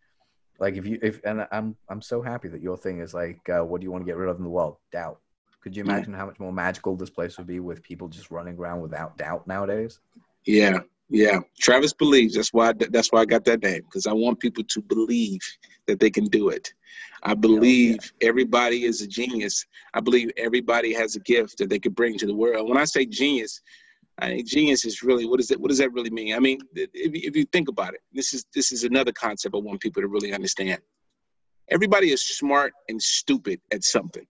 Like 0.58 0.76
if 0.76 0.86
you 0.86 0.98
if 1.02 1.20
and 1.24 1.46
I'm 1.50 1.76
I'm 1.88 2.02
so 2.02 2.22
happy 2.22 2.48
that 2.48 2.62
your 2.62 2.76
thing 2.76 3.00
is 3.00 3.14
like, 3.14 3.48
uh, 3.48 3.64
what 3.64 3.80
do 3.80 3.84
you 3.86 3.90
want 3.90 4.02
to 4.02 4.06
get 4.06 4.16
rid 4.16 4.28
of 4.28 4.36
in 4.36 4.44
the 4.44 4.50
world? 4.50 4.76
Doubt. 4.92 5.20
Could 5.62 5.74
you 5.74 5.82
imagine 5.82 6.12
yeah. 6.12 6.18
how 6.18 6.26
much 6.26 6.38
more 6.38 6.52
magical 6.52 6.94
this 6.94 7.08
place 7.08 7.38
would 7.38 7.46
be 7.46 7.58
with 7.58 7.82
people 7.82 8.06
just 8.06 8.30
running 8.30 8.58
around 8.58 8.82
without 8.82 9.16
doubt 9.16 9.46
nowadays? 9.46 9.98
Yeah, 10.44 10.80
yeah, 11.10 11.40
Travis 11.60 11.92
believes. 11.92 12.34
That's 12.34 12.52
why. 12.52 12.72
That's 12.72 13.12
why 13.12 13.20
I 13.20 13.24
got 13.24 13.44
that 13.44 13.62
name 13.62 13.82
because 13.82 14.06
I 14.06 14.12
want 14.12 14.40
people 14.40 14.64
to 14.64 14.82
believe 14.82 15.40
that 15.86 16.00
they 16.00 16.10
can 16.10 16.24
do 16.26 16.48
it. 16.48 16.72
I 17.22 17.34
believe 17.34 18.12
yeah. 18.20 18.28
everybody 18.28 18.84
is 18.84 19.02
a 19.02 19.06
genius. 19.06 19.66
I 19.92 20.00
believe 20.00 20.30
everybody 20.36 20.92
has 20.94 21.16
a 21.16 21.20
gift 21.20 21.58
that 21.58 21.68
they 21.68 21.78
could 21.78 21.94
bring 21.94 22.18
to 22.18 22.26
the 22.26 22.34
world. 22.34 22.68
When 22.68 22.78
I 22.78 22.84
say 22.84 23.04
genius, 23.04 23.60
I 24.18 24.28
think 24.28 24.46
genius 24.46 24.84
is 24.84 25.02
really 25.02 25.26
what 25.26 25.40
is 25.40 25.50
it? 25.50 25.60
What 25.60 25.68
does 25.68 25.78
that 25.78 25.92
really 25.92 26.10
mean? 26.10 26.34
I 26.34 26.38
mean, 26.38 26.60
if, 26.74 26.90
if 26.94 27.36
you 27.36 27.44
think 27.46 27.68
about 27.68 27.94
it, 27.94 28.00
this 28.12 28.32
is 28.32 28.46
this 28.54 28.72
is 28.72 28.84
another 28.84 29.12
concept 29.12 29.54
I 29.54 29.58
want 29.58 29.80
people 29.80 30.02
to 30.02 30.08
really 30.08 30.32
understand. 30.32 30.80
Everybody 31.70 32.12
is 32.12 32.22
smart 32.22 32.72
and 32.88 33.00
stupid 33.00 33.60
at 33.72 33.84
something. 33.84 34.26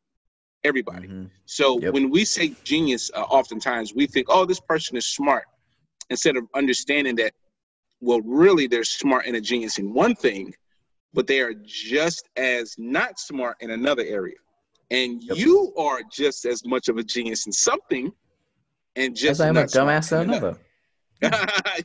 Everybody. 0.64 1.08
Mm-hmm. 1.08 1.26
So 1.44 1.80
yep. 1.80 1.92
when 1.92 2.10
we 2.10 2.24
say 2.24 2.54
genius, 2.64 3.10
uh, 3.14 3.22
oftentimes 3.22 3.94
we 3.94 4.06
think, 4.06 4.28
oh, 4.30 4.44
this 4.44 4.60
person 4.60 4.96
is 4.96 5.04
smart 5.06 5.44
instead 6.10 6.36
of 6.36 6.44
understanding 6.54 7.16
that, 7.16 7.32
well, 8.00 8.20
really 8.20 8.66
they're 8.66 8.84
smart 8.84 9.26
and 9.26 9.36
a 9.36 9.40
genius 9.40 9.78
in 9.78 9.92
one 9.92 10.14
thing, 10.14 10.52
but 11.12 11.26
they 11.26 11.40
are 11.40 11.54
just 11.64 12.28
as 12.36 12.74
not 12.78 13.18
smart 13.18 13.56
in 13.60 13.70
another 13.70 14.04
area. 14.04 14.36
And 14.90 15.22
yep. 15.22 15.36
you 15.38 15.72
are 15.76 16.00
just 16.12 16.44
as 16.44 16.64
much 16.64 16.88
of 16.88 16.98
a 16.98 17.02
genius 17.02 17.46
in 17.46 17.52
something 17.52 18.12
and 18.96 19.14
just 19.14 19.32
as 19.32 19.40
I'm 19.40 19.56
a 19.56 19.64
dumbass 19.64 20.12
in 20.12 20.28
another. 20.30 20.58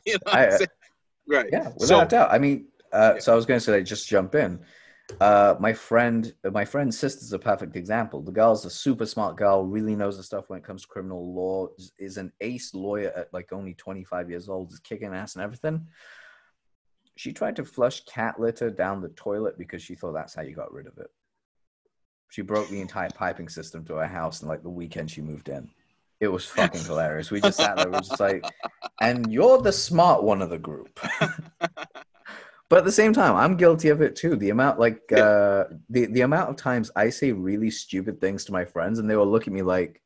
you 0.04 0.14
know 0.14 0.18
I, 0.26 0.58
right. 1.28 1.48
Yeah, 1.50 1.70
without 1.78 2.10
so, 2.10 2.16
doubt. 2.16 2.32
I 2.32 2.38
mean, 2.38 2.66
uh, 2.92 3.18
so 3.18 3.32
I 3.32 3.36
was 3.36 3.46
going 3.46 3.58
to 3.58 3.64
say, 3.64 3.82
just 3.82 4.08
jump 4.08 4.34
in. 4.34 4.60
Uh, 5.20 5.54
my 5.58 5.72
friend, 5.72 6.34
my 6.52 6.64
friend's 6.64 6.98
sister's 6.98 7.32
a 7.32 7.38
perfect 7.38 7.76
example. 7.76 8.22
The 8.22 8.32
girl's 8.32 8.64
a 8.64 8.70
super 8.70 9.06
smart 9.06 9.36
girl, 9.36 9.64
really 9.64 9.96
knows 9.96 10.16
the 10.16 10.22
stuff 10.22 10.48
when 10.48 10.58
it 10.58 10.64
comes 10.64 10.82
to 10.82 10.88
criminal 10.88 11.34
law. 11.34 11.68
Is 11.98 12.16
an 12.16 12.32
ace 12.40 12.74
lawyer 12.74 13.12
at 13.16 13.32
like 13.32 13.52
only 13.52 13.74
25 13.74 14.30
years 14.30 14.48
old, 14.48 14.72
is 14.72 14.78
kicking 14.78 15.14
ass 15.14 15.34
and 15.34 15.44
everything. 15.44 15.86
She 17.16 17.32
tried 17.32 17.56
to 17.56 17.64
flush 17.64 18.04
cat 18.04 18.40
litter 18.40 18.70
down 18.70 19.02
the 19.02 19.10
toilet 19.10 19.58
because 19.58 19.82
she 19.82 19.94
thought 19.94 20.14
that's 20.14 20.34
how 20.34 20.42
you 20.42 20.54
got 20.54 20.72
rid 20.72 20.86
of 20.86 20.96
it. 20.98 21.08
She 22.30 22.42
broke 22.42 22.68
the 22.68 22.80
entire 22.80 23.10
piping 23.10 23.48
system 23.48 23.84
to 23.86 23.94
her 23.94 24.06
house, 24.06 24.40
and 24.40 24.48
like 24.48 24.62
the 24.62 24.70
weekend 24.70 25.10
she 25.10 25.20
moved 25.20 25.48
in, 25.48 25.68
it 26.20 26.28
was 26.28 26.46
fucking 26.46 26.84
hilarious. 26.84 27.30
We 27.30 27.40
just 27.40 27.58
sat 27.58 27.76
there, 27.76 27.86
we 27.86 27.92
were 27.92 28.00
just 28.00 28.20
like, 28.20 28.44
and 29.00 29.32
you're 29.32 29.60
the 29.60 29.72
smart 29.72 30.22
one 30.22 30.40
of 30.40 30.50
the 30.50 30.58
group. 30.58 31.00
but 32.70 32.78
at 32.78 32.84
the 32.86 32.92
same 32.92 33.12
time 33.12 33.36
i'm 33.36 33.56
guilty 33.56 33.88
of 33.88 34.00
it 34.00 34.16
too. 34.16 34.36
The 34.36 34.48
amount 34.48 34.78
like 34.80 35.02
yeah. 35.10 35.18
uh 35.18 35.64
the 35.90 36.06
the 36.06 36.22
amount 36.22 36.48
of 36.48 36.56
times 36.56 36.90
i 36.96 37.10
say 37.10 37.32
really 37.32 37.70
stupid 37.70 38.20
things 38.20 38.46
to 38.46 38.52
my 38.52 38.64
friends 38.64 38.98
and 38.98 39.10
they 39.10 39.16
will 39.16 39.30
look 39.30 39.46
at 39.46 39.52
me 39.52 39.60
like 39.60 40.00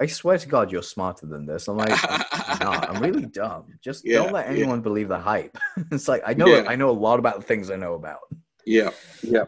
i 0.00 0.06
swear 0.06 0.36
to 0.36 0.48
god 0.48 0.70
you're 0.70 0.82
smarter 0.82 1.24
than 1.24 1.46
this. 1.46 1.68
I'm 1.68 1.78
like 1.78 1.98
i'm 2.32 2.58
not. 2.58 2.90
I'm 2.90 3.02
really 3.02 3.26
dumb. 3.40 3.64
Just 3.80 4.04
yeah, 4.04 4.18
don't 4.18 4.32
let 4.32 4.48
anyone 4.48 4.78
yeah. 4.78 4.82
believe 4.82 5.08
the 5.08 5.18
hype. 5.18 5.56
It's 5.90 6.08
like 6.08 6.22
i 6.26 6.34
know 6.34 6.64
i 6.66 6.76
know 6.76 6.90
a 6.90 7.00
lot 7.06 7.18
about 7.18 7.36
the 7.36 7.46
things 7.46 7.70
i 7.70 7.76
know 7.76 7.94
about. 7.94 8.20
Yeah. 8.66 8.90
Yeah. 9.22 9.44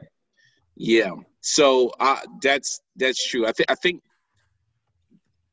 Yeah. 0.76 1.10
So 1.40 1.90
uh 2.00 2.20
that's 2.40 2.80
that's 2.96 3.28
true. 3.28 3.46
I 3.46 3.52
think 3.52 3.70
i 3.70 3.74
think 3.74 4.02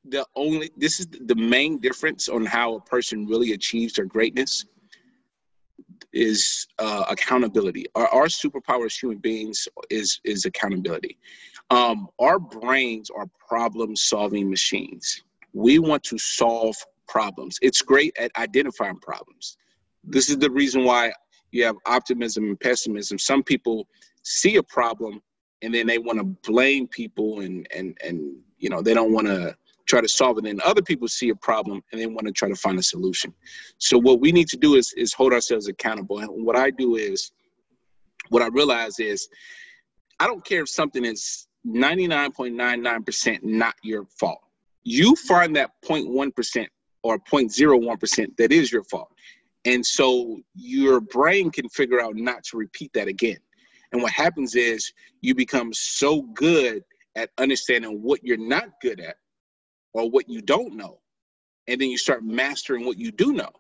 the 0.05 0.25
only 0.35 0.71
this 0.77 0.99
is 0.99 1.07
the 1.07 1.35
main 1.35 1.79
difference 1.79 2.27
on 2.27 2.45
how 2.45 2.75
a 2.75 2.81
person 2.81 3.25
really 3.27 3.51
achieves 3.53 3.93
their 3.93 4.05
greatness 4.05 4.65
is 6.13 6.67
uh, 6.79 7.05
accountability. 7.09 7.85
Our, 7.95 8.07
our 8.07 8.25
superpower 8.25 8.85
as 8.85 8.95
human 8.95 9.17
beings 9.19 9.67
is 9.89 10.19
is 10.23 10.45
accountability. 10.45 11.17
Um, 11.69 12.07
our 12.19 12.39
brains 12.39 13.09
are 13.09 13.27
problem 13.47 13.95
solving 13.95 14.49
machines. 14.49 15.23
We 15.53 15.79
want 15.79 16.03
to 16.03 16.17
solve 16.17 16.75
problems. 17.07 17.57
It's 17.61 17.81
great 17.81 18.15
at 18.17 18.31
identifying 18.37 18.97
problems. 18.97 19.57
This 20.03 20.29
is 20.29 20.37
the 20.37 20.49
reason 20.51 20.83
why 20.83 21.13
you 21.51 21.65
have 21.65 21.75
optimism 21.85 22.45
and 22.45 22.59
pessimism. 22.59 23.19
Some 23.19 23.43
people 23.43 23.87
see 24.23 24.55
a 24.55 24.63
problem 24.63 25.21
and 25.61 25.73
then 25.73 25.87
they 25.87 25.97
want 25.97 26.17
to 26.19 26.23
blame 26.49 26.87
people 26.87 27.41
and 27.41 27.67
and 27.75 27.97
and 28.03 28.37
you 28.57 28.69
know 28.69 28.81
they 28.81 28.93
don't 28.93 29.13
want 29.13 29.27
to 29.27 29.55
try 29.91 30.01
to 30.01 30.07
solve 30.07 30.37
it. 30.37 30.45
And 30.45 30.61
other 30.61 30.81
people 30.81 31.07
see 31.07 31.29
a 31.29 31.35
problem 31.35 31.81
and 31.91 32.01
they 32.01 32.07
want 32.07 32.25
to 32.25 32.31
try 32.31 32.47
to 32.47 32.55
find 32.55 32.79
a 32.79 32.83
solution. 32.83 33.33
So 33.77 33.97
what 33.97 34.21
we 34.21 34.31
need 34.31 34.47
to 34.47 34.57
do 34.57 34.75
is 34.75 34.93
is 34.95 35.13
hold 35.13 35.33
ourselves 35.33 35.67
accountable. 35.67 36.19
And 36.19 36.45
what 36.45 36.55
I 36.55 36.71
do 36.71 36.95
is, 36.95 37.31
what 38.29 38.41
I 38.41 38.47
realize 38.47 38.99
is, 38.99 39.27
I 40.19 40.27
don't 40.27 40.45
care 40.45 40.61
if 40.61 40.69
something 40.69 41.03
is 41.03 41.47
99.99% 41.67 43.43
not 43.43 43.75
your 43.83 44.05
fault. 44.19 44.39
You 44.83 45.15
find 45.15 45.55
that 45.57 45.71
0.1% 45.85 46.67
or 47.03 47.19
0.01% 47.19 48.37
that 48.37 48.51
is 48.51 48.71
your 48.71 48.83
fault. 48.85 49.09
And 49.65 49.85
so 49.85 50.39
your 50.55 51.01
brain 51.01 51.51
can 51.51 51.69
figure 51.69 52.01
out 52.01 52.15
not 52.15 52.43
to 52.45 52.57
repeat 52.57 52.91
that 52.93 53.07
again. 53.07 53.37
And 53.91 54.01
what 54.01 54.11
happens 54.13 54.55
is 54.55 54.91
you 55.19 55.35
become 55.35 55.71
so 55.73 56.21
good 56.33 56.83
at 57.15 57.29
understanding 57.37 58.01
what 58.01 58.23
you're 58.23 58.37
not 58.37 58.69
good 58.81 58.99
at 59.01 59.17
or 59.93 60.09
what 60.09 60.29
you 60.29 60.41
don't 60.41 60.75
know. 60.75 60.99
And 61.67 61.79
then 61.79 61.89
you 61.89 61.97
start 61.97 62.23
mastering 62.23 62.85
what 62.85 62.97
you 62.97 63.11
do 63.11 63.33
know. 63.33 63.51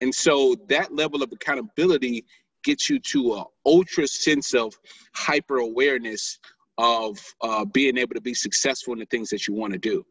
And 0.00 0.14
so 0.14 0.56
that 0.68 0.94
level 0.94 1.22
of 1.22 1.32
accountability 1.32 2.24
gets 2.64 2.90
you 2.90 2.98
to 2.98 3.34
a 3.34 3.44
ultra 3.66 4.06
sense 4.06 4.54
of 4.54 4.74
hyper 5.14 5.58
awareness 5.58 6.38
of 6.78 7.18
uh, 7.42 7.64
being 7.64 7.98
able 7.98 8.14
to 8.14 8.20
be 8.20 8.34
successful 8.34 8.94
in 8.94 8.98
the 8.98 9.06
things 9.06 9.28
that 9.30 9.46
you 9.46 9.54
want 9.54 9.72
to 9.72 9.78
do. 9.78 10.04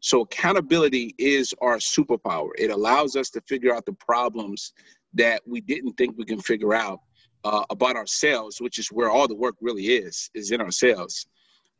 So 0.00 0.22
accountability 0.22 1.14
is 1.18 1.54
our 1.60 1.76
superpower. 1.78 2.50
It 2.58 2.70
allows 2.70 3.16
us 3.16 3.30
to 3.30 3.40
figure 3.42 3.74
out 3.74 3.86
the 3.86 3.94
problems 3.94 4.72
that 5.14 5.42
we 5.46 5.60
didn't 5.60 5.94
think 5.94 6.16
we 6.16 6.24
can 6.24 6.40
figure 6.40 6.74
out 6.74 7.00
uh, 7.44 7.64
about 7.70 7.96
ourselves, 7.96 8.60
which 8.60 8.78
is 8.78 8.88
where 8.88 9.10
all 9.10 9.26
the 9.26 9.34
work 9.34 9.54
really 9.60 9.86
is, 9.86 10.30
is 10.34 10.50
in 10.50 10.60
ourselves 10.60 11.26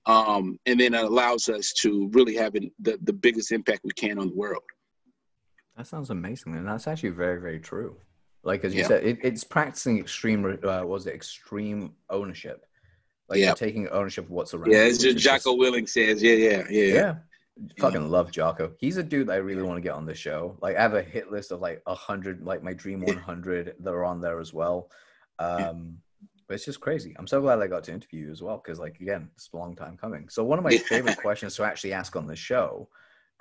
um, 0.06 0.58
and 0.66 0.80
then 0.80 0.94
it 0.94 1.04
allows 1.04 1.48
us 1.48 1.72
to 1.82 2.08
really 2.12 2.34
have 2.36 2.52
the, 2.54 2.98
the 3.02 3.12
biggest 3.12 3.52
impact 3.52 3.80
we 3.84 3.92
can 3.92 4.18
on 4.18 4.28
the 4.28 4.34
world. 4.34 4.62
That 5.76 5.86
sounds 5.86 6.10
amazing, 6.10 6.54
and 6.54 6.66
that's 6.66 6.86
actually 6.86 7.10
very, 7.10 7.40
very 7.40 7.60
true. 7.60 7.96
Like 8.42 8.64
as 8.64 8.74
you 8.74 8.82
yeah. 8.82 8.88
said, 8.88 9.04
it, 9.04 9.18
it's 9.22 9.44
practicing 9.44 9.98
extreme. 9.98 10.58
Uh, 10.62 10.82
was 10.84 11.06
it 11.06 11.14
extreme 11.14 11.92
ownership? 12.08 12.64
Like 13.28 13.40
yeah. 13.40 13.54
taking 13.54 13.88
ownership 13.88 14.26
of 14.26 14.30
what's 14.30 14.54
around. 14.54 14.70
Yeah, 14.70 14.84
it's 14.84 14.98
just 14.98 15.18
Jocko 15.18 15.56
just, 15.56 15.58
Willink 15.58 15.88
says. 15.88 16.22
Yeah, 16.22 16.34
yeah, 16.34 16.64
yeah. 16.70 16.94
Yeah. 16.94 17.14
Fucking 17.78 18.08
love 18.08 18.30
Jocko. 18.30 18.72
He's 18.78 18.98
a 18.98 19.02
dude 19.02 19.26
that 19.28 19.32
I 19.32 19.36
really 19.36 19.62
want 19.62 19.78
to 19.78 19.80
get 19.80 19.92
on 19.92 20.06
the 20.06 20.14
show. 20.14 20.58
Like 20.62 20.76
I 20.76 20.82
have 20.82 20.94
a 20.94 21.02
hit 21.02 21.32
list 21.32 21.50
of 21.50 21.60
like 21.60 21.82
a 21.86 21.94
hundred, 21.94 22.44
like 22.44 22.62
my 22.62 22.72
dream 22.72 23.00
one 23.00 23.16
hundred 23.16 23.74
that 23.80 23.90
are 23.90 24.04
on 24.04 24.20
there 24.20 24.38
as 24.38 24.52
well. 24.54 24.90
Um, 25.38 25.98
but 26.46 26.54
it's 26.54 26.64
just 26.64 26.80
crazy. 26.80 27.14
I'm 27.18 27.26
so 27.26 27.40
glad 27.40 27.60
I 27.60 27.66
got 27.66 27.84
to 27.84 27.92
interview 27.92 28.26
you 28.26 28.32
as 28.32 28.42
well 28.42 28.60
because, 28.62 28.78
like, 28.78 29.00
again, 29.00 29.28
it's 29.34 29.50
a 29.52 29.56
long 29.56 29.74
time 29.74 29.96
coming. 29.96 30.28
So 30.28 30.44
one 30.44 30.58
of 30.58 30.64
my 30.64 30.76
favorite 30.76 31.18
questions 31.18 31.56
to 31.56 31.64
actually 31.64 31.92
ask 31.92 32.16
on 32.16 32.26
the 32.26 32.36
show, 32.36 32.88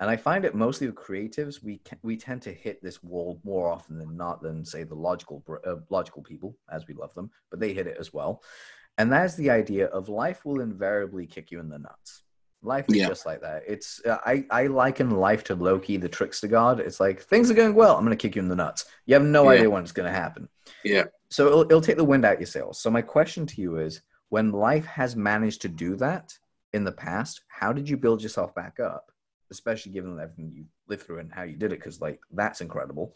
and 0.00 0.10
I 0.10 0.16
find 0.16 0.44
it 0.44 0.54
mostly 0.54 0.86
with 0.86 0.96
creatives, 0.96 1.62
we 1.62 1.80
we 2.02 2.16
tend 2.16 2.42
to 2.42 2.52
hit 2.52 2.82
this 2.82 3.02
wall 3.02 3.40
more 3.44 3.70
often 3.70 3.98
than 3.98 4.16
not 4.16 4.42
than 4.42 4.64
say 4.64 4.82
the 4.82 4.94
logical 4.94 5.42
uh, 5.66 5.76
logical 5.88 6.22
people, 6.22 6.56
as 6.70 6.86
we 6.86 6.94
love 6.94 7.14
them, 7.14 7.30
but 7.50 7.60
they 7.60 7.72
hit 7.72 7.86
it 7.86 7.96
as 7.98 8.12
well. 8.12 8.42
And 8.98 9.12
that's 9.12 9.34
the 9.34 9.50
idea 9.50 9.86
of 9.86 10.08
life 10.08 10.44
will 10.44 10.60
invariably 10.60 11.26
kick 11.26 11.50
you 11.50 11.60
in 11.60 11.68
the 11.68 11.78
nuts. 11.78 12.22
Life 12.62 12.86
is 12.88 12.96
yeah. 12.96 13.08
just 13.08 13.26
like 13.26 13.42
that. 13.42 13.62
It's 13.66 14.00
uh, 14.04 14.18
I 14.24 14.44
I 14.50 14.66
liken 14.66 15.10
life 15.10 15.44
to 15.44 15.54
Loki, 15.54 15.96
the 15.98 16.08
trickster 16.08 16.48
god. 16.48 16.80
It's 16.80 16.98
like 16.98 17.22
things 17.22 17.50
are 17.50 17.54
going 17.54 17.74
well. 17.74 17.96
I'm 17.96 18.04
going 18.04 18.16
to 18.16 18.20
kick 18.20 18.34
you 18.34 18.42
in 18.42 18.48
the 18.48 18.56
nuts. 18.56 18.86
You 19.06 19.14
have 19.14 19.22
no 19.22 19.44
yeah. 19.44 19.50
idea 19.50 19.70
when 19.70 19.82
it's 19.82 19.92
going 19.92 20.12
to 20.12 20.18
happen. 20.18 20.48
Yeah. 20.84 21.04
So 21.30 21.46
it'll, 21.46 21.62
it'll 21.62 21.80
take 21.80 21.96
the 21.96 22.04
wind 22.04 22.24
out 22.24 22.40
your 22.40 22.46
sails. 22.46 22.80
So 22.80 22.90
my 22.90 23.02
question 23.02 23.46
to 23.46 23.60
you 23.60 23.78
is, 23.78 24.02
when 24.28 24.52
life 24.52 24.86
has 24.86 25.16
managed 25.16 25.62
to 25.62 25.68
do 25.68 25.96
that 25.96 26.32
in 26.72 26.84
the 26.84 26.92
past, 26.92 27.42
how 27.48 27.72
did 27.72 27.88
you 27.88 27.96
build 27.96 28.22
yourself 28.22 28.54
back 28.54 28.80
up? 28.80 29.12
Especially 29.50 29.92
given 29.92 30.18
everything 30.18 30.50
you 30.52 30.64
lived 30.88 31.02
through 31.02 31.20
and 31.20 31.32
how 31.32 31.44
you 31.44 31.56
did 31.56 31.72
it, 31.72 31.78
because 31.78 32.00
like 32.00 32.20
that's 32.32 32.60
incredible. 32.60 33.14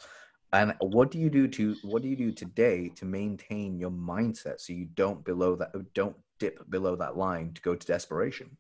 And 0.52 0.74
what 0.80 1.10
do 1.10 1.18
you 1.18 1.30
do 1.30 1.46
to 1.48 1.76
what 1.82 2.02
do 2.02 2.08
you 2.08 2.16
do 2.16 2.32
today 2.32 2.90
to 2.96 3.04
maintain 3.04 3.78
your 3.78 3.90
mindset 3.90 4.60
so 4.60 4.72
you 4.72 4.86
don't 4.94 5.24
below 5.24 5.56
that 5.56 5.72
don't 5.94 6.16
dip 6.38 6.68
below 6.70 6.96
that 6.96 7.16
line 7.16 7.52
to 7.54 7.62
go 7.62 7.74
to 7.74 7.86
desperation? 7.86 8.56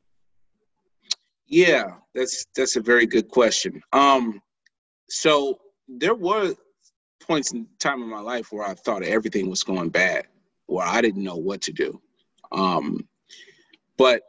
Yeah, 1.46 1.96
that's 2.14 2.46
that's 2.56 2.76
a 2.76 2.80
very 2.80 3.06
good 3.06 3.28
question. 3.28 3.80
Um, 3.92 4.40
so 5.08 5.58
there 5.88 6.14
was 6.14 6.54
points 7.20 7.52
in 7.52 7.66
time 7.78 8.02
in 8.02 8.08
my 8.08 8.20
life 8.20 8.52
where 8.52 8.66
I 8.66 8.74
thought 8.74 9.02
everything 9.02 9.48
was 9.48 9.62
going 9.62 9.90
bad, 9.90 10.26
where 10.66 10.86
I 10.86 11.00
didn't 11.00 11.22
know 11.22 11.36
what 11.36 11.60
to 11.62 11.72
do. 11.72 12.00
Um, 12.52 13.06
but 13.96 14.22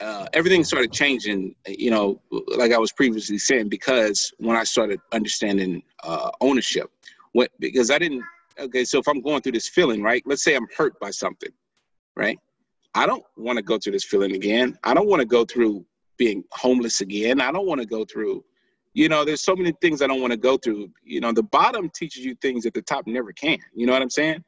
uh, 0.00 0.26
everything 0.32 0.64
started 0.64 0.92
changing, 0.92 1.54
you 1.66 1.90
know, 1.90 2.20
like 2.56 2.72
I 2.72 2.78
was 2.78 2.92
previously 2.92 3.38
saying, 3.38 3.68
because 3.68 4.32
when 4.38 4.56
I 4.56 4.64
started 4.64 5.00
understanding 5.12 5.82
uh, 6.04 6.30
ownership, 6.40 6.90
what 7.32 7.50
because 7.58 7.90
I 7.90 7.98
didn't. 7.98 8.22
Okay, 8.58 8.84
so 8.84 8.98
if 8.98 9.06
I'm 9.06 9.20
going 9.20 9.42
through 9.42 9.52
this 9.52 9.68
feeling, 9.68 10.02
right? 10.02 10.22
Let's 10.24 10.42
say 10.42 10.54
I'm 10.54 10.66
hurt 10.74 10.98
by 10.98 11.10
something, 11.10 11.50
right? 12.14 12.38
I 12.94 13.04
don't 13.04 13.24
want 13.36 13.58
to 13.58 13.62
go 13.62 13.76
through 13.78 13.92
this 13.92 14.04
feeling 14.04 14.34
again. 14.34 14.78
I 14.82 14.94
don't 14.94 15.08
want 15.08 15.20
to 15.20 15.26
go 15.26 15.44
through 15.44 15.84
being 16.16 16.42
homeless 16.52 17.02
again. 17.02 17.42
I 17.42 17.52
don't 17.52 17.66
want 17.66 17.82
to 17.82 17.86
go 17.86 18.06
through, 18.06 18.42
you 18.96 19.10
know, 19.10 19.26
there's 19.26 19.42
so 19.42 19.54
many 19.54 19.72
things 19.82 20.00
I 20.00 20.06
don't 20.06 20.22
want 20.22 20.30
to 20.30 20.38
go 20.38 20.56
through. 20.56 20.88
You 21.04 21.20
know, 21.20 21.30
the 21.30 21.42
bottom 21.42 21.90
teaches 21.90 22.24
you 22.24 22.34
things 22.36 22.64
that 22.64 22.72
the 22.72 22.80
top 22.80 23.06
never 23.06 23.30
can. 23.30 23.58
You 23.74 23.84
know 23.84 23.92
what 23.92 24.00
I'm 24.00 24.08
saying? 24.08 24.42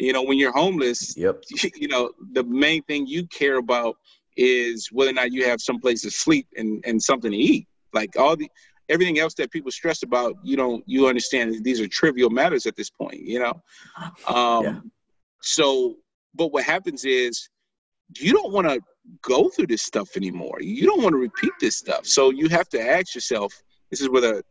You 0.00 0.12
know, 0.12 0.24
when 0.24 0.36
you're 0.36 0.50
homeless, 0.50 1.16
Yep. 1.16 1.44
you 1.76 1.86
know, 1.86 2.10
the 2.32 2.42
main 2.42 2.82
thing 2.82 3.06
you 3.06 3.24
care 3.28 3.58
about 3.58 3.94
is 4.36 4.88
whether 4.90 5.12
or 5.12 5.14
not 5.14 5.30
you 5.32 5.44
have 5.44 5.60
some 5.60 5.78
place 5.78 6.02
to 6.02 6.10
sleep 6.10 6.48
and, 6.56 6.82
and 6.84 7.00
something 7.00 7.30
to 7.30 7.36
eat. 7.36 7.68
Like 7.92 8.18
all 8.18 8.34
the 8.34 8.50
everything 8.88 9.20
else 9.20 9.32
that 9.34 9.52
people 9.52 9.70
stress 9.70 10.02
about, 10.02 10.34
you 10.42 10.56
don't 10.56 10.82
you 10.88 11.06
understand 11.06 11.62
these 11.62 11.80
are 11.80 11.86
trivial 11.86 12.30
matters 12.30 12.66
at 12.66 12.74
this 12.74 12.90
point, 12.90 13.20
you 13.20 13.38
know? 13.38 13.62
Um 14.26 14.64
Yeah. 14.64 14.80
so 15.40 15.98
but 16.34 16.52
what 16.52 16.64
happens 16.64 17.04
is 17.04 17.48
you 18.18 18.32
don't 18.32 18.52
want 18.52 18.66
to 18.66 18.80
go 19.22 19.48
through 19.50 19.68
this 19.68 19.82
stuff 19.82 20.16
anymore. 20.16 20.58
You 20.60 20.84
don't 20.86 21.00
want 21.00 21.12
to 21.12 21.18
repeat 21.18 21.52
this 21.60 21.76
stuff. 21.76 22.06
So 22.06 22.30
you 22.30 22.48
have 22.48 22.68
to 22.70 22.80
ask 22.80 23.14
yourself, 23.14 23.54
this 23.94 24.00
is 24.00 24.08
where 24.08 24.22
the 24.22 24.44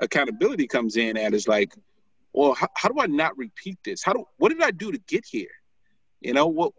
accountability 0.00 0.66
comes 0.66 0.96
in 0.96 1.16
at 1.16 1.32
is 1.32 1.46
like, 1.46 1.72
well, 2.32 2.52
how, 2.54 2.66
how 2.74 2.88
do 2.88 2.98
I 2.98 3.06
not 3.06 3.38
repeat 3.38 3.78
this? 3.84 4.02
How 4.02 4.12
do 4.12 4.24
what 4.38 4.48
did 4.48 4.60
I 4.60 4.72
do 4.72 4.90
to 4.90 4.98
get 5.06 5.24
here? 5.24 5.54
You 6.20 6.32
know, 6.32 6.48
what 6.48 6.72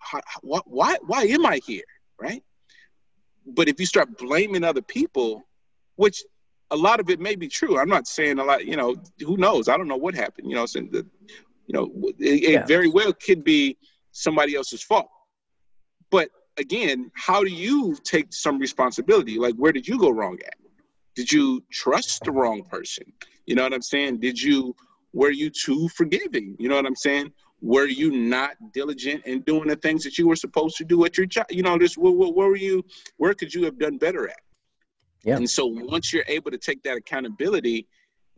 how, 0.00 0.20
what 0.40 0.64
why 0.66 0.96
why 1.06 1.22
am 1.22 1.46
I 1.46 1.60
here? 1.64 1.84
Right? 2.20 2.42
But 3.46 3.68
if 3.68 3.78
you 3.78 3.86
start 3.86 4.18
blaming 4.18 4.64
other 4.64 4.82
people, 4.82 5.44
which 5.94 6.24
a 6.72 6.76
lot 6.76 6.98
of 6.98 7.10
it 7.10 7.20
may 7.20 7.36
be 7.36 7.46
true. 7.46 7.78
I'm 7.78 7.88
not 7.88 8.08
saying 8.08 8.40
a 8.40 8.44
lot, 8.44 8.66
you 8.66 8.76
know, 8.76 8.96
who 9.20 9.36
knows? 9.36 9.68
I 9.68 9.76
don't 9.76 9.86
know 9.86 9.96
what 9.96 10.16
happened. 10.16 10.48
You 10.50 10.56
know, 10.56 10.66
so 10.66 10.80
the, 10.80 11.06
you 11.68 11.74
know, 11.74 11.92
it, 12.18 12.42
it 12.42 12.50
Yeah. 12.50 12.66
very 12.66 12.88
well 12.88 13.12
could 13.12 13.44
be 13.44 13.76
somebody 14.10 14.56
else's 14.56 14.82
fault. 14.82 15.10
But 16.10 16.30
again, 16.56 17.12
how 17.14 17.44
do 17.44 17.50
you 17.50 17.96
take 18.02 18.32
some 18.32 18.58
responsibility? 18.58 19.38
Like, 19.38 19.54
where 19.54 19.70
did 19.70 19.86
you 19.86 19.96
go 19.98 20.10
wrong 20.10 20.38
at? 20.44 20.54
Did 21.14 21.30
you 21.30 21.62
trust 21.70 22.24
the 22.24 22.32
wrong 22.32 22.62
person? 22.64 23.04
You 23.46 23.54
know 23.54 23.62
what 23.62 23.74
I'm 23.74 23.82
saying? 23.82 24.20
Did 24.20 24.40
you, 24.40 24.74
were 25.12 25.30
you 25.30 25.50
too 25.50 25.88
forgiving? 25.90 26.56
You 26.58 26.68
know 26.68 26.76
what 26.76 26.86
I'm 26.86 26.96
saying? 26.96 27.32
Were 27.60 27.86
you 27.86 28.10
not 28.10 28.56
diligent 28.72 29.24
in 29.26 29.42
doing 29.42 29.68
the 29.68 29.76
things 29.76 30.02
that 30.04 30.18
you 30.18 30.26
were 30.26 30.36
supposed 30.36 30.76
to 30.78 30.84
do 30.84 31.04
at 31.04 31.16
your 31.16 31.26
job? 31.26 31.46
You 31.50 31.62
know, 31.62 31.78
just 31.78 31.98
where 31.98 32.12
were 32.12 32.56
you, 32.56 32.84
where 33.18 33.34
could 33.34 33.54
you 33.54 33.64
have 33.64 33.78
done 33.78 33.98
better 33.98 34.28
at? 34.28 34.40
Yeah. 35.24 35.36
And 35.36 35.48
so 35.48 35.66
once 35.66 36.12
you're 36.12 36.24
able 36.26 36.50
to 36.50 36.58
take 36.58 36.82
that 36.82 36.96
accountability, 36.96 37.86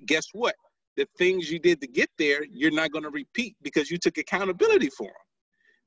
guess 0.04 0.26
what? 0.32 0.54
The 0.96 1.08
things 1.16 1.50
you 1.50 1.58
did 1.58 1.80
to 1.80 1.86
get 1.86 2.10
there, 2.18 2.44
you're 2.44 2.70
not 2.70 2.92
going 2.92 3.04
to 3.04 3.10
repeat 3.10 3.56
because 3.62 3.90
you 3.90 3.98
took 3.98 4.18
accountability 4.18 4.90
for 4.90 5.06
them. 5.06 5.14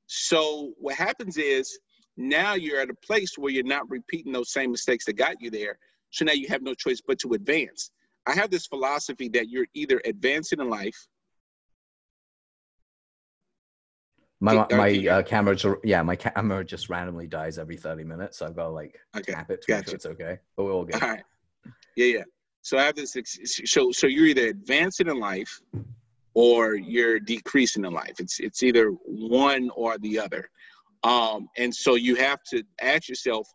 So 0.07 0.73
what 0.79 0.95
happens 0.95 1.37
is 1.37 1.77
now 2.15 2.55
you're 2.55 2.81
at 2.81 2.89
a 2.89 2.95
place 2.95 3.37
where 3.37 3.51
you're 3.51 3.63
not 3.63 3.89
repeating 3.89 4.31
those 4.33 4.51
same 4.51 4.71
mistakes 4.71 5.05
that 5.05 5.13
got 5.13 5.39
you 5.39 5.51
there. 5.51 5.77
So 6.17 6.25
now 6.25 6.33
you 6.33 6.47
have 6.47 6.63
no 6.63 6.73
choice 6.73 6.99
but 6.99 7.19
to 7.19 7.33
advance. 7.33 7.91
I 8.25 8.33
have 8.33 8.49
this 8.49 8.65
philosophy 8.65 9.29
that 9.29 9.49
you're 9.49 9.67
either 9.75 10.01
advancing 10.03 10.59
in 10.59 10.67
life. 10.67 11.07
My 14.39 14.57
uh, 14.57 14.67
my 14.75 15.07
uh, 15.07 15.21
camera, 15.21 15.55
ju- 15.55 15.79
yeah, 15.83 16.01
my 16.01 16.15
camera 16.15 16.65
just 16.65 16.89
randomly 16.89 17.27
dies 17.27 17.59
every 17.59 17.77
thirty 17.77 18.03
minutes. 18.03 18.39
So 18.39 18.47
I've 18.47 18.55
got 18.55 18.63
to 18.63 18.69
like 18.69 18.99
Okay. 19.15 19.31
tap 19.31 19.51
it 19.51 19.61
to 19.63 19.75
make 19.75 19.85
sure 19.85 19.93
it's 19.95 20.07
okay. 20.07 20.39
But 20.55 20.63
we're 20.63 20.73
all 20.73 20.85
good. 20.85 21.01
All 21.03 21.09
right. 21.09 21.23
Yeah, 21.95 22.05
yeah. 22.05 22.23
So 22.63 22.79
I 22.79 22.83
have 22.83 22.95
this. 22.95 23.15
So 23.65 23.91
so 23.91 24.07
you're 24.07 24.25
either 24.25 24.47
advancing 24.47 25.07
in 25.07 25.19
life, 25.19 25.61
or 26.33 26.73
you're 26.73 27.19
decreasing 27.19 27.85
in 27.85 27.93
life. 27.93 28.15
It's 28.19 28.39
it's 28.39 28.63
either 28.63 28.89
one 29.05 29.69
or 29.75 29.99
the 29.99 30.17
other. 30.17 30.49
Um, 31.03 31.47
and 31.57 31.73
so 31.73 31.93
you 31.93 32.15
have 32.15 32.39
to 32.51 32.63
ask 32.81 33.07
yourself, 33.07 33.47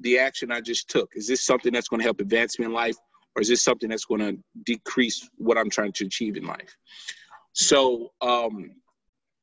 the 0.00 0.18
action 0.18 0.50
I 0.50 0.60
just 0.60 0.88
took 0.88 1.10
is 1.14 1.26
this 1.26 1.44
something 1.44 1.72
that's 1.72 1.88
going 1.88 2.00
to 2.00 2.04
help 2.04 2.20
advance 2.20 2.58
me 2.58 2.66
in 2.66 2.72
life, 2.72 2.96
or 3.34 3.42
is 3.42 3.48
this 3.48 3.62
something 3.62 3.88
that's 3.88 4.04
going 4.04 4.20
to 4.20 4.38
decrease 4.64 5.28
what 5.36 5.58
I'm 5.58 5.70
trying 5.70 5.92
to 5.92 6.06
achieve 6.06 6.36
in 6.36 6.44
life? 6.44 6.76
So 7.52 8.12
um, 8.20 8.72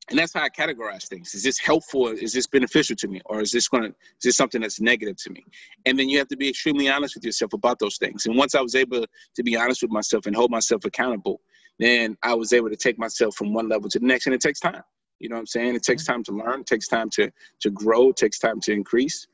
and 0.10 0.18
that's 0.18 0.34
how 0.34 0.42
I 0.42 0.50
categorize 0.50 1.08
things. 1.08 1.36
Is 1.36 1.44
this 1.44 1.60
helpful? 1.60 2.08
Is 2.08 2.32
this 2.32 2.48
beneficial 2.48 2.96
to 2.98 3.08
me, 3.08 3.22
or 3.26 3.42
is 3.42 3.52
this 3.52 3.68
going 3.68 3.84
to 3.84 3.90
is 3.90 4.24
this 4.24 4.38
something 4.38 4.62
that's 4.62 4.80
negative 4.80 5.18
to 5.18 5.30
me? 5.32 5.46
and 5.86 5.98
then 5.98 6.10
you 6.10 6.18
have 6.18 6.28
to 6.30 6.38
be 6.38 6.50
extremely 6.50 6.90
honest 6.90 7.16
with 7.16 7.26
yourself 7.26 7.54
about 7.54 7.80
those 7.80 7.98
things. 7.98 8.26
And 8.26 8.38
once 8.38 8.56
I 8.56 8.62
was 8.62 8.76
able 8.76 9.06
to 9.36 9.44
be 9.44 9.56
honest 9.58 9.82
with 9.82 9.92
myself 9.92 10.26
and 10.26 10.36
hold 10.36 10.52
myself 10.52 10.86
accountable, 10.86 11.42
then 11.80 12.18
I 12.24 12.34
was 12.34 12.54
able 12.54 12.70
to 12.70 12.76
take 12.76 12.98
myself 12.98 13.36
from 13.36 13.54
one 13.54 13.70
level 13.70 13.90
to 13.90 14.00
the 14.00 14.06
next. 14.06 14.26
And 14.26 14.36
it 14.36 14.42
takes 14.42 14.60
time. 14.60 14.82
You 15.20 15.30
know 15.30 15.36
what 15.36 15.42
I'm 15.42 15.48
saying? 15.48 15.76
It 15.76 15.84
takes 15.84 16.06
time 16.06 16.24
to 16.26 16.32
learn. 16.32 16.62
It 16.62 16.68
takes 16.68 16.88
time 16.88 17.10
to 17.12 17.32
to 17.62 17.70
grow. 17.72 18.10
It 18.10 18.18
takes 18.18 18.40
time 18.40 18.60
to 18.62 18.72
increase. 18.72 19.28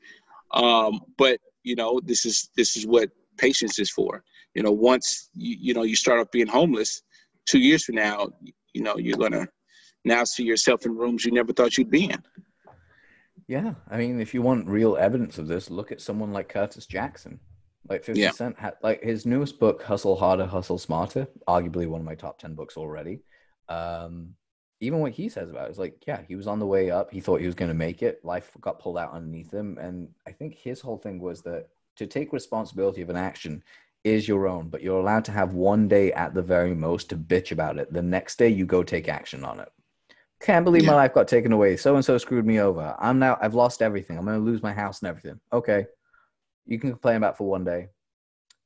Um, 0.52 1.00
but 1.16 1.40
you 1.62 1.74
know, 1.74 2.00
this 2.04 2.24
is 2.24 2.50
this 2.56 2.76
is 2.76 2.86
what 2.86 3.10
patience 3.38 3.78
is 3.78 3.90
for. 3.90 4.22
You 4.54 4.62
know, 4.62 4.72
once 4.72 5.30
you 5.34 5.56
you 5.60 5.74
know 5.74 5.82
you 5.82 5.96
start 5.96 6.20
off 6.20 6.30
being 6.30 6.46
homeless, 6.46 7.02
two 7.46 7.58
years 7.58 7.84
from 7.84 7.96
now, 7.96 8.28
you 8.72 8.82
know 8.82 8.96
you're 8.96 9.18
gonna 9.18 9.48
now 10.04 10.24
see 10.24 10.44
yourself 10.44 10.84
in 10.86 10.96
rooms 10.96 11.24
you 11.24 11.32
never 11.32 11.52
thought 11.52 11.76
you'd 11.78 11.90
be 11.90 12.04
in. 12.04 12.22
Yeah, 13.46 13.74
I 13.90 13.98
mean, 13.98 14.20
if 14.20 14.32
you 14.32 14.40
want 14.42 14.66
real 14.66 14.96
evidence 14.96 15.38
of 15.38 15.48
this, 15.48 15.70
look 15.70 15.92
at 15.92 16.00
someone 16.00 16.32
like 16.32 16.48
Curtis 16.48 16.86
Jackson. 16.86 17.40
Like 17.88 18.02
Fifty 18.02 18.22
Yeah. 18.22 18.30
Cent 18.30 18.58
had 18.58 18.74
like 18.82 19.02
his 19.02 19.26
newest 19.26 19.58
book, 19.60 19.82
Hustle 19.82 20.16
Harder, 20.16 20.46
Hustle 20.46 20.78
Smarter, 20.78 21.26
arguably 21.46 21.86
one 21.86 22.00
of 22.00 22.06
my 22.06 22.14
top 22.14 22.38
ten 22.38 22.54
books 22.54 22.76
already. 22.78 23.20
Um, 23.68 24.34
even 24.84 25.00
what 25.00 25.12
he 25.12 25.28
says 25.28 25.50
about 25.50 25.68
it 25.68 25.72
is 25.72 25.78
like, 25.78 26.04
yeah, 26.06 26.20
he 26.28 26.36
was 26.36 26.46
on 26.46 26.58
the 26.58 26.66
way 26.66 26.90
up. 26.90 27.10
He 27.10 27.20
thought 27.20 27.40
he 27.40 27.46
was 27.46 27.54
going 27.54 27.70
to 27.70 27.74
make 27.74 28.02
it. 28.02 28.24
Life 28.24 28.50
got 28.60 28.78
pulled 28.78 28.98
out 28.98 29.12
underneath 29.12 29.52
him, 29.52 29.78
and 29.78 30.08
I 30.26 30.32
think 30.32 30.54
his 30.54 30.80
whole 30.80 30.98
thing 30.98 31.20
was 31.20 31.42
that 31.42 31.68
to 31.96 32.06
take 32.06 32.32
responsibility 32.32 33.02
of 33.02 33.10
an 33.10 33.16
action 33.16 33.62
is 34.04 34.28
your 34.28 34.46
own, 34.46 34.68
but 34.68 34.82
you're 34.82 35.00
allowed 35.00 35.24
to 35.24 35.32
have 35.32 35.54
one 35.54 35.88
day 35.88 36.12
at 36.12 36.34
the 36.34 36.42
very 36.42 36.74
most 36.74 37.08
to 37.08 37.16
bitch 37.16 37.52
about 37.52 37.78
it. 37.78 37.92
The 37.92 38.02
next 38.02 38.36
day, 38.36 38.48
you 38.48 38.66
go 38.66 38.82
take 38.82 39.08
action 39.08 39.44
on 39.44 39.60
it. 39.60 39.72
Can't 40.40 40.64
believe 40.64 40.84
my 40.84 40.94
life 40.94 41.14
got 41.14 41.26
taken 41.26 41.52
away. 41.52 41.76
So 41.76 41.94
and 41.94 42.04
so 42.04 42.18
screwed 42.18 42.44
me 42.44 42.60
over. 42.60 42.94
I'm 42.98 43.18
now 43.18 43.38
I've 43.40 43.54
lost 43.54 43.80
everything. 43.80 44.18
I'm 44.18 44.26
gonna 44.26 44.38
lose 44.38 44.62
my 44.62 44.74
house 44.74 45.00
and 45.00 45.08
everything. 45.08 45.40
Okay. 45.54 45.86
You 46.66 46.78
can 46.78 46.90
complain 46.90 47.16
about 47.16 47.34
it 47.34 47.36
for 47.38 47.48
one 47.48 47.64
day. 47.64 47.88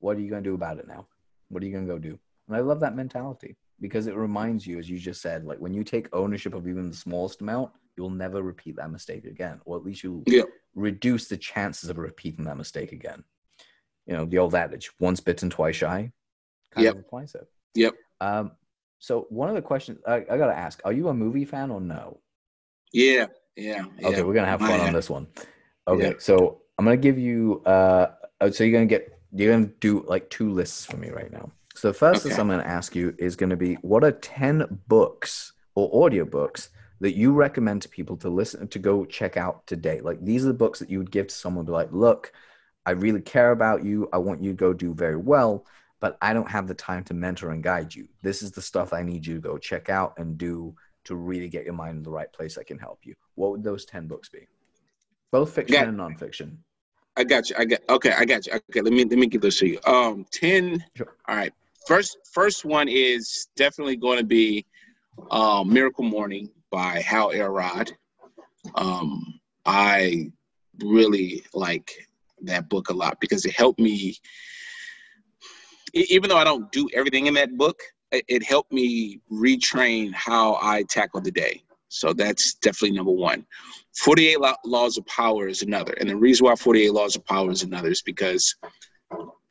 What 0.01 0.17
are 0.17 0.21
you 0.21 0.29
gonna 0.29 0.43
do 0.43 0.55
about 0.55 0.79
it 0.79 0.89
now? 0.89 1.07
What 1.51 1.63
are 1.63 1.67
you 1.67 1.73
gonna 1.73 1.87
go 1.87 1.99
do? 1.99 2.19
And 2.49 2.57
I 2.57 2.61
love 2.61 2.81
that 2.81 2.97
mentality 2.97 3.55
because 3.81 4.07
it 4.07 4.17
reminds 4.17 4.67
you, 4.67 4.79
as 4.79 4.89
you 4.91 4.99
just 4.99 5.21
said, 5.23 5.45
like 5.45 5.59
when 5.59 5.75
you 5.75 5.85
take 5.85 6.09
ownership 6.15 6.55
of 6.55 6.67
even 6.69 6.89
the 6.91 6.97
smallest 6.97 7.41
amount, 7.41 7.73
you'll 7.97 8.11
never 8.11 8.43
repeat 8.43 8.77
that 8.77 8.91
mistake 8.91 9.25
again. 9.25 9.61
Or 9.65 9.77
at 9.77 9.85
least 9.85 10.03
you 10.03 10.25
Yeah. 10.27 10.43
reduce 10.75 11.29
the 11.29 11.37
chances 11.37 11.91
of 11.91 11.99
repeating 11.99 12.45
that 12.45 12.57
mistake 12.57 12.93
again. 12.93 13.25
You 14.07 14.15
know, 14.15 14.25
the 14.25 14.39
old 14.39 14.55
adage, 14.55 14.91
once 15.01 15.21
bitten, 15.21 15.51
twice 15.51 15.77
shy, 15.77 16.13
kind 16.71 16.85
Yep. 16.85 16.95
of 16.95 17.01
applies 17.01 17.35
it. 17.35 17.47
Yep. 17.75 17.95
Um, 18.21 18.53
so 18.99 19.27
one 19.31 19.49
of 19.49 19.55
the 19.55 19.63
questions 19.63 20.01
I, 20.07 20.17
I 20.17 20.39
gotta 20.39 20.57
ask, 20.57 20.81
are 20.85 20.93
you 20.93 21.09
a 21.09 21.15
movie 21.15 21.45
fan 21.45 21.71
or 21.71 21.81
no? 21.81 22.21
Yeah. 22.93 23.27
Yeah. 23.57 23.85
yeah. 23.99 24.09
Okay, 24.09 24.23
we're 24.23 24.35
gonna 24.35 24.47
have 24.49 24.61
fun 24.61 24.81
on 24.81 24.93
this 24.93 25.11
one. 25.11 25.27
Okay, 25.87 26.11
Yeah. 26.11 26.13
so 26.19 26.63
I'm 26.79 26.85
gonna 26.85 26.97
give 26.97 27.19
you. 27.19 27.63
Uh, 27.65 28.15
oh, 28.41 28.51
so 28.51 28.65
you're 28.65 28.73
gonna 28.73 28.87
get. 28.87 29.19
You're 29.33 29.53
gonna 29.53 29.73
do 29.81 30.05
like 30.09 30.31
two 30.31 30.51
lists 30.51 30.85
for 30.85 30.97
me 30.97 31.11
right 31.11 31.31
now. 31.31 31.53
So 31.79 31.89
the 31.89 31.95
first 31.95 32.27
Okay. 32.27 32.35
I'm 32.35 32.49
gonna 32.49 32.65
ask 32.65 32.97
you 32.97 33.15
is 33.19 33.37
gonna 33.37 33.57
be 33.57 33.75
what 33.77 34.03
are 34.03 34.11
ten 34.11 34.81
books 34.89 35.53
or 35.77 35.89
audiobooks 35.93 36.71
that 36.99 37.15
you 37.15 37.33
recommend 37.33 37.83
to 37.83 37.89
people 37.89 38.17
to 38.17 38.29
listen 38.29 38.67
to 38.67 38.81
go 38.81 39.05
check 39.05 39.37
out 39.37 39.65
today? 39.69 40.01
Like 40.01 40.25
these 40.25 40.45
are 40.45 40.49
the 40.49 40.55
books 40.55 40.81
that 40.81 40.91
you 40.91 40.99
would 40.99 41.13
give 41.13 41.29
to 41.29 41.35
someone. 41.35 41.65
Be 41.67 41.71
like, 41.71 41.93
look, 41.93 42.33
I 42.85 42.91
really 42.91 43.21
care 43.21 43.53
about 43.53 43.85
you. 43.85 44.09
I 44.13 44.19
want 44.19 44.43
you 44.43 44.51
to 44.51 44.57
go 44.57 44.73
do 44.73 44.93
very 44.93 45.15
well, 45.17 45.67
but 46.01 46.19
I 46.21 46.33
don't 46.33 46.51
have 46.51 46.67
the 46.67 46.75
time 46.75 47.05
to 47.05 47.15
mentor 47.15 47.51
and 47.51 47.63
guide 47.63 47.95
you. 47.95 48.09
This 48.23 48.43
is 48.43 48.51
the 48.51 48.63
stuff 48.63 48.93
I 48.93 49.05
need 49.05 49.25
you 49.25 49.35
to 49.37 49.41
go 49.41 49.57
check 49.57 49.89
out 49.89 50.15
and 50.19 50.37
do 50.37 50.75
to 51.05 51.15
really 51.15 51.49
get 51.49 51.65
your 51.65 51.75
mind 51.75 51.99
in 51.99 52.03
the 52.03 52.11
right 52.11 52.33
place. 52.33 52.59
I 52.59 52.65
can 52.65 52.79
help 52.81 52.99
you. 53.05 53.15
What 53.37 53.53
would 53.53 53.63
those 53.63 53.85
ten 53.85 54.09
books 54.09 54.29
be? 54.29 54.49
Both 55.31 55.53
fiction 55.53 55.79
Got- 55.79 55.89
and 55.89 55.97
nonfiction. 55.97 56.57
I 57.17 57.23
got 57.25 57.51
you. 57.51 57.57
I 57.59 57.65
got 57.65 57.81
okay. 57.89 58.13
I 58.13 58.25
got 58.25 58.47
you. 58.47 58.53
Okay, 58.55 58.81
let 58.81 58.93
me 58.93 59.05
let 59.05 59.19
me 59.19 59.27
give 59.27 59.43
this 59.43 59.59
to 59.59 59.67
you. 59.67 59.81
Um, 59.85 60.25
ten. 60.33 60.85
Sure. 60.97 61.17
All 61.29 61.37
right. 61.37 61.53
First, 61.89 62.19
first 62.35 62.67
one 62.67 62.87
is 62.87 63.49
definitely 63.57 63.97
going 63.97 64.19
to 64.19 64.25
be 64.25 64.67
um, 65.31 65.73
"Miracle 65.73 66.05
Morning" 66.05 66.51
by 66.71 67.01
Hal 67.01 67.31
Elrod. 67.31 67.97
Um, 68.75 69.41
I 69.65 70.31
really 70.85 71.47
like 71.55 71.91
that 72.43 72.69
book 72.69 72.91
a 72.91 72.93
lot 72.93 73.19
because 73.23 73.47
it 73.47 73.55
helped 73.55 73.81
me. 73.81 74.19
Even 75.95 76.29
though 76.29 76.37
I 76.37 76.45
don't 76.45 76.71
do 76.73 76.91
everything 76.93 77.25
in 77.25 77.33
that 77.35 77.57
book, 77.57 77.81
it 78.13 78.43
helped 78.43 78.71
me 78.71 79.23
retrain 79.33 80.13
how 80.13 80.59
I 80.61 80.83
tackle 80.91 81.23
the 81.23 81.31
day. 81.31 81.63
So 81.89 82.13
that's 82.13 82.53
definitely 82.57 82.99
number 82.99 83.13
one. 83.13 83.47
48 83.97 84.37
Laws 84.67 84.99
of 84.99 85.07
Power 85.07 85.49
is 85.49 85.63
another. 85.63 85.95
And 85.95 86.11
the 86.11 86.17
reason 86.17 86.45
why 86.45 86.55
48 86.55 86.93
Laws 86.93 87.17
of 87.17 87.25
Power 87.25 87.51
is 87.51 87.63
another 87.63 87.89
is 87.89 88.03
because 88.03 88.55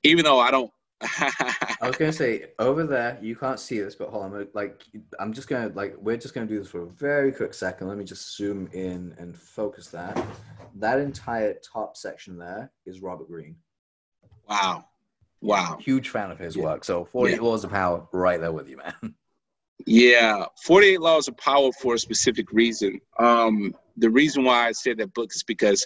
even 0.03 0.23
though 0.23 0.39
I 0.39 0.51
don't 0.51 0.69
I 1.02 1.78
was 1.84 1.95
gonna 1.95 2.12
say 2.12 2.45
over 2.58 2.84
there, 2.84 3.20
you 3.22 3.36
can't 3.36 3.60
see 3.60 3.80
this, 3.80 3.95
but 3.95 4.10
hold 4.10 4.26
on, 4.26 4.48
like 4.54 4.84
I'm 5.20 5.32
just 5.32 5.48
gonna 5.48 5.72
like 5.76 5.95
we're 6.00 6.18
just 6.18 6.34
gonna 6.34 6.48
do 6.48 6.58
this 6.60 6.70
for 6.70 6.84
a 6.84 6.88
very 6.88 7.32
quick 7.32 7.54
second. 7.54 7.88
Let 7.88 7.98
me 7.98 8.04
just 8.04 8.36
zoom 8.36 8.68
in 8.74 9.14
and 9.18 9.38
focus 9.38 9.89
that. 9.89 10.20
That 10.76 11.00
entire 11.00 11.56
top 11.56 11.98
section 11.98 12.38
there 12.38 12.72
is 12.86 13.02
Robert 13.02 13.28
Greene. 13.28 13.58
Wow. 14.50 14.86
Wow. 15.41 15.78
Huge 15.80 16.10
fan 16.10 16.32
of 16.32 16.39
his 16.39 16.56
yeah. 16.56 16.64
work. 16.64 16.84
So 16.84 17.06
48 17.06 17.36
yeah. 17.36 17.41
Laws 17.41 17.64
of 17.64 17.70
Power, 17.70 18.08
right 18.12 18.41
there 18.41 18.52
with 18.52 18.68
you, 18.68 18.78
man. 18.78 19.16
Yeah, 19.86 20.45
48 20.64 21.00
Laws 21.00 21.28
of 21.28 21.38
Power 21.38 21.72
for 21.72 21.93
a 21.93 22.00
specific 22.00 22.52
reason. 22.52 23.00
Um, 23.20 23.76
the 23.95 24.10
reason 24.10 24.43
why 24.43 24.68
I 24.68 24.72
said 24.72 24.98
that 24.98 25.14
book 25.14 25.32
is 25.34 25.43
because 25.43 25.86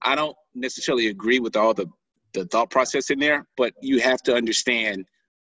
I 0.00 0.14
don't 0.14 0.36
necessarily 0.54 1.08
agree 1.08 1.40
with 1.40 1.56
all 1.56 1.74
the 1.74 1.86
the 2.34 2.44
thought 2.46 2.70
process 2.70 3.10
in 3.10 3.18
there, 3.18 3.46
but 3.56 3.74
you 3.80 4.00
have 4.00 4.22
to 4.22 4.34
understand 4.34 5.04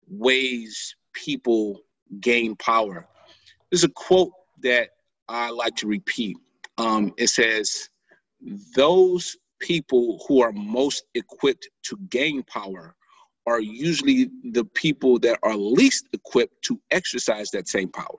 ways 0.09 0.95
people 1.13 1.81
gain 2.21 2.57
power. 2.57 3.07
There's 3.71 3.85
a 3.85 3.89
quote 3.89 4.33
that 4.63 4.91
I 5.29 5.51
like 5.51 5.77
to 5.77 5.87
repeat. 5.87 6.37
Um, 6.79 7.13
it 7.17 7.29
says, 7.29 7.89
Those 8.75 9.37
people 9.61 10.25
who 10.27 10.43
are 10.43 10.53
most 10.53 11.05
equipped 11.15 11.69
to 11.85 11.97
gain 12.11 12.43
power 12.43 12.95
are 13.47 13.61
usually 13.61 14.31
the 14.53 14.65
people 14.65 15.19
that 15.21 15.39
are 15.43 15.57
least 15.57 16.07
equipped 16.13 16.63
to 16.63 16.81
exercise 16.91 17.51
that 17.51 17.69
same 17.69 17.89
power. 17.89 18.19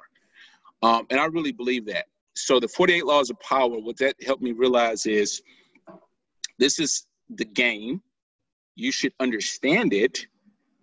Um, 0.82 1.06
and 1.10 1.20
I 1.20 1.26
really 1.26 1.52
believe 1.52 1.86
that. 1.86 2.06
So, 2.36 2.60
the 2.60 2.68
48 2.68 3.06
Laws 3.06 3.30
of 3.30 3.40
Power, 3.40 3.80
what 3.80 3.98
that 3.98 4.16
helped 4.26 4.42
me 4.42 4.52
realize 4.52 5.06
is 5.06 5.42
this 6.58 6.80
is 6.80 7.06
the 7.30 7.46
game 7.46 8.02
you 8.76 8.92
should 8.92 9.14
understand 9.20 9.94
it. 9.94 10.26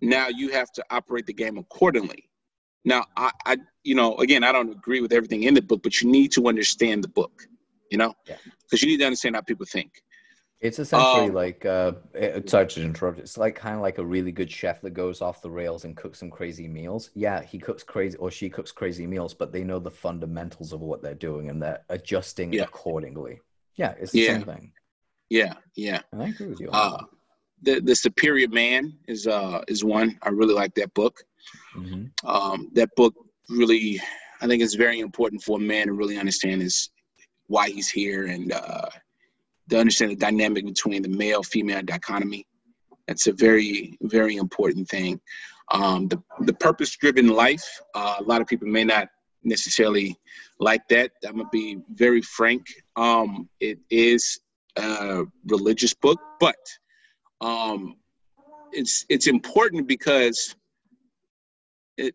Now 0.01 0.29
you 0.29 0.51
have 0.51 0.73
to 0.73 0.85
operate 0.91 1.27
the 1.27 1.33
game 1.33 1.59
accordingly. 1.59 2.29
Now, 2.85 3.05
I, 3.17 3.31
I, 3.45 3.57
you 3.85 3.95
know, 3.95 4.17
again, 4.17 4.43
I 4.43 4.53
don't 4.53 4.71
agree 4.71 5.01
with 5.01 5.13
everything 5.13 5.43
in 5.43 5.55
the 5.55 5.63
book, 5.63 5.83
but 5.83 6.01
you 6.01 6.11
need 6.11 6.33
to 6.33 6.49
understand 6.49 7.05
the 7.05 7.09
book, 7.09 7.43
you 7.91 7.99
know, 7.99 8.15
because 8.25 8.41
yeah. 8.73 8.79
you 8.81 8.87
need 8.89 8.99
to 8.99 9.05
understand 9.05 9.37
how 9.37 9.43
people 9.43 9.67
think. 9.67 10.03
It's 10.61 10.79
essentially 10.79 11.29
um, 11.29 11.35
like, 11.35 11.65
uh, 11.65 11.93
eh, 12.15 12.41
sorry 12.45 12.67
to 12.69 12.83
interrupt. 12.83 13.19
It's 13.19 13.39
like 13.39 13.55
kind 13.55 13.75
of 13.75 13.81
like 13.81 13.97
a 13.97 14.05
really 14.05 14.31
good 14.31 14.51
chef 14.51 14.83
that 14.83 14.91
goes 14.91 15.23
off 15.23 15.41
the 15.41 15.51
rails 15.51 15.87
and 15.87 15.97
cooks 15.97 16.19
some 16.19 16.31
crazy 16.31 16.69
meals. 16.69 17.11
Yeah, 17.15 17.43
he 17.43 17.59
cooks 17.59 17.83
crazy 17.83 18.19
or 18.19 18.31
she 18.31 18.51
cooks 18.51 18.71
crazy 18.71 19.07
meals, 19.07 19.33
but 19.33 19.53
they 19.53 19.65
know 19.65 19.79
the 19.79 19.91
fundamentals 19.91 20.75
of 20.75 20.81
what 20.81 21.03
they're 21.03 21.15
doing 21.15 21.49
and 21.49 21.63
they're 21.63 21.81
adjusting 21.89 22.53
yeah. 22.53 22.65
accordingly. 22.65 23.41
Yeah, 23.77 23.95
it's 23.99 24.13
the 24.13 24.21
yeah. 24.21 24.27
same 24.35 24.43
thing. 24.45 24.73
Yeah, 25.31 25.55
yeah. 25.77 26.03
And 26.13 26.23
I 26.23 26.29
agree 26.29 26.49
with 26.49 26.61
you. 26.61 26.69
Uh, 26.71 27.05
the 27.63 27.81
the 27.81 27.95
superior 27.95 28.49
man 28.49 28.95
is 29.09 29.27
uh 29.27 29.63
is 29.69 29.85
one. 29.85 30.19
I 30.23 30.31
really 30.31 30.55
like 30.55 30.75
that 30.75 30.93
book. 30.95 31.23
Mm-hmm. 31.77 32.29
um 32.29 32.69
that 32.75 32.91
book 32.97 33.15
really 33.49 34.01
i 34.41 34.47
think 34.47 34.63
it's 34.63 34.75
very 34.75 35.01
important 35.01 35.43
for 35.43 35.59
a 35.59 35.61
man 35.61 35.87
to 35.87 35.93
really 35.95 36.19
understand 36.19 36.63
is 36.63 36.91
why 37.47 37.69
he's 37.69 37.89
here 37.89 38.27
and 38.27 38.53
uh 38.53 38.89
to 39.71 39.79
understand 39.79 40.11
the 40.13 40.17
dynamic 40.17 40.65
between 40.67 41.03
the 41.03 41.09
male 41.09 41.43
female 41.43 41.83
dichotomy. 41.83 42.45
That's 43.07 43.27
a 43.29 43.33
very 43.33 43.97
very 44.03 44.37
important 44.37 44.89
thing. 44.89 45.21
Um 45.73 46.09
the 46.09 46.23
the 46.41 46.55
purpose 46.55 46.97
driven 46.97 47.29
life 47.29 47.67
uh, 47.95 48.17
a 48.19 48.25
lot 48.25 48.41
of 48.41 48.47
people 48.47 48.69
may 48.69 48.85
not 48.85 49.09
necessarily 49.43 50.17
like 50.59 50.87
that. 50.89 51.13
I'm 51.27 51.37
gonna 51.39 51.49
be 51.51 51.79
very 51.95 52.23
frank. 52.23 52.63
Um 52.97 53.49
it 53.61 53.79
is 53.91 54.39
a 54.77 55.25
religious 55.47 55.95
book 55.95 56.21
but 56.39 56.61
um, 57.41 57.97
it's 58.73 59.05
it's 59.09 59.27
important 59.27 59.89
because 59.89 60.55
it 61.97 62.15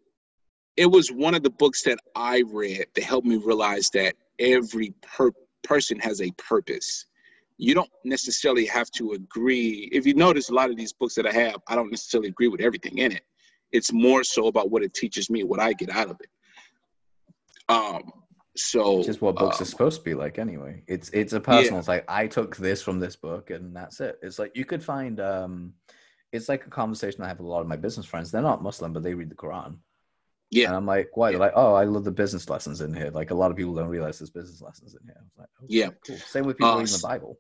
it 0.78 0.86
was 0.86 1.11
one 1.11 1.36
of 1.36 1.43
the 1.43 1.49
books 1.49 1.84
that 1.84 1.99
I 2.15 2.43
read 2.47 2.86
that 2.95 3.03
helped 3.03 3.28
me 3.28 3.38
realize 3.38 3.89
that 3.91 4.15
every 4.39 4.93
per- 5.01 5.32
person 5.63 5.99
has 5.99 6.21
a 6.21 6.32
purpose. 6.32 7.05
You 7.57 7.73
don't 7.73 7.89
necessarily 8.03 8.65
have 8.65 8.91
to 8.91 9.13
agree. 9.13 9.89
If 9.91 10.05
you 10.05 10.13
notice, 10.13 10.49
a 10.49 10.53
lot 10.53 10.69
of 10.69 10.76
these 10.76 10.91
books 10.91 11.15
that 11.15 11.26
I 11.26 11.32
have, 11.32 11.55
I 11.67 11.76
don't 11.76 11.89
necessarily 11.89 12.30
agree 12.30 12.49
with 12.49 12.59
everything 12.59 12.97
in 12.97 13.13
it. 13.13 13.23
It's 13.71 13.93
more 13.93 14.23
so 14.23 14.47
about 14.47 14.71
what 14.71 14.84
it 14.84 14.93
teaches 14.93 15.30
me, 15.30 15.43
what 15.43 15.59
I 15.59 15.73
get 15.73 15.89
out 15.89 16.09
of 16.09 16.17
it. 16.19 16.30
Um, 17.69 18.11
so 18.56 19.03
just 19.03 19.22
what 19.22 19.36
books 19.36 19.58
um, 19.58 19.64
are 19.64 19.66
supposed 19.66 19.99
to 19.99 20.03
be 20.03 20.14
like 20.14 20.39
anyway. 20.39 20.84
It's 20.88 21.10
it's 21.10 21.34
a 21.34 21.39
personal. 21.39 21.74
Yeah. 21.74 21.80
It's 21.80 21.88
like 21.88 22.06
I 22.08 22.28
took 22.28 22.56
this 22.56 22.82
from 22.82 22.99
this 22.99 23.16
book 23.16 23.49
and 23.49 23.76
that's 23.76 23.99
it. 23.99 24.18
It's 24.22 24.39
like 24.39 24.56
you 24.56 24.66
could 24.66 24.84
find 24.84 25.20
um 25.20 25.74
it's 26.32 26.49
like 26.49 26.66
a 26.66 26.70
conversation 26.70 27.24
I 27.24 27.28
have 27.28 27.39
with 27.39 27.47
a 27.47 27.49
lot 27.49 27.62
of 27.62 27.68
my 27.68 27.76
business 27.76 28.06
friends. 28.06 28.32
They're 28.32 28.41
not 28.41 28.64
Muslim, 28.64 28.93
but 28.93 29.03
they 29.03 29.14
read 29.14 29.30
the 29.30 29.36
Quran. 29.36 29.78
Yeah. 30.51 30.68
And 30.68 30.76
I'm 30.76 30.86
like, 30.86 31.10
why? 31.16 31.30
Yeah. 31.30 31.32
They're 31.34 31.47
like, 31.47 31.53
oh, 31.56 31.74
I 31.74 31.86
love 31.86 32.03
the 32.03 32.12
business 32.12 32.49
lessons 32.49 32.82
in 32.82 32.93
here. 32.93 33.10
Like 33.10 33.32
a 33.32 33.36
lot 33.36 33.51
of 33.51 33.58
people 33.58 33.74
don't 33.74 33.89
realize 33.89 34.20
there's 34.20 34.30
business 34.30 34.62
lessons 34.62 34.95
in 34.95 35.06
here. 35.06 35.16
I 35.18 35.24
was 35.24 35.34
like, 35.38 35.49
okay, 35.64 35.68
yeah, 35.70 35.89
cool. 36.06 36.18
Same 36.18 36.45
with 36.45 36.58
people 36.58 36.72
uh, 36.72 36.80
reading 36.80 36.93
the 36.93 37.08
Bible. 37.08 37.39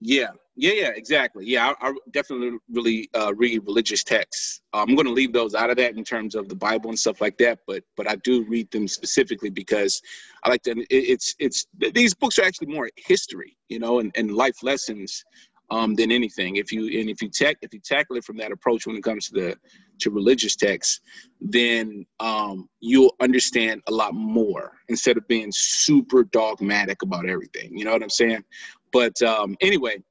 Yeah, 0.00 0.28
yeah, 0.54 0.72
yeah, 0.72 0.90
exactly. 0.94 1.44
Yeah, 1.46 1.72
I, 1.80 1.88
I 1.88 1.92
definitely 2.12 2.58
really 2.70 3.08
uh, 3.14 3.32
read 3.36 3.64
religious 3.66 4.04
texts. 4.04 4.60
Uh, 4.72 4.84
I'm 4.86 4.94
going 4.94 5.06
to 5.06 5.12
leave 5.12 5.32
those 5.32 5.54
out 5.54 5.70
of 5.70 5.76
that 5.78 5.96
in 5.96 6.04
terms 6.04 6.34
of 6.34 6.48
the 6.48 6.54
Bible 6.54 6.90
and 6.90 6.98
stuff 6.98 7.20
like 7.20 7.36
that, 7.38 7.60
but 7.66 7.82
but 7.96 8.08
I 8.08 8.16
do 8.16 8.44
read 8.44 8.70
them 8.70 8.86
specifically 8.86 9.50
because 9.50 10.00
I 10.44 10.50
like 10.50 10.62
to. 10.62 10.72
It, 10.72 10.86
it's 10.90 11.34
it's 11.38 11.66
these 11.94 12.14
books 12.14 12.38
are 12.38 12.44
actually 12.44 12.68
more 12.68 12.90
history, 12.96 13.56
you 13.68 13.78
know, 13.78 13.98
and, 13.98 14.12
and 14.16 14.32
life 14.32 14.62
lessons 14.62 15.24
um, 15.70 15.94
than 15.94 16.10
anything. 16.12 16.56
If 16.56 16.72
you 16.72 17.00
and 17.00 17.10
if 17.10 17.22
you 17.22 17.28
tack 17.28 17.56
if 17.62 17.74
you 17.74 17.80
tackle 17.80 18.16
it 18.16 18.24
from 18.24 18.36
that 18.38 18.52
approach 18.52 18.86
when 18.86 18.96
it 18.96 19.02
comes 19.02 19.28
to 19.28 19.34
the 19.34 19.56
to 20.00 20.10
religious 20.10 20.54
texts, 20.54 21.00
then 21.40 22.06
um, 22.20 22.68
you'll 22.80 23.14
understand 23.20 23.82
a 23.88 23.92
lot 23.92 24.14
more 24.14 24.72
instead 24.88 25.16
of 25.16 25.26
being 25.26 25.50
super 25.52 26.24
dogmatic 26.24 27.02
about 27.02 27.28
everything. 27.28 27.76
You 27.76 27.84
know 27.84 27.92
what 27.92 28.02
I'm 28.02 28.10
saying? 28.10 28.44
But 28.92 29.20
um, 29.22 29.56
anyway, 29.60 30.02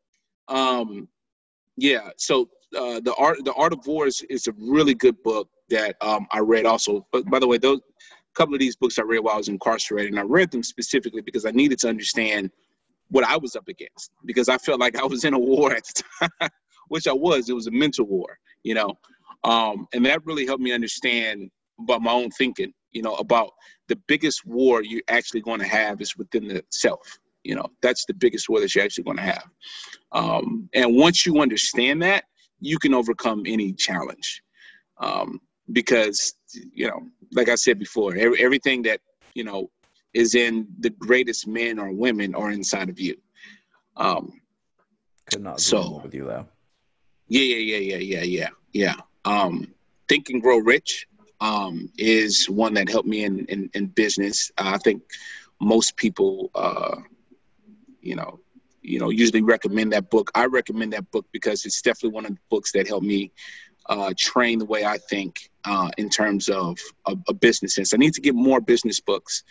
um, 0.48 1.08
yeah. 1.78 2.10
So 2.18 2.50
uh, 2.76 3.00
the 3.00 3.14
art 3.18 3.38
the 3.46 3.54
art 3.54 3.74
of 3.74 3.86
war 3.88 4.08
is, 4.08 4.22
is 4.30 4.48
a 4.48 4.54
really 4.58 4.94
good 4.94 5.22
book 5.24 5.50
that 5.70 5.96
um, 6.02 6.28
I 6.32 6.40
read 6.40 6.66
also. 6.66 7.06
But 7.12 7.26
by 7.26 7.40
the 7.40 7.48
way, 7.48 7.58
those 7.58 7.80
a 7.80 8.36
couple 8.36 8.54
of 8.54 8.60
these 8.60 8.76
books 8.76 9.00
I 9.00 9.04
read 9.04 9.20
while 9.20 9.36
I 9.36 9.38
was 9.38 9.50
incarcerated, 9.50 10.12
and 10.12 10.20
I 10.20 10.24
read 10.24 10.52
them 10.52 10.64
specifically 10.64 11.22
because 11.22 11.46
I 11.46 11.52
needed 11.52 11.80
to 11.80 11.90
understand 11.90 12.52
what 13.10 13.24
I 13.24 13.38
was 13.38 13.56
up 13.56 13.68
against 13.68 14.12
because 14.26 14.50
I 14.50 14.58
felt 14.58 14.80
like 14.80 14.98
I 14.98 15.06
was 15.06 15.24
in 15.24 15.34
a 15.34 15.40
war 15.40 15.72
at 15.72 15.86
the 15.86 16.04
time, 16.40 16.50
which 16.90 17.08
I 17.08 17.14
was. 17.14 17.50
It 17.50 17.54
was 17.54 17.68
a 17.68 17.72
mental 17.72 18.06
war, 18.06 18.38
you 18.64 18.74
know, 18.74 18.94
um, 19.44 19.88
and 19.94 20.06
that 20.06 20.26
really 20.26 20.46
helped 20.46 20.62
me 20.62 20.74
understand 20.74 21.50
about 21.80 22.02
my 22.02 22.12
own 22.12 22.32
thinking. 22.32 22.74
You 22.92 23.04
know, 23.04 23.16
about 23.16 23.52
the 23.88 23.98
biggest 24.08 24.46
war 24.46 24.82
you're 24.82 25.02
actually 25.08 25.42
going 25.42 25.60
to 25.60 25.68
have 25.68 26.02
is 26.02 26.18
within 26.18 26.48
the 26.48 26.64
self. 26.72 27.20
You 27.48 27.56
know, 27.56 27.68
that's 27.82 28.06
the 28.06 28.14
biggest 28.14 28.50
war 28.50 28.60
that 28.60 28.74
you're 28.74 28.84
actually 28.84 29.06
going 29.06 29.18
to 29.18 29.24
have. 29.24 29.48
Um, 30.12 30.70
and 30.74 30.96
once 30.96 31.26
you 31.26 31.42
understand 31.42 32.02
that, 32.02 32.26
you 32.60 32.78
can 32.78 32.94
overcome 32.94 33.44
any 33.46 33.74
challenge. 33.74 34.44
Um, 35.00 35.40
because, 35.72 36.20
you 36.74 36.88
know, 36.88 37.00
like 37.32 37.50
I 37.50 37.56
said 37.56 37.78
before, 37.80 38.16
every, 38.16 38.44
everything 38.44 38.82
that, 38.84 39.00
you 39.34 39.44
know, 39.44 39.70
is 40.14 40.36
in 40.36 40.68
the 40.80 40.90
greatest 40.90 41.48
men 41.48 41.80
or 41.80 41.92
women 41.92 42.36
are 42.36 42.52
inside 42.52 42.90
of 42.90 43.00
you. 43.00 43.16
Um, 43.96 44.42
Could 45.30 45.44
not 45.44 45.60
so, 45.60 46.02
with 46.04 46.14
you 46.14 46.26
though. 46.26 46.48
Yeah, 47.28 47.44
yeah, 47.44 47.78
yeah, 47.78 47.84
yeah, 47.92 48.04
yeah, 48.14 48.24
yeah, 48.24 48.50
yeah. 48.74 48.96
Um, 49.26 49.74
Think 50.10 50.30
and 50.30 50.42
Grow 50.42 50.58
Rich 50.58 51.08
um, 51.42 51.90
is 51.98 52.50
one 52.50 52.74
that 52.76 52.90
helped 52.90 53.08
me 53.08 53.26
in 53.26 53.46
in, 53.54 53.70
in 53.74 53.88
business. 53.88 54.52
Uh, 54.58 54.72
I 54.76 54.78
think 54.78 55.02
most 55.60 55.98
people 55.98 56.50
uh, 56.56 56.96
you 58.08 58.16
know, 58.16 58.40
you 58.82 59.00
know, 59.00 59.10
usually 59.10 59.42
recommend 59.42 59.92
that 59.92 60.10
book. 60.10 60.32
I 60.34 60.46
recommend 60.46 60.94
that 60.94 61.12
book 61.12 61.26
because 61.34 61.66
it's 61.66 61.82
definitely 61.82 62.16
one 62.16 62.26
of 62.26 62.32
the 62.32 62.42
books 62.50 62.72
that 62.72 62.88
helped 62.88 63.06
me 63.06 63.32
uh, 63.90 64.14
train 64.18 64.60
the 64.60 64.66
way 64.66 64.86
I 64.86 64.98
think 64.98 65.50
uh, 65.66 65.90
in 65.98 66.10
terms 66.10 66.48
of 66.48 66.80
a, 67.06 67.34
business 67.34 67.76
sense. 67.76 67.94
I 67.94 67.98
need 67.98 68.14
to 68.14 68.22
get 68.22 68.34
more 68.34 68.62
business 68.62 69.02
books, 69.02 69.44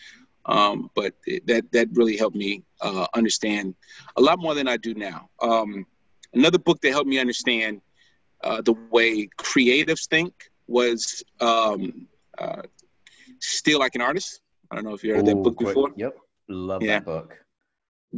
um, 0.46 0.90
but 0.94 1.14
it, 1.26 1.46
that 1.46 1.70
that 1.72 1.88
really 1.92 2.16
helped 2.16 2.36
me 2.36 2.62
uh, 2.80 3.06
understand 3.14 3.74
a 4.16 4.22
lot 4.22 4.38
more 4.38 4.54
than 4.54 4.68
I 4.68 4.78
do 4.78 4.94
now. 4.94 5.28
Um, 5.42 5.86
another 6.32 6.58
book 6.58 6.80
that 6.80 6.90
helped 6.90 7.08
me 7.08 7.18
understand 7.18 7.82
uh, 8.42 8.62
the 8.62 8.74
way 8.90 9.28
creatives 9.38 10.08
think 10.08 10.32
was 10.66 11.22
um, 11.40 12.06
uh, 12.38 12.62
Steal 13.40 13.80
Like 13.80 13.94
an 13.96 14.00
Artist. 14.00 14.40
I 14.70 14.76
don't 14.76 14.84
know 14.84 14.94
if 14.94 15.04
you 15.04 15.14
heard 15.14 15.28
Ooh, 15.28 15.34
that 15.34 15.42
book 15.42 15.58
before. 15.58 15.90
Yep, 15.96 16.16
love 16.48 16.82
yeah. 16.82 16.98
that 16.98 17.04
book. 17.04 17.45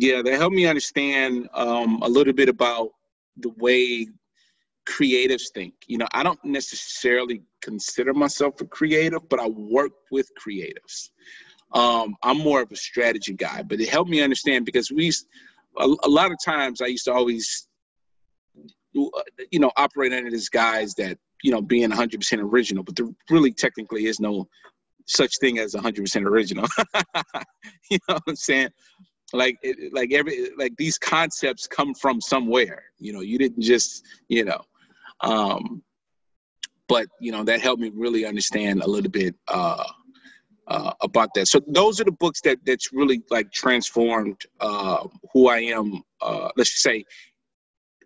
Yeah, 0.00 0.22
they 0.22 0.36
helped 0.36 0.54
me 0.54 0.66
understand 0.66 1.48
um, 1.54 2.00
a 2.02 2.08
little 2.08 2.32
bit 2.32 2.48
about 2.48 2.90
the 3.36 3.50
way 3.58 4.06
creatives 4.88 5.50
think. 5.52 5.74
You 5.88 5.98
know, 5.98 6.06
I 6.12 6.22
don't 6.22 6.42
necessarily 6.44 7.42
consider 7.62 8.14
myself 8.14 8.60
a 8.60 8.64
creative, 8.64 9.28
but 9.28 9.40
I 9.40 9.48
work 9.48 9.90
with 10.12 10.30
creatives. 10.40 11.10
Um, 11.74 12.14
I'm 12.22 12.38
more 12.38 12.62
of 12.62 12.70
a 12.70 12.76
strategy 12.76 13.34
guy, 13.34 13.62
but 13.62 13.80
it 13.80 13.88
helped 13.88 14.08
me 14.08 14.22
understand 14.22 14.64
because 14.64 14.92
we, 14.92 15.10
a, 15.78 15.84
a 16.04 16.08
lot 16.08 16.30
of 16.30 16.38
times, 16.44 16.80
I 16.80 16.86
used 16.86 17.04
to 17.06 17.12
always, 17.12 17.66
you 18.94 19.10
know, 19.58 19.72
operate 19.76 20.12
under 20.12 20.30
this 20.30 20.48
guise 20.48 20.94
that 20.94 21.18
you 21.42 21.50
know 21.50 21.60
being 21.60 21.90
100% 21.90 22.38
original, 22.40 22.84
but 22.84 22.94
there 22.94 23.06
really 23.30 23.52
technically 23.52 24.06
is 24.06 24.20
no 24.20 24.48
such 25.06 25.38
thing 25.38 25.58
as 25.58 25.74
100% 25.74 26.24
original. 26.24 26.66
you 27.90 27.98
know 28.08 28.14
what 28.14 28.22
I'm 28.28 28.36
saying? 28.36 28.68
Like, 29.32 29.58
it, 29.62 29.92
like 29.92 30.12
every, 30.12 30.50
like 30.56 30.74
these 30.76 30.98
concepts 30.98 31.66
come 31.66 31.94
from 31.94 32.20
somewhere. 32.20 32.84
You 32.98 33.12
know, 33.12 33.20
you 33.20 33.38
didn't 33.38 33.62
just, 33.62 34.06
you 34.28 34.44
know, 34.44 34.62
um, 35.20 35.82
but 36.88 37.06
you 37.20 37.30
know 37.30 37.44
that 37.44 37.60
helped 37.60 37.80
me 37.80 37.92
really 37.94 38.24
understand 38.24 38.82
a 38.82 38.86
little 38.86 39.10
bit 39.10 39.34
uh, 39.46 39.84
uh, 40.66 40.92
about 41.02 41.32
that. 41.34 41.46
So 41.46 41.60
those 41.66 42.00
are 42.00 42.04
the 42.04 42.12
books 42.12 42.40
that 42.42 42.58
that's 42.64 42.92
really 42.92 43.22
like 43.30 43.52
transformed 43.52 44.42
uh, 44.60 45.06
who 45.32 45.48
I 45.48 45.58
am. 45.58 46.02
Uh, 46.20 46.50
let's 46.56 46.70
just 46.70 46.82
say 46.82 47.04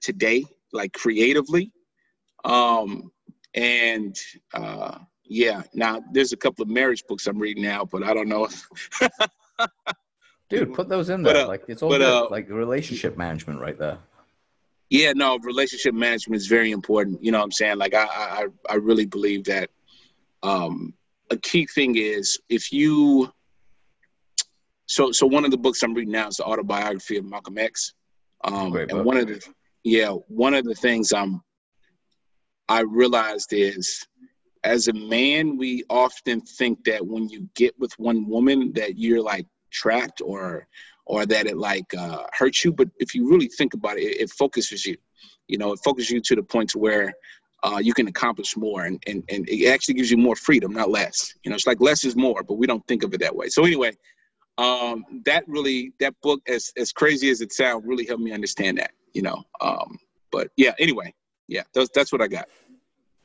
today, 0.00 0.44
like 0.72 0.92
creatively, 0.92 1.72
um, 2.44 3.10
and 3.54 4.16
uh, 4.52 4.98
yeah. 5.24 5.62
Now 5.72 6.02
there's 6.12 6.32
a 6.32 6.36
couple 6.36 6.62
of 6.62 6.68
marriage 6.68 7.04
books 7.08 7.26
I'm 7.26 7.38
reading 7.38 7.62
now, 7.62 7.84
but 7.84 8.02
I 8.02 8.12
don't 8.12 8.28
know. 8.28 8.48
Dude, 10.52 10.74
put 10.74 10.88
those 10.90 11.08
in 11.08 11.22
there. 11.22 11.32
But, 11.32 11.44
uh, 11.44 11.48
like 11.48 11.64
it's 11.68 11.82
all 11.82 11.88
but, 11.88 11.98
good. 11.98 12.06
Uh, 12.06 12.28
like 12.30 12.50
relationship 12.50 13.16
management 13.16 13.58
right 13.58 13.78
there. 13.78 13.98
Yeah, 14.90 15.14
no, 15.14 15.38
relationship 15.38 15.94
management 15.94 16.36
is 16.42 16.46
very 16.46 16.70
important. 16.70 17.24
You 17.24 17.32
know 17.32 17.38
what 17.38 17.44
I'm 17.44 17.52
saying? 17.52 17.78
Like 17.78 17.94
I 17.94 18.04
I 18.04 18.46
I 18.68 18.74
really 18.74 19.06
believe 19.06 19.44
that 19.44 19.70
um 20.42 20.92
a 21.30 21.38
key 21.38 21.66
thing 21.74 21.96
is 21.96 22.38
if 22.50 22.70
you 22.70 23.32
so 24.84 25.10
so 25.10 25.26
one 25.26 25.46
of 25.46 25.50
the 25.50 25.56
books 25.56 25.82
I'm 25.82 25.94
reading 25.94 26.12
now 26.12 26.28
is 26.28 26.36
the 26.36 26.44
autobiography 26.44 27.16
of 27.16 27.24
Malcolm 27.24 27.56
X. 27.56 27.94
Um 28.44 28.76
and 28.76 29.06
one 29.06 29.16
of 29.16 29.28
the 29.28 29.40
yeah, 29.84 30.10
one 30.10 30.52
of 30.52 30.64
the 30.64 30.74
things 30.74 31.14
I'm 31.14 31.40
I 32.68 32.80
realized 32.82 33.54
is 33.54 34.06
as 34.64 34.88
a 34.88 34.92
man, 34.92 35.56
we 35.56 35.84
often 35.88 36.42
think 36.42 36.84
that 36.84 37.04
when 37.04 37.30
you 37.30 37.48
get 37.54 37.76
with 37.78 37.98
one 37.98 38.28
woman 38.28 38.72
that 38.74 38.98
you're 38.98 39.22
like 39.22 39.46
trapped 39.72 40.20
or 40.24 40.66
or 41.04 41.26
that 41.26 41.46
it 41.46 41.56
like 41.56 41.92
uh, 41.94 42.22
hurts 42.32 42.64
you. 42.64 42.72
But 42.72 42.88
if 42.98 43.14
you 43.14 43.28
really 43.28 43.48
think 43.48 43.74
about 43.74 43.98
it, 43.98 44.04
it, 44.04 44.20
it 44.22 44.30
focuses 44.30 44.86
you. 44.86 44.96
You 45.48 45.58
know, 45.58 45.72
it 45.72 45.80
focuses 45.84 46.10
you 46.10 46.20
to 46.20 46.36
the 46.36 46.42
point 46.42 46.70
to 46.70 46.78
where 46.78 47.12
uh, 47.64 47.78
you 47.82 47.92
can 47.92 48.08
accomplish 48.08 48.56
more 48.56 48.84
and, 48.84 49.02
and, 49.06 49.22
and 49.28 49.48
it 49.48 49.68
actually 49.68 49.94
gives 49.94 50.10
you 50.10 50.16
more 50.16 50.36
freedom, 50.36 50.72
not 50.72 50.90
less. 50.90 51.34
You 51.42 51.50
know, 51.50 51.54
it's 51.54 51.66
like 51.66 51.80
less 51.80 52.04
is 52.04 52.16
more, 52.16 52.42
but 52.42 52.54
we 52.54 52.66
don't 52.66 52.86
think 52.86 53.02
of 53.02 53.14
it 53.14 53.20
that 53.20 53.34
way. 53.34 53.48
So 53.48 53.64
anyway, 53.64 53.92
um, 54.58 55.04
that 55.24 55.44
really, 55.46 55.92
that 56.00 56.14
book, 56.22 56.40
as, 56.48 56.72
as 56.76 56.92
crazy 56.92 57.30
as 57.30 57.40
it 57.40 57.52
sounds, 57.52 57.84
really 57.86 58.06
helped 58.06 58.22
me 58.22 58.32
understand 58.32 58.78
that, 58.78 58.92
you 59.12 59.22
know. 59.22 59.42
Um, 59.60 59.98
but 60.30 60.48
yeah, 60.56 60.72
anyway, 60.78 61.14
yeah, 61.48 61.62
that's, 61.74 61.90
that's 61.94 62.12
what 62.12 62.22
I 62.22 62.28
got. 62.28 62.48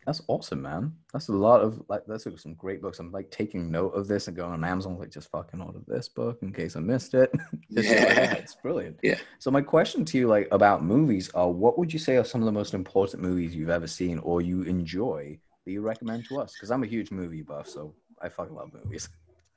That's 0.07 0.21
awesome, 0.29 0.61
man. 0.61 0.93
That's 1.11 1.27
a 1.27 1.33
lot 1.33 1.59
of 1.59 1.83
like 1.89 2.03
that's 2.07 2.25
some 2.41 2.53
great 2.53 2.81
books. 2.81 2.99
I'm 2.99 3.11
like 3.11 3.29
taking 3.29 3.69
note 3.69 3.89
of 3.89 4.07
this 4.07 4.29
and 4.29 4.37
going 4.37 4.53
on 4.53 4.63
Amazon, 4.63 4.97
like 4.97 5.11
just 5.11 5.29
fucking 5.29 5.59
order 5.59 5.79
this 5.85 6.07
book 6.07 6.39
in 6.41 6.53
case 6.53 6.77
I 6.77 6.79
missed 6.79 7.13
it. 7.13 7.29
yeah. 7.69 7.81
yeah, 7.81 8.33
it's 8.35 8.55
brilliant. 8.55 9.01
Yeah. 9.03 9.17
So 9.39 9.51
my 9.51 9.61
question 9.61 10.05
to 10.05 10.17
you, 10.17 10.29
like 10.29 10.47
about 10.51 10.81
movies, 10.81 11.29
are 11.33 11.51
what 11.51 11.77
would 11.77 11.91
you 11.91 11.99
say 11.99 12.15
are 12.15 12.23
some 12.23 12.41
of 12.41 12.45
the 12.45 12.53
most 12.53 12.73
important 12.73 13.21
movies 13.21 13.53
you've 13.53 13.69
ever 13.69 13.85
seen 13.85 14.19
or 14.19 14.41
you 14.41 14.61
enjoy 14.61 15.37
that 15.65 15.71
you 15.73 15.81
recommend 15.81 16.23
to 16.29 16.39
us? 16.39 16.53
Because 16.53 16.71
I'm 16.71 16.83
a 16.83 16.87
huge 16.87 17.11
movie 17.11 17.41
buff, 17.41 17.67
so 17.67 17.93
I 18.21 18.29
fucking 18.29 18.55
love 18.55 18.71
movies. 18.73 19.09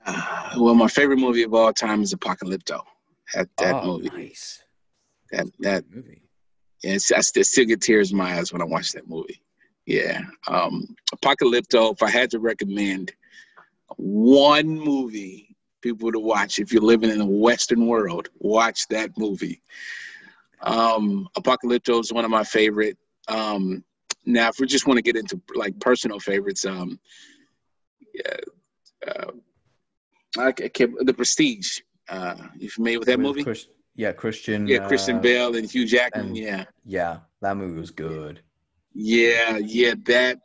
Uh, 0.04 0.50
well, 0.58 0.74
my 0.74 0.88
favorite 0.88 1.20
movie 1.20 1.44
of 1.44 1.54
all 1.54 1.72
time 1.72 2.02
is 2.02 2.12
Apocalypto. 2.12 2.82
That 3.34 3.48
that 3.58 3.76
oh, 3.76 3.86
movie. 3.86 4.08
Nice. 4.08 4.64
That 5.30 5.46
that 5.60 5.84
movie. 5.94 6.22
Yeah, 6.82 6.94
I 6.94 7.20
still 7.20 7.66
get 7.66 7.82
tears 7.82 8.10
in 8.10 8.18
my 8.18 8.36
eyes 8.36 8.52
when 8.52 8.62
I 8.62 8.64
watch 8.64 8.90
that 8.92 9.08
movie. 9.08 9.40
Yeah. 9.90 10.20
Um, 10.46 10.94
Apocalypto, 11.12 11.92
if 11.92 12.00
I 12.00 12.10
had 12.10 12.30
to 12.30 12.38
recommend 12.38 13.12
one 13.96 14.68
movie 14.68 15.56
people 15.82 16.12
to 16.12 16.20
watch 16.20 16.60
if 16.60 16.72
you're 16.72 16.80
living 16.80 17.10
in 17.10 17.18
the 17.18 17.26
Western 17.26 17.88
world, 17.88 18.28
watch 18.38 18.86
that 18.90 19.10
movie. 19.18 19.60
Um, 20.62 21.28
Apocalypto 21.36 21.98
is 21.98 22.12
one 22.12 22.24
of 22.24 22.30
my 22.30 22.44
favorite. 22.44 22.96
Um, 23.26 23.82
now, 24.24 24.48
if 24.50 24.60
we 24.60 24.68
just 24.68 24.86
want 24.86 24.98
to 24.98 25.02
get 25.02 25.16
into 25.16 25.40
like 25.56 25.76
personal 25.80 26.20
favorites, 26.20 26.64
um, 26.64 27.00
yeah, 28.14 29.08
uh, 29.08 29.32
I 30.38 30.52
can't, 30.52 31.04
The 31.04 31.14
Prestige. 31.14 31.80
Uh, 32.08 32.36
you 32.56 32.70
familiar 32.70 33.00
with 33.00 33.08
that 33.08 33.18
with 33.18 33.26
movie? 33.26 33.42
Chris, 33.42 33.66
yeah, 33.96 34.12
Christian. 34.12 34.68
Yeah, 34.68 34.86
Christian 34.86 35.16
uh, 35.16 35.20
Bale 35.20 35.56
and 35.56 35.68
Hugh 35.68 35.84
Jackman. 35.84 36.26
And, 36.26 36.36
yeah. 36.36 36.64
Yeah, 36.84 37.18
that 37.40 37.56
movie 37.56 37.80
was 37.80 37.90
good. 37.90 38.40
Yeah, 38.94 39.56
yeah, 39.58 39.94
that. 40.06 40.38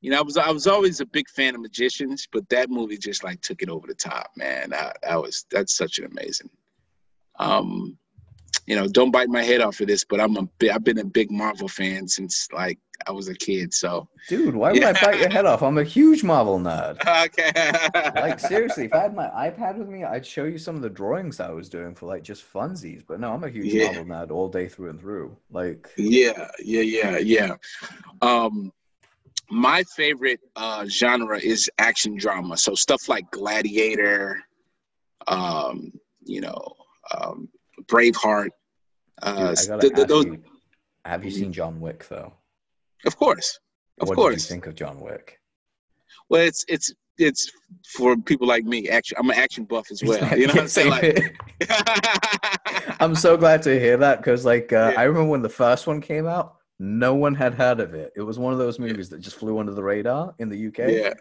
You 0.00 0.10
know, 0.10 0.18
I 0.18 0.22
was 0.22 0.36
I 0.36 0.50
was 0.50 0.66
always 0.66 1.00
a 1.00 1.06
big 1.06 1.28
fan 1.30 1.54
of 1.54 1.62
magicians, 1.62 2.28
but 2.30 2.46
that 2.50 2.68
movie 2.68 2.98
just 2.98 3.24
like 3.24 3.40
took 3.40 3.62
it 3.62 3.70
over 3.70 3.86
the 3.86 3.94
top, 3.94 4.30
man. 4.36 4.70
That, 4.70 4.98
that 5.02 5.20
was 5.20 5.46
that's 5.50 5.76
such 5.76 5.98
an 5.98 6.04
amazing. 6.04 6.50
Um, 7.38 7.96
you 8.66 8.76
know, 8.76 8.86
don't 8.86 9.10
bite 9.10 9.28
my 9.28 9.42
head 9.42 9.60
off 9.60 9.80
of 9.80 9.88
this, 9.88 10.04
but 10.04 10.20
I'm 10.20 10.36
a 10.36 10.42
big, 10.58 10.70
I've 10.70 10.84
been 10.84 10.98
a 10.98 11.04
big 11.04 11.30
Marvel 11.30 11.68
fan 11.68 12.08
since 12.08 12.48
like 12.52 12.78
I 13.06 13.12
was 13.12 13.28
a 13.28 13.34
kid. 13.34 13.74
So, 13.74 14.08
dude, 14.28 14.54
why 14.54 14.72
would 14.72 14.80
yeah. 14.80 14.92
I 14.96 15.04
bite 15.04 15.20
your 15.20 15.28
head 15.28 15.44
off? 15.44 15.62
I'm 15.62 15.78
a 15.78 15.84
huge 15.84 16.24
Marvel 16.24 16.58
nerd. 16.58 16.98
Okay. 17.24 17.52
like 18.20 18.38
seriously, 18.38 18.86
if 18.86 18.94
I 18.94 19.02
had 19.02 19.14
my 19.14 19.26
iPad 19.28 19.76
with 19.76 19.88
me, 19.88 20.04
I'd 20.04 20.26
show 20.26 20.44
you 20.44 20.58
some 20.58 20.76
of 20.76 20.82
the 20.82 20.90
drawings 20.90 21.40
I 21.40 21.50
was 21.50 21.68
doing 21.68 21.94
for 21.94 22.06
like 22.06 22.22
just 22.22 22.50
funsies. 22.52 23.02
But 23.06 23.20
no, 23.20 23.32
I'm 23.32 23.44
a 23.44 23.48
huge 23.48 23.66
yeah. 23.66 23.86
Marvel 23.86 24.04
nerd 24.04 24.30
all 24.30 24.48
day 24.48 24.68
through 24.68 24.90
and 24.90 25.00
through. 25.00 25.36
Like, 25.50 25.88
yeah, 25.96 26.48
yeah, 26.62 26.80
yeah, 26.80 27.18
yeah. 27.18 27.56
Um, 28.20 28.72
my 29.50 29.84
favorite 29.94 30.40
uh, 30.56 30.86
genre 30.86 31.38
is 31.38 31.70
action 31.78 32.16
drama. 32.16 32.56
So 32.56 32.74
stuff 32.74 33.08
like 33.08 33.30
Gladiator, 33.30 34.42
um, 35.26 35.92
you 36.24 36.40
know, 36.40 36.74
um, 37.16 37.48
Braveheart. 37.82 38.48
Uh, 39.22 39.54
Dude, 39.54 39.80
th- 39.80 39.94
th- 39.94 40.08
those, 40.08 40.24
you, 40.24 40.42
have 41.04 41.24
you 41.24 41.30
seen 41.30 41.52
John 41.52 41.80
Wick 41.80 42.06
though? 42.08 42.32
Of 43.06 43.16
course, 43.16 43.58
of 44.00 44.08
what 44.08 44.16
course. 44.16 44.24
What 44.24 44.30
do 44.30 44.42
you 44.42 44.48
think 44.48 44.66
of 44.66 44.74
John 44.74 45.00
Wick? 45.00 45.40
Well, 46.28 46.42
it's 46.42 46.64
it's 46.68 46.92
it's 47.18 47.50
for 47.86 48.16
people 48.16 48.46
like 48.46 48.64
me. 48.64 48.88
Action, 48.88 49.16
I'm 49.18 49.30
an 49.30 49.36
action 49.36 49.64
buff 49.64 49.90
as 49.90 50.02
well. 50.06 50.36
You 50.36 50.46
know 50.46 50.54
what 50.54 50.62
I'm 50.62 50.68
saying? 50.68 50.90
Like, 50.90 51.36
I'm 53.00 53.14
so 53.14 53.36
glad 53.36 53.62
to 53.62 53.78
hear 53.78 53.96
that 53.98 54.18
because, 54.18 54.44
like, 54.44 54.72
uh, 54.72 54.92
yeah. 54.92 55.00
I 55.00 55.04
remember 55.04 55.30
when 55.30 55.42
the 55.42 55.48
first 55.48 55.86
one 55.86 56.00
came 56.00 56.26
out, 56.26 56.56
no 56.78 57.14
one 57.14 57.34
had 57.34 57.54
heard 57.54 57.80
of 57.80 57.94
it. 57.94 58.12
It 58.16 58.22
was 58.22 58.38
one 58.38 58.52
of 58.52 58.58
those 58.58 58.78
movies 58.78 59.08
that 59.10 59.20
just 59.20 59.36
flew 59.36 59.58
under 59.58 59.72
the 59.72 59.82
radar 59.82 60.34
in 60.38 60.48
the 60.48 60.68
UK. 60.68 60.90
Yeah. 60.90 61.14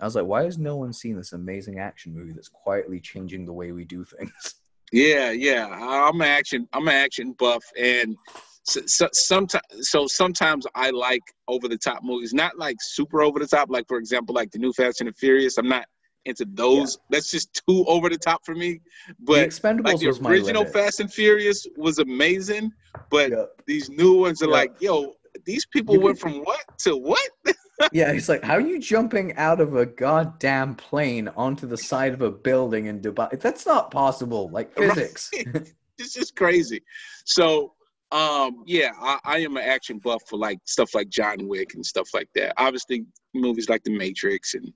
I 0.00 0.04
was 0.04 0.16
like, 0.16 0.26
why 0.26 0.42
has 0.42 0.58
no 0.58 0.76
one 0.76 0.92
seen 0.92 1.16
this 1.16 1.32
amazing 1.32 1.78
action 1.78 2.12
movie 2.12 2.32
that's 2.32 2.48
quietly 2.48 2.98
changing 2.98 3.46
the 3.46 3.52
way 3.52 3.70
we 3.70 3.84
do 3.84 4.04
things? 4.04 4.54
Yeah, 4.92 5.30
yeah. 5.30 5.68
I'm 5.68 6.20
an 6.20 6.28
action. 6.28 6.68
I'm 6.72 6.86
an 6.86 6.94
action 6.94 7.34
buff, 7.38 7.64
and 7.78 8.16
so, 8.64 8.80
so 8.86 9.08
sometimes 9.12 9.64
so 9.80 10.06
sometimes 10.06 10.66
I 10.74 10.90
like 10.90 11.22
over 11.48 11.66
the 11.66 11.78
top 11.78 12.04
movies, 12.04 12.32
not 12.32 12.58
like 12.58 12.76
super 12.80 13.22
over 13.22 13.38
the 13.38 13.46
top. 13.46 13.70
Like 13.70 13.88
for 13.88 13.98
example, 13.98 14.34
like 14.34 14.50
the 14.50 14.58
new 14.58 14.72
Fast 14.72 15.00
and 15.00 15.08
the 15.08 15.14
Furious. 15.14 15.58
I'm 15.58 15.68
not 15.68 15.86
into 16.24 16.46
those. 16.52 16.96
Yeah. 16.96 17.16
That's 17.16 17.30
just 17.30 17.62
too 17.66 17.84
over 17.86 18.08
the 18.08 18.18
top 18.18 18.44
for 18.44 18.54
me. 18.54 18.80
But 19.18 19.50
the 19.50 19.80
like 19.82 19.98
the 19.98 20.08
original 20.24 20.64
Fast 20.64 21.00
and 21.00 21.12
Furious 21.12 21.66
was 21.76 21.98
amazing, 21.98 22.72
but 23.10 23.30
yep. 23.30 23.50
these 23.66 23.90
new 23.90 24.14
ones 24.14 24.42
are 24.42 24.46
yep. 24.46 24.52
like, 24.52 24.72
yo, 24.80 25.14
these 25.44 25.66
people 25.66 25.94
you 25.94 26.00
went 26.00 26.18
from 26.18 26.40
what 26.40 26.60
to 26.80 26.96
what? 26.96 27.28
yeah, 27.92 28.12
it's 28.12 28.28
like, 28.28 28.42
how 28.42 28.54
are 28.54 28.60
you 28.60 28.78
jumping 28.78 29.36
out 29.36 29.60
of 29.60 29.76
a 29.76 29.86
goddamn 29.86 30.74
plane 30.74 31.28
onto 31.36 31.66
the 31.66 31.76
side 31.76 32.12
of 32.12 32.22
a 32.22 32.30
building 32.30 32.86
in 32.86 33.00
Dubai? 33.00 33.40
That's 33.40 33.66
not 33.66 33.90
possible. 33.90 34.48
Like 34.50 34.72
physics. 34.76 35.30
Right. 35.46 35.72
it's 35.98 36.14
just 36.14 36.36
crazy. 36.36 36.82
So 37.24 37.74
um, 38.12 38.62
yeah, 38.66 38.90
I, 39.00 39.18
I, 39.24 39.38
am 39.38 39.56
an 39.56 39.62
action 39.62 39.98
buff 39.98 40.22
for 40.28 40.38
like 40.38 40.58
stuff 40.64 40.94
like 40.94 41.08
John 41.08 41.48
Wick 41.48 41.74
and 41.74 41.84
stuff 41.84 42.10
like 42.12 42.28
that. 42.34 42.52
Obviously, 42.58 43.06
movies 43.32 43.70
like 43.70 43.82
The 43.84 43.96
Matrix 43.96 44.52
and 44.52 44.70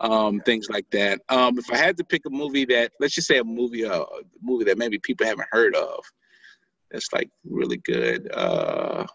um, 0.00 0.40
things 0.40 0.68
like 0.68 0.84
that. 0.90 1.20
Um, 1.30 1.58
if 1.58 1.72
I 1.72 1.76
had 1.78 1.96
to 1.96 2.04
pick 2.04 2.26
a 2.26 2.30
movie 2.30 2.66
that, 2.66 2.92
let's 3.00 3.14
just 3.14 3.28
say 3.28 3.38
a 3.38 3.44
movie, 3.44 3.86
uh, 3.86 4.02
a 4.02 4.20
movie 4.42 4.64
that 4.64 4.76
maybe 4.76 4.98
people 4.98 5.26
haven't 5.26 5.48
heard 5.50 5.74
of, 5.74 6.04
that's 6.90 7.10
like 7.14 7.30
really 7.44 7.78
good. 7.78 8.30
Uh, 8.34 9.06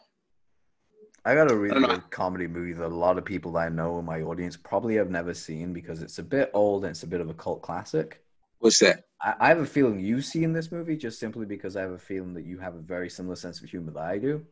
I 1.24 1.36
got 1.36 1.52
a 1.52 1.56
really 1.56 1.80
good 1.86 2.10
comedy 2.10 2.48
movie 2.48 2.74
that 2.74 2.86
a 2.86 2.88
lot 2.88 3.18
of 3.20 3.26
people 3.26 3.52
that 3.54 3.60
I 3.60 3.70
know 3.70 4.00
in 4.00 4.06
my 4.06 4.22
audience 4.22 4.58
probably 4.58 4.96
have 4.96 5.12
never 5.12 5.34
seen 5.36 5.72
because 5.72 6.02
it's 6.02 6.18
a 6.18 6.24
bit 6.24 6.50
old 6.54 6.84
and 6.84 6.92
it's 6.92 7.04
a 7.04 7.08
bit 7.08 7.22
of 7.22 7.30
a 7.30 7.34
cult 7.36 7.62
classic. 7.62 8.24
What's 8.60 8.80
that? 8.80 9.04
I, 9.22 9.36
I 9.40 9.48
have 9.50 9.60
a 9.60 9.66
feeling 9.66 10.00
you've 10.00 10.26
seen 10.26 10.52
this 10.52 10.72
movie 10.72 10.98
just 10.98 11.20
simply 11.20 11.46
because 11.46 11.76
I 11.76 11.82
have 11.82 11.92
a 11.92 11.98
feeling 11.98 12.34
that 12.34 12.46
you 12.46 12.58
have 12.58 12.74
a 12.74 12.80
very 12.80 13.10
similar 13.10 13.36
sense 13.36 13.62
of 13.62 13.70
humor 13.70 13.92
that 13.92 14.02
I 14.04 14.18
do. 14.18 14.44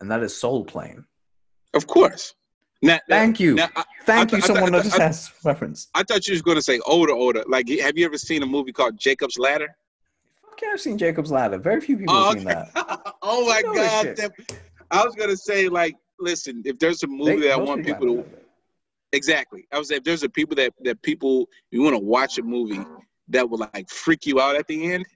and 0.00 0.10
that 0.10 0.22
is 0.24 0.36
Soul 0.36 0.64
Plane. 0.64 1.04
Of 1.72 1.86
course. 1.86 2.34
Now, 2.82 2.98
Thank 3.08 3.38
you. 3.38 3.54
now, 3.54 3.68
I, 3.76 3.84
Thank 4.04 4.34
I 4.34 4.38
you, 4.38 4.42
I 4.42 4.46
someone 4.46 4.72
that 4.72 4.92
I- 5.00 5.04
has 5.04 5.30
reference. 5.44 5.88
I 5.94 6.02
thought 6.02 6.26
you 6.26 6.32
was 6.34 6.42
going 6.42 6.56
to 6.56 6.62
say 6.62 6.80
older, 6.86 7.12
older. 7.12 7.44
Like, 7.46 7.68
have 7.68 7.96
you 7.96 8.04
ever 8.06 8.18
seen 8.18 8.42
a 8.42 8.46
movie 8.46 8.72
called 8.72 8.98
Jacob's 8.98 9.38
Ladder? 9.38 9.68
Okay, 10.52 10.66
I've 10.72 10.80
seen 10.80 10.98
Jacob's 10.98 11.30
Ladder. 11.30 11.58
Very 11.58 11.80
few 11.80 11.96
people 11.96 12.14
Oh, 12.14 12.24
have 12.30 12.34
seen 12.38 12.44
that. 12.44 12.70
oh 13.22 13.46
my 13.46 13.62
God. 13.62 14.16
that- 14.16 14.32
I 14.90 15.04
was 15.04 15.14
going 15.14 15.30
to 15.30 15.36
say, 15.36 15.68
like, 15.68 15.96
listen, 16.20 16.62
if 16.64 16.78
there's 16.78 17.02
a 17.02 17.06
movie 17.06 17.36
They- 17.36 17.48
that 17.48 17.52
I 17.52 17.56
want 17.56 17.84
people 17.84 18.06
to 18.06 18.06
haven't 18.08 18.16
heard 18.16 18.26
of 18.26 18.32
it. 18.40 18.48
Exactly. 19.12 19.66
I 19.72 19.78
was 19.78 19.90
if 19.90 20.02
there's 20.04 20.24
a 20.24 20.28
people 20.28 20.56
that 20.56 20.72
that 20.82 21.00
people 21.02 21.48
you 21.70 21.80
want 21.82 21.94
to 21.94 22.00
watch 22.02 22.38
a 22.38 22.42
movie 22.42 22.80
that 23.28 23.48
will 23.48 23.58
like 23.74 23.88
freak 23.88 24.26
you 24.26 24.40
out 24.40 24.56
at 24.56 24.66
the 24.66 24.92
end. 24.92 25.06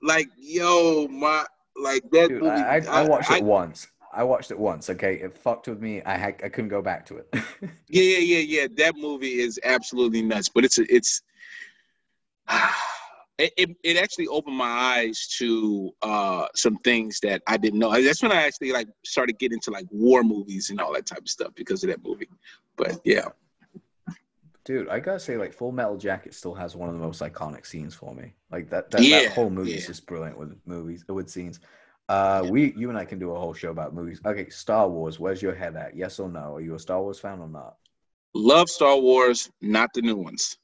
Like 0.00 0.28
yo, 0.38 1.08
my 1.08 1.44
like 1.76 2.02
that 2.12 2.28
Dude, 2.28 2.42
movie. 2.42 2.50
I, 2.50 2.76
I, 2.78 3.02
I 3.02 3.08
watched 3.08 3.30
I- 3.30 3.38
it 3.38 3.44
once. 3.44 3.88
I 4.16 4.22
watched 4.22 4.52
it 4.52 4.58
once. 4.58 4.88
Okay, 4.90 5.16
it 5.16 5.36
fucked 5.36 5.66
with 5.66 5.80
me. 5.82 6.00
I 6.02 6.16
had, 6.16 6.40
I 6.44 6.48
couldn't 6.48 6.70
go 6.70 6.80
back 6.80 7.04
to 7.06 7.16
it. 7.16 7.26
Yeah, 7.88 8.02
yeah, 8.02 8.18
yeah, 8.18 8.38
yeah. 8.60 8.66
That 8.76 8.94
movie 8.96 9.40
is 9.40 9.58
absolutely 9.64 10.22
nuts. 10.22 10.48
But 10.48 10.64
it's 10.64 10.78
a, 10.78 10.84
it's 10.94 11.20
it, 13.38 13.52
it 13.56 13.76
it 13.82 13.96
actually 13.96 14.28
opened 14.28 14.56
my 14.56 14.64
eyes 14.64 15.26
to 15.38 15.90
uh 16.02 16.46
some 16.54 16.76
things 16.78 17.18
that 17.20 17.42
I 17.46 17.56
didn't 17.56 17.80
know. 17.80 17.90
That's 17.90 18.22
when 18.22 18.32
I 18.32 18.42
actually 18.42 18.72
like 18.72 18.88
started 19.04 19.38
getting 19.38 19.56
into 19.56 19.70
like 19.70 19.86
war 19.90 20.22
movies 20.22 20.70
and 20.70 20.80
all 20.80 20.92
that 20.94 21.06
type 21.06 21.18
of 21.18 21.28
stuff 21.28 21.52
because 21.54 21.82
of 21.82 21.90
that 21.90 22.04
movie. 22.04 22.28
But 22.76 23.00
yeah. 23.04 23.28
Dude, 24.64 24.88
I 24.88 24.98
gotta 24.98 25.20
say, 25.20 25.36
like 25.36 25.52
Full 25.52 25.72
Metal 25.72 25.96
Jacket 25.96 26.32
still 26.32 26.54
has 26.54 26.74
one 26.74 26.88
of 26.88 26.94
the 26.94 27.00
most 27.00 27.20
iconic 27.20 27.66
scenes 27.66 27.94
for 27.94 28.14
me. 28.14 28.32
Like 28.50 28.70
that, 28.70 28.90
that, 28.92 29.02
Yeah, 29.02 29.20
that 29.20 29.32
whole 29.32 29.50
movie 29.50 29.74
is 29.74 29.86
just 29.86 30.06
brilliant 30.06 30.38
with 30.38 30.56
movies, 30.64 31.04
with 31.06 31.28
scenes. 31.28 31.60
Uh, 32.08 32.46
we, 32.48 32.72
you 32.74 32.88
and 32.88 32.98
I 32.98 33.04
can 33.04 33.18
do 33.18 33.32
a 33.32 33.38
whole 33.38 33.52
show 33.52 33.70
about 33.70 33.94
movies. 33.94 34.20
Okay, 34.24 34.48
Star 34.48 34.88
Wars. 34.88 35.20
Where's 35.20 35.42
your 35.42 35.54
head 35.54 35.76
at? 35.76 35.94
Yes 35.96 36.18
or 36.18 36.30
no? 36.30 36.54
Are 36.54 36.60
you 36.60 36.74
a 36.74 36.78
Star 36.78 37.00
Wars 37.02 37.18
fan 37.18 37.40
or 37.40 37.48
not? 37.48 37.76
Love 38.34 38.70
Star 38.70 38.98
Wars, 38.98 39.50
not 39.60 39.90
the 39.92 40.02
new 40.02 40.16
ones. 40.16 40.58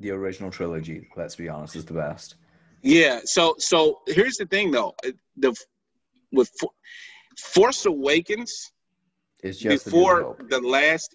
The 0.00 0.10
original 0.10 0.50
trilogy. 0.50 1.08
Let's 1.16 1.36
be 1.36 1.48
honest, 1.48 1.76
is 1.76 1.84
the 1.84 1.94
best. 1.94 2.36
Yeah. 2.82 3.20
So 3.24 3.54
so 3.58 4.00
here's 4.06 4.36
the 4.36 4.46
thing 4.46 4.70
though. 4.70 4.94
The 5.36 5.54
with 6.32 6.50
For- 6.58 6.72
Force 7.38 7.86
Awakens 7.86 8.72
It's 9.42 9.58
just 9.58 9.84
before 9.84 10.36
the 10.48 10.60
last, 10.60 11.14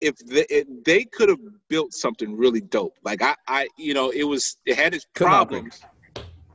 if 0.00 0.16
they, 0.18 0.46
if 0.48 0.66
they 0.84 1.04
could 1.04 1.28
have 1.28 1.40
built 1.68 1.92
something 1.92 2.36
really 2.36 2.60
dope, 2.60 2.96
like 3.04 3.22
I 3.22 3.34
I 3.48 3.68
you 3.76 3.94
know 3.94 4.10
it 4.10 4.24
was 4.24 4.56
it 4.66 4.76
had 4.76 4.94
its 4.94 5.06
problems. 5.14 5.80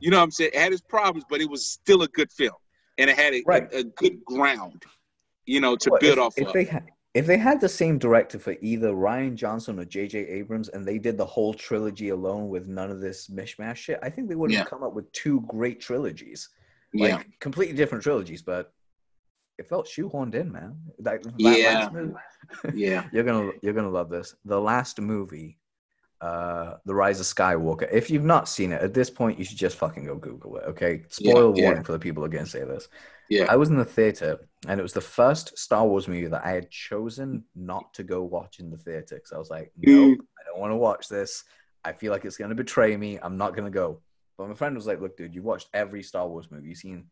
You 0.00 0.10
know 0.10 0.18
what 0.18 0.24
I'm 0.24 0.30
saying? 0.30 0.50
It 0.52 0.58
had 0.60 0.72
its 0.72 0.82
problems, 0.82 1.24
but 1.30 1.40
it 1.40 1.48
was 1.48 1.66
still 1.66 2.02
a 2.02 2.08
good 2.08 2.30
film, 2.30 2.52
and 2.98 3.08
it 3.08 3.16
had 3.16 3.32
a, 3.34 3.42
Right. 3.46 3.72
a, 3.72 3.78
a 3.78 3.84
good 3.84 4.22
ground, 4.26 4.82
you 5.46 5.58
know, 5.60 5.74
to 5.76 5.90
Well, 5.90 6.00
build 6.00 6.18
if, 6.18 6.24
off 6.24 6.34
if 6.38 6.48
of. 6.48 6.52
they 6.52 6.64
had 6.64 6.84
if 7.16 7.24
they 7.24 7.38
had 7.38 7.62
the 7.62 7.68
same 7.68 7.96
director 7.98 8.38
for 8.38 8.54
either 8.60 8.92
Rian 8.92 9.36
Johnson 9.36 9.78
or 9.80 9.86
J.J. 9.86 10.18
Abrams, 10.18 10.68
and 10.68 10.84
they 10.86 10.98
did 10.98 11.16
the 11.16 11.24
whole 11.24 11.54
trilogy 11.54 12.10
alone 12.10 12.48
with 12.50 12.68
none 12.68 12.90
of 12.90 13.00
this 13.00 13.28
mishmash 13.28 13.76
shit, 13.76 13.98
I 14.02 14.10
think 14.10 14.28
they 14.28 14.34
would 14.34 14.50
have 14.52 14.58
Yeah. 14.60 14.64
come 14.66 14.82
up 14.82 14.92
with 14.92 15.10
two 15.12 15.40
great 15.48 15.80
trilogies, 15.80 16.50
like 16.92 17.10
yeah. 17.12 17.22
completely 17.40 17.74
different 17.74 18.04
trilogies. 18.04 18.42
But 18.42 18.70
it 19.58 19.66
felt 19.66 19.86
shoehorned 19.86 20.34
in, 20.34 20.52
man. 20.52 20.76
That, 20.98 21.22
that 21.22 21.32
Yeah. 21.38 21.88
Yeah. 22.74 23.04
you're 23.12 23.24
gonna 23.24 23.50
you're 23.62 23.72
gonna 23.72 23.88
love 23.88 24.10
this. 24.10 24.34
The 24.44 24.60
last 24.60 25.00
movie, 25.00 25.58
uh, 26.20 26.74
The 26.84 26.94
Rise 26.94 27.20
of 27.20 27.26
Skywalker. 27.26 27.88
If 27.92 28.10
you've 28.10 28.24
not 28.24 28.48
seen 28.48 28.72
it 28.72 28.80
at 28.82 28.94
this 28.94 29.10
point, 29.10 29.38
you 29.38 29.44
should 29.44 29.58
just 29.58 29.76
fucking 29.76 30.04
go 30.04 30.16
Google 30.16 30.56
it. 30.56 30.64
Okay, 30.68 31.02
Yeah, 31.18 31.32
spoiler 31.32 31.56
yeah. 31.56 31.64
warning 31.64 31.84
for 31.84 31.92
the 31.92 31.98
people 31.98 32.22
who 32.22 32.26
are 32.26 32.30
gonna 32.30 32.46
say 32.46 32.64
this. 32.64 32.88
Yeah. 33.28 33.46
I 33.48 33.56
was 33.56 33.68
in 33.70 33.76
the 33.76 33.84
theater, 33.84 34.48
and 34.68 34.78
it 34.78 34.82
was 34.82 34.92
the 34.92 35.00
first 35.00 35.58
Star 35.58 35.84
Wars 35.86 36.06
movie 36.08 36.26
that 36.28 36.44
I 36.44 36.52
had 36.52 36.70
chosen 36.70 37.44
not 37.54 37.92
to 37.94 38.02
go 38.04 38.22
watch 38.22 38.60
in 38.60 38.70
the 38.70 38.76
theater 38.76 39.16
because 39.16 39.32
I 39.32 39.38
was 39.38 39.50
like, 39.50 39.72
Mm. 39.80 40.10
nope, 40.16 40.26
I 40.38 40.44
don't 40.48 40.60
want 40.60 40.70
to 40.72 40.76
watch 40.76 41.08
this. 41.08 41.44
I 41.84 41.92
feel 41.92 42.12
like 42.12 42.24
it's 42.24 42.36
going 42.36 42.50
to 42.50 42.54
betray 42.56 42.96
me. 42.96 43.18
I'm 43.20 43.36
not 43.36 43.54
going 43.54 43.64
to 43.64 43.70
go. 43.70 44.00
But 44.38 44.48
my 44.48 44.54
friend 44.54 44.74
was 44.76 44.86
like, 44.86 45.00
look, 45.00 45.16
dude, 45.16 45.34
you've 45.34 45.44
watched 45.44 45.68
every 45.74 46.02
Star 46.02 46.26
Wars 46.28 46.50
movie. 46.50 46.68
You've 46.68 46.78
seen. 46.78 47.06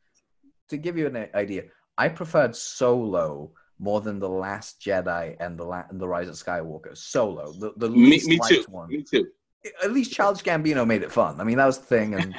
To 0.69 0.77
give 0.77 0.97
you 0.97 1.07
an 1.07 1.29
idea, 1.35 1.65
I 1.99 2.09
preferred 2.09 2.55
Solo 2.57 3.53
more 3.79 4.01
than 4.01 4.19
the 4.19 4.29
Last 4.29 4.81
Jedi 4.81 5.37
and 5.41 5.59
the 5.59 5.65
La- 5.65 5.85
and 5.91 6.01
the 6.01 6.07
Rise 6.09 6.29
of 6.29 6.35
Skywalker. 6.35 6.97
Solo, 6.97 7.53
the 7.53 7.73
the 7.77 7.91
Me, 7.91 8.11
least 8.11 8.29
me 8.29 8.39
too. 8.49 8.57
liked 8.57 8.69
one 8.69 8.89
Me 8.89 9.03
too. 9.03 9.27
at 9.83 9.93
least 9.93 10.13
Childish 10.13 10.43
Gambino 10.45 10.87
made 10.87 11.03
it 11.03 11.11
fun. 11.13 11.41
I 11.41 11.45
mean, 11.45 11.57
that 11.59 11.67
was 11.67 11.79
the 11.79 11.87
thing, 11.87 12.15
and 12.15 12.35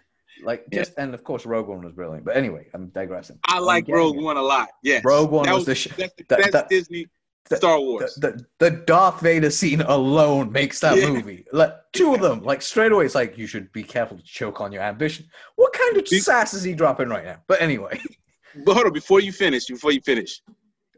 like 0.42 0.64
Yeah. 0.72 0.84
and 0.96 1.14
of 1.14 1.24
course 1.24 1.44
Rogue 1.46 1.68
One 1.68 1.82
was 1.84 1.92
brilliant. 1.92 2.24
But 2.24 2.36
anyway, 2.36 2.66
I'm 2.74 2.88
digressing. 2.88 3.38
I 3.44 3.58
like 3.58 3.86
Rogue 3.88 4.16
it. 4.16 4.22
One 4.22 4.36
a 4.36 4.42
lot. 4.42 4.68
Yeah, 4.82 5.00
Rogue 5.04 5.30
One 5.30 5.44
That 5.46 5.54
was 5.54 5.66
the 5.66 5.74
sh- 5.74 5.88
that's, 5.96 6.14
that- 6.14 6.28
that's 6.28 6.50
that- 6.52 6.68
Disney 6.68 7.06
that- 7.50 7.56
Star 7.56 7.76
The, 7.78 7.82
Wars. 7.82 8.14
the, 8.16 8.44
the 8.58 8.70
Darth 8.70 9.20
Vader 9.22 9.48
scene 9.50 9.80
alone 9.80 10.52
makes 10.52 10.80
that 10.80 10.98
Yeah. 10.98 11.08
movie. 11.10 11.44
Like 11.52 11.72
two 11.92 12.14
of 12.14 12.20
them, 12.20 12.42
like 12.44 12.60
straight 12.62 12.92
away, 12.92 13.06
it's 13.06 13.14
like 13.14 13.38
you 13.38 13.46
should 13.46 13.72
be 13.72 13.82
careful 13.82 14.18
to 14.18 14.22
choke 14.22 14.60
on 14.60 14.70
your 14.70 14.82
ambition. 14.82 15.24
What 15.56 15.72
kind 15.72 15.96
of 15.96 16.04
Be- 16.04 16.18
sass 16.20 16.52
is 16.54 16.62
he 16.62 16.74
dropping 16.74 17.08
right 17.08 17.24
now? 17.24 17.42
But 17.46 17.60
anyway, 17.62 17.98
But 18.64 18.74
hold 18.74 18.86
on, 18.86 18.92
before 18.92 19.20
you 19.20 19.30
finish, 19.32 19.66
before 19.66 19.92
you 19.92 20.00
finish, 20.00 20.40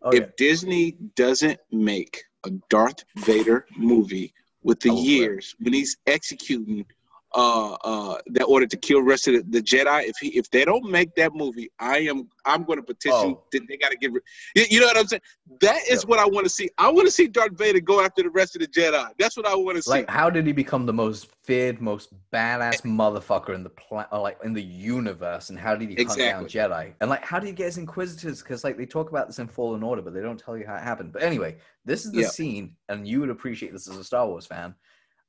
oh, 0.02 0.10
if 0.10 0.20
yeah. 0.20 0.26
Disney 0.36 0.92
doesn't 1.16 1.58
make 1.70 2.22
a 2.44 2.50
Darth 2.68 3.04
Vader 3.16 3.66
movie 3.76 4.32
with 4.62 4.80
the 4.80 4.90
oh, 4.90 4.94
quit. 4.94 5.04
years 5.04 5.54
when 5.60 5.72
he's 5.72 5.96
executing 6.06 6.84
uh 7.34 7.74
uh 7.84 8.18
that 8.26 8.44
order 8.44 8.66
to 8.66 8.76
kill 8.76 9.02
rest 9.02 9.28
of 9.28 9.34
the, 9.34 9.42
the 9.58 9.62
Jedi, 9.62 10.04
if 10.08 10.16
he 10.20 10.28
if 10.36 10.50
they 10.50 10.64
don't 10.64 10.90
make 10.90 11.14
that 11.14 11.32
movie, 11.34 11.70
I 11.78 11.98
am 11.98 12.28
I'm 12.44 12.64
going 12.64 12.78
to 12.78 12.82
petition 12.84 13.34
Oh. 13.36 13.44
that 13.52 13.62
they 13.68 13.76
got 13.76 13.90
to 13.92 13.96
get 13.96 14.12
rid. 14.12 14.22
You, 14.56 14.64
you 14.70 14.80
know 14.80 14.86
what 14.86 14.96
I'm 14.98 15.06
saying? 15.06 15.22
That 15.60 15.80
is 15.88 16.02
Yep. 16.02 16.08
what 16.08 16.18
I 16.18 16.26
want 16.26 16.44
to 16.46 16.50
see. 16.50 16.68
I 16.78 16.88
want 16.90 17.06
to 17.06 17.12
see 17.12 17.28
Darth 17.28 17.56
Vader 17.56 17.80
go 17.80 18.00
after 18.00 18.22
the 18.22 18.30
rest 18.30 18.56
of 18.56 18.62
the 18.62 18.66
Jedi. 18.68 19.10
That's 19.18 19.36
what 19.36 19.46
I 19.46 19.54
want 19.54 19.76
to 19.76 19.82
see. 19.82 19.90
like 19.90 20.10
how 20.10 20.28
did 20.30 20.46
he 20.46 20.52
become 20.52 20.86
the 20.86 20.92
most 20.92 21.28
feared, 21.44 21.80
most 21.80 22.10
badass 22.32 22.82
motherfucker 22.82 23.54
in 23.54 23.62
the 23.62 23.70
pla- 23.70 24.06
or, 24.10 24.18
like 24.20 24.38
in 24.42 24.52
the 24.52 24.62
universe? 24.62 25.50
And 25.50 25.58
how 25.58 25.76
did 25.76 25.90
he 25.90 26.02
hunt 26.04 26.18
down 26.18 26.46
Jedi? 26.46 26.92
And 27.00 27.10
like 27.10 27.24
how 27.24 27.38
did 27.38 27.46
he 27.46 27.52
get 27.52 27.66
his 27.66 27.78
Inquisitors? 27.78 28.42
Because 28.42 28.64
like 28.64 28.76
they 28.76 28.86
talk 28.86 29.10
about 29.10 29.26
this 29.28 29.38
in 29.38 29.46
Fallen 29.48 29.82
Order, 29.82 30.02
but 30.02 30.14
they 30.14 30.20
don't 30.20 30.38
tell 30.38 30.56
you 30.56 30.66
how 30.66 30.74
it 30.74 30.82
happened. 30.82 31.12
But 31.12 31.22
anyway, 31.22 31.58
this 31.84 32.04
is 32.04 32.12
the 32.12 32.22
Yeah. 32.22 32.28
scene, 32.28 32.76
and 32.88 33.06
you 33.06 33.20
would 33.20 33.30
appreciate 33.30 33.72
this 33.72 33.88
as 33.88 33.96
a 33.96 34.04
Star 34.04 34.26
Wars 34.26 34.46
fan. 34.46 34.74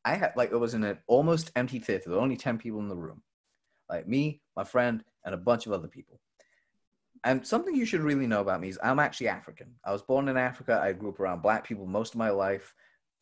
I 0.04 0.16
had 0.16 0.34
like 0.36 0.52
it 0.52 0.58
was 0.58 0.74
in 0.74 0.84
an 0.84 0.98
almost 1.08 1.52
empty 1.56 1.80
theater. 1.80 2.06
There 2.08 2.16
were 2.16 2.24
only 2.24 2.38
ten 2.38 2.58
people 2.58 2.80
in 2.80 2.90
the 2.90 2.96
room, 2.96 3.22
like 3.90 4.08
me, 4.08 4.42
my 4.56 4.64
friend, 4.64 5.04
and 5.26 5.34
a 5.34 5.38
bunch 5.38 5.68
of 5.68 5.74
other 5.74 5.88
people. 5.88 6.20
And 7.24 7.46
something 7.46 7.76
you 7.76 7.86
should 7.86 8.02
really 8.02 8.26
know 8.26 8.42
about 8.42 8.62
me 8.62 8.70
is 8.70 8.80
I'm 8.84 9.00
actually 9.00 9.28
African. 9.28 9.76
I 9.86 9.92
was 9.92 10.02
born 10.02 10.28
in 10.28 10.38
Africa. 10.38 10.80
I 10.82 10.94
grew 10.94 11.10
up 11.10 11.20
around 11.20 11.44
black 11.44 11.66
people 11.68 11.86
most 11.86 12.14
of 12.14 12.20
my 12.20 12.32
life. 12.32 12.74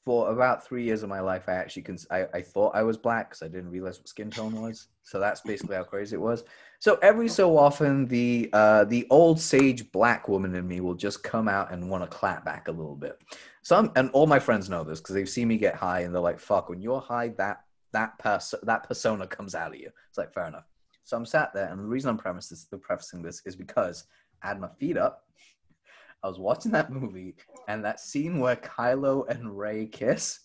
For 0.05 0.32
about 0.32 0.65
three 0.65 0.84
years 0.86 1.03
of 1.03 1.09
my 1.09 1.19
life, 1.19 1.49
I 1.49 1.53
actually 1.53 1.82
cons- 1.82 2.07
I, 2.09 2.25
I 2.34 2.41
thought 2.41 2.73
I 2.73 2.84
was 2.84 2.97
black 2.97 3.30
because 3.30 3.43
I 3.43 3.49
didn't 3.49 3.69
realize 3.69 3.99
what 3.99 4.07
skin 4.07 4.32
tone 4.32 4.59
was. 4.61 4.88
So 5.03 5.19
that's 5.19 5.41
basically 5.41 5.75
how 5.75 5.84
crazy 5.84 6.15
it 6.15 6.21
was. 6.21 6.45
So 6.80 6.97
every 7.01 7.27
so 7.27 7.57
often, 7.57 8.07
the 8.07 8.49
uh, 8.53 8.86
the 8.86 9.05
old 9.09 9.41
sage 9.41 9.91
black 9.91 10.30
woman 10.30 10.55
in 10.55 10.65
me 10.67 10.80
will 10.80 10.95
just 10.95 11.21
come 11.21 11.49
out 11.49 11.71
and 11.71 11.89
want 11.89 12.09
to 12.09 12.17
clap 12.17 12.45
back 12.45 12.69
a 12.69 12.71
little 12.71 12.95
bit. 12.95 13.19
Some 13.70 13.91
and 13.95 14.09
all 14.13 14.26
my 14.26 14.39
friends 14.39 14.67
know 14.67 14.84
this 14.84 14.99
because 14.99 15.13
they've 15.13 15.30
seen 15.30 15.47
me 15.47 15.55
get 15.55 15.76
high 15.76 15.99
and 15.99 16.11
they're 16.11 16.20
like, 16.20 16.39
"Fuck, 16.39 16.70
when 16.70 16.82
you're 16.82 16.99
high, 16.99 17.28
that 17.38 17.61
that 17.93 18.17
pers- 18.17 18.55
that 18.63 18.88
persona 18.88 19.28
comes 19.28 19.53
out 19.53 19.76
of 19.76 19.80
you." 19.80 19.91
It's 20.07 20.17
like 20.17 20.34
fair 20.34 20.47
enough. 20.47 20.63
So 21.03 21.15
I'm 21.15 21.24
sat 21.24 21.53
there, 21.53 21.67
and 21.67 21.80
the 21.80 21.84
reason 21.84 22.09
I'm 22.09 22.17
premise 22.17 22.49
this, 22.49 22.65
prefacing 22.65 23.22
this 23.22 23.43
is 23.45 23.55
because 23.55 24.05
I 24.41 24.47
had 24.47 24.59
my 24.59 24.70
feet 24.80 24.97
up. 24.97 25.24
I 26.24 26.28
was 26.28 26.39
watching 26.39 26.72
that 26.72 26.91
movie, 26.91 27.36
and 27.67 27.86
that 27.86 27.99
scene 27.99 28.39
where 28.39 28.55
Kylo 28.55 29.30
and 29.30 29.55
Rey 29.55 29.86
kiss. 29.86 30.39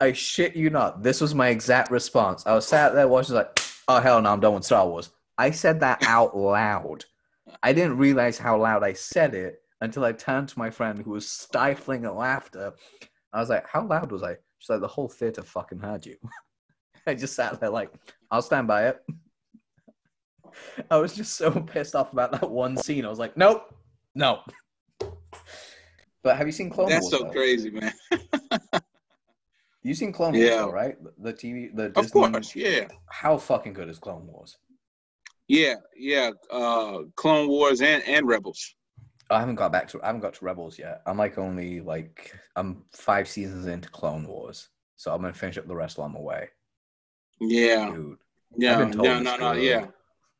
I 0.00 0.12
shit 0.12 0.54
you 0.54 0.70
not. 0.70 1.02
This 1.02 1.20
was 1.20 1.34
my 1.34 1.48
exact 1.48 1.90
response. 1.90 2.46
I 2.46 2.54
was 2.54 2.68
sat 2.68 2.94
there 2.94 3.08
watching, 3.08 3.34
like, 3.34 3.58
oh 3.88 3.98
hell 3.98 4.22
no, 4.22 4.30
I'm 4.30 4.38
done 4.38 4.54
with 4.54 4.64
Star 4.64 4.86
Wars. 4.86 5.10
I 5.36 5.50
said 5.50 5.80
that 5.80 6.04
out 6.04 6.36
loud. 6.36 7.04
I 7.64 7.72
didn't 7.72 7.98
realize 7.98 8.38
how 8.38 8.60
loud 8.60 8.84
I 8.84 8.92
said 8.92 9.34
it 9.34 9.60
until 9.80 10.04
I 10.04 10.12
turned 10.12 10.48
to 10.50 10.58
my 10.58 10.70
friend 10.70 10.98
who 10.98 11.10
was 11.10 11.30
stifling 11.30 12.04
at 12.04 12.14
laughter. 12.14 12.72
I 13.32 13.40
was 13.40 13.48
like, 13.48 13.66
how 13.68 13.86
loud 13.86 14.12
was 14.12 14.22
I? 14.22 14.36
She's 14.58 14.68
like, 14.70 14.80
the 14.80 14.88
whole 14.88 15.08
theater 15.08 15.42
fucking 15.42 15.78
heard 15.78 16.04
you. 16.04 16.16
I 17.06 17.14
just 17.14 17.34
sat 17.34 17.60
there 17.60 17.70
like, 17.70 17.90
I'll 18.30 18.42
stand 18.42 18.66
by 18.68 18.88
it. 18.88 19.00
I 20.90 20.96
was 20.96 21.14
just 21.14 21.36
so 21.36 21.50
pissed 21.50 21.94
off 21.94 22.12
about 22.12 22.32
that 22.32 22.50
one 22.50 22.76
scene. 22.76 23.04
I 23.04 23.08
was 23.08 23.18
like, 23.18 23.36
nope, 23.36 23.74
no. 24.14 24.40
But 26.22 26.36
have 26.36 26.46
you 26.46 26.52
seen 26.52 26.68
Clone 26.68 26.90
That's 26.90 27.04
Wars? 27.04 27.12
That's 27.12 27.22
so 27.22 27.28
though? 27.28 27.32
crazy, 27.32 27.70
man. 27.70 27.94
You've 29.82 29.96
seen 29.96 30.12
Clone 30.12 30.34
Wars, 30.34 30.44
Yeah. 30.44 30.56
though, 30.58 30.70
right? 30.70 30.96
The 31.16 31.32
TV, 31.32 31.74
the 31.74 31.84
Of 31.86 31.94
Disney. 31.94 32.10
course, 32.10 32.54
yeah. 32.54 32.88
How 33.08 33.38
fucking 33.38 33.72
good 33.72 33.88
is 33.88 33.98
Clone 33.98 34.26
Wars? 34.26 34.58
Yeah, 35.48 35.76
yeah. 35.96 36.32
Uh 36.50 37.04
Clone 37.16 37.48
Wars 37.48 37.80
and, 37.80 38.02
and 38.06 38.28
Rebels. 38.28 38.74
I 39.30 39.40
haven't 39.40 39.54
got 39.56 39.72
back 39.72 39.88
to. 39.88 40.02
I 40.02 40.06
haven't 40.06 40.22
got 40.22 40.34
to 40.34 40.44
Rebels 40.44 40.78
yet. 40.78 41.02
I'm 41.06 41.16
like 41.16 41.38
only 41.38 41.80
like 41.80 42.36
I'm 42.56 42.84
five 42.92 43.28
seasons 43.28 43.66
into 43.66 43.88
Clone 43.88 44.26
Wars, 44.26 44.68
so 44.96 45.14
I'm 45.14 45.20
gonna 45.20 45.32
finish 45.32 45.58
up 45.58 45.66
the 45.66 45.74
rest 45.74 45.98
while 45.98 46.08
I'm 46.08 46.16
away. 46.16 46.48
Yeah. 47.40 47.90
Dude, 47.90 48.18
Yeah. 48.56 48.84
No, 48.84 49.20
no, 49.20 49.36
no, 49.36 49.52
yeah. 49.52 49.86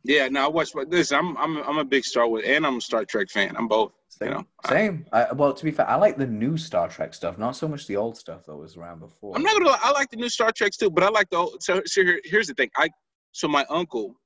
Yeah, 0.02 0.28
no, 0.28 0.44
I 0.44 0.48
watch. 0.48 0.70
This, 0.88 1.12
I'm 1.12 1.36
I'm 1.36 1.58
I'm 1.58 1.78
a 1.78 1.84
big 1.84 2.04
Star 2.04 2.26
Wars 2.26 2.44
and 2.46 2.66
I'm 2.66 2.78
a 2.78 2.80
Star 2.80 3.04
Trek 3.04 3.28
fan. 3.30 3.54
I'm 3.56 3.68
both. 3.68 3.92
Same. 4.08 4.28
You 4.28 4.34
know, 4.34 4.46
Same. 4.66 5.06
I, 5.12 5.32
well, 5.32 5.52
to 5.52 5.64
be 5.64 5.70
fair, 5.70 5.88
I 5.88 5.96
like 5.96 6.16
the 6.16 6.26
new 6.26 6.56
Star 6.56 6.88
Trek 6.88 7.14
stuff, 7.14 7.38
not 7.38 7.54
so 7.54 7.68
much 7.68 7.86
the 7.86 7.96
old 7.96 8.16
stuff 8.16 8.46
that 8.46 8.56
was 8.56 8.76
around 8.76 9.00
before. 9.00 9.36
I'm 9.36 9.42
not 9.42 9.52
gonna. 9.52 9.70
lie, 9.70 9.78
I 9.82 9.92
like 9.92 10.10
the 10.10 10.16
new 10.16 10.28
Star 10.28 10.52
Treks 10.52 10.76
too, 10.78 10.90
but 10.90 11.04
I 11.04 11.10
like 11.10 11.28
the. 11.30 11.36
Old, 11.36 11.62
so, 11.62 11.82
so 11.84 12.02
here, 12.02 12.20
here's 12.24 12.48
the 12.48 12.54
thing. 12.54 12.70
I 12.76 12.88
so 13.32 13.46
my 13.46 13.64
uncle, 13.68 14.16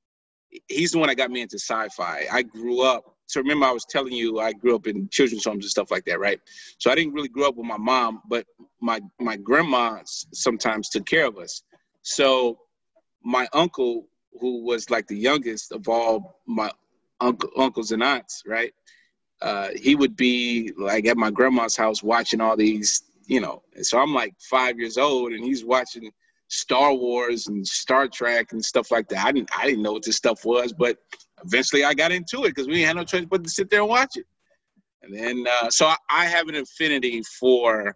he's 0.67 0.91
the 0.91 0.97
one 0.97 1.09
that 1.09 1.15
got 1.15 1.29
me 1.29 1.41
into 1.41 1.59
sci-fi. 1.59 2.25
I 2.31 2.41
grew 2.41 2.81
up. 2.81 3.14
So 3.27 3.41
remember, 3.41 3.65
I 3.65 3.71
was 3.71 3.85
telling 3.85 4.13
you 4.13 4.39
I 4.39 4.53
grew 4.53 4.75
up 4.75 4.87
in 4.87 5.09
children's 5.09 5.45
homes 5.45 5.65
and 5.65 5.71
stuff 5.71 5.91
like 5.91 6.05
that, 6.05 6.19
right? 6.19 6.39
So 6.77 6.91
I 6.91 6.95
didn't 6.95 7.13
really 7.13 7.27
grow 7.29 7.47
up 7.49 7.55
with 7.55 7.65
my 7.65 7.77
mom, 7.77 8.21
but 8.27 8.45
my 8.81 9.01
my 9.19 9.35
grandma 9.35 10.01
sometimes 10.05 10.89
took 10.89 11.05
care 11.05 11.25
of 11.25 11.37
us. 11.37 11.63
So 12.03 12.59
my 13.23 13.47
uncle, 13.53 14.07
who 14.39 14.63
was 14.63 14.89
like 14.89 15.07
the 15.07 15.17
youngest 15.17 15.71
of 15.71 15.87
all 15.89 16.39
my 16.45 16.71
uncle, 17.19 17.49
uncles 17.57 17.91
and 17.91 18.03
aunts, 18.03 18.43
right? 18.45 18.73
Uh, 19.41 19.69
he 19.75 19.95
would 19.95 20.15
be 20.15 20.71
like 20.77 21.07
at 21.07 21.17
my 21.17 21.31
grandma's 21.31 21.75
house 21.75 22.03
watching 22.03 22.41
all 22.41 22.55
these, 22.55 23.03
you 23.25 23.41
know. 23.41 23.63
And 23.75 23.85
so 23.85 23.99
I'm 23.99 24.13
like 24.13 24.35
five 24.39 24.79
years 24.79 24.97
old, 24.97 25.33
and 25.33 25.43
he's 25.43 25.65
watching 25.65 26.11
Star 26.47 26.93
Wars 26.93 27.47
and 27.47 27.65
Star 27.65 28.07
Trek 28.07 28.51
and 28.51 28.63
stuff 28.63 28.91
like 28.91 29.09
that. 29.09 29.25
I 29.25 29.31
didn't, 29.31 29.49
I 29.57 29.65
didn't 29.65 29.81
know 29.81 29.93
what 29.93 30.05
this 30.05 30.17
stuff 30.17 30.45
was, 30.45 30.73
but 30.73 30.97
eventually 31.45 31.83
I 31.83 31.93
got 31.93 32.11
into 32.11 32.45
it 32.45 32.49
because 32.49 32.67
we 32.67 32.75
didn't 32.75 32.87
have 32.87 32.95
no 32.97 33.03
choice 33.03 33.25
but 33.29 33.43
to 33.43 33.49
sit 33.49 33.69
there 33.69 33.81
and 33.81 33.89
watch 33.89 34.17
it. 34.17 34.25
And 35.01 35.13
then, 35.13 35.45
uh, 35.49 35.69
so 35.69 35.85
I, 35.85 35.97
I 36.09 36.25
have 36.25 36.47
an 36.47 36.55
affinity 36.55 37.21
for, 37.39 37.95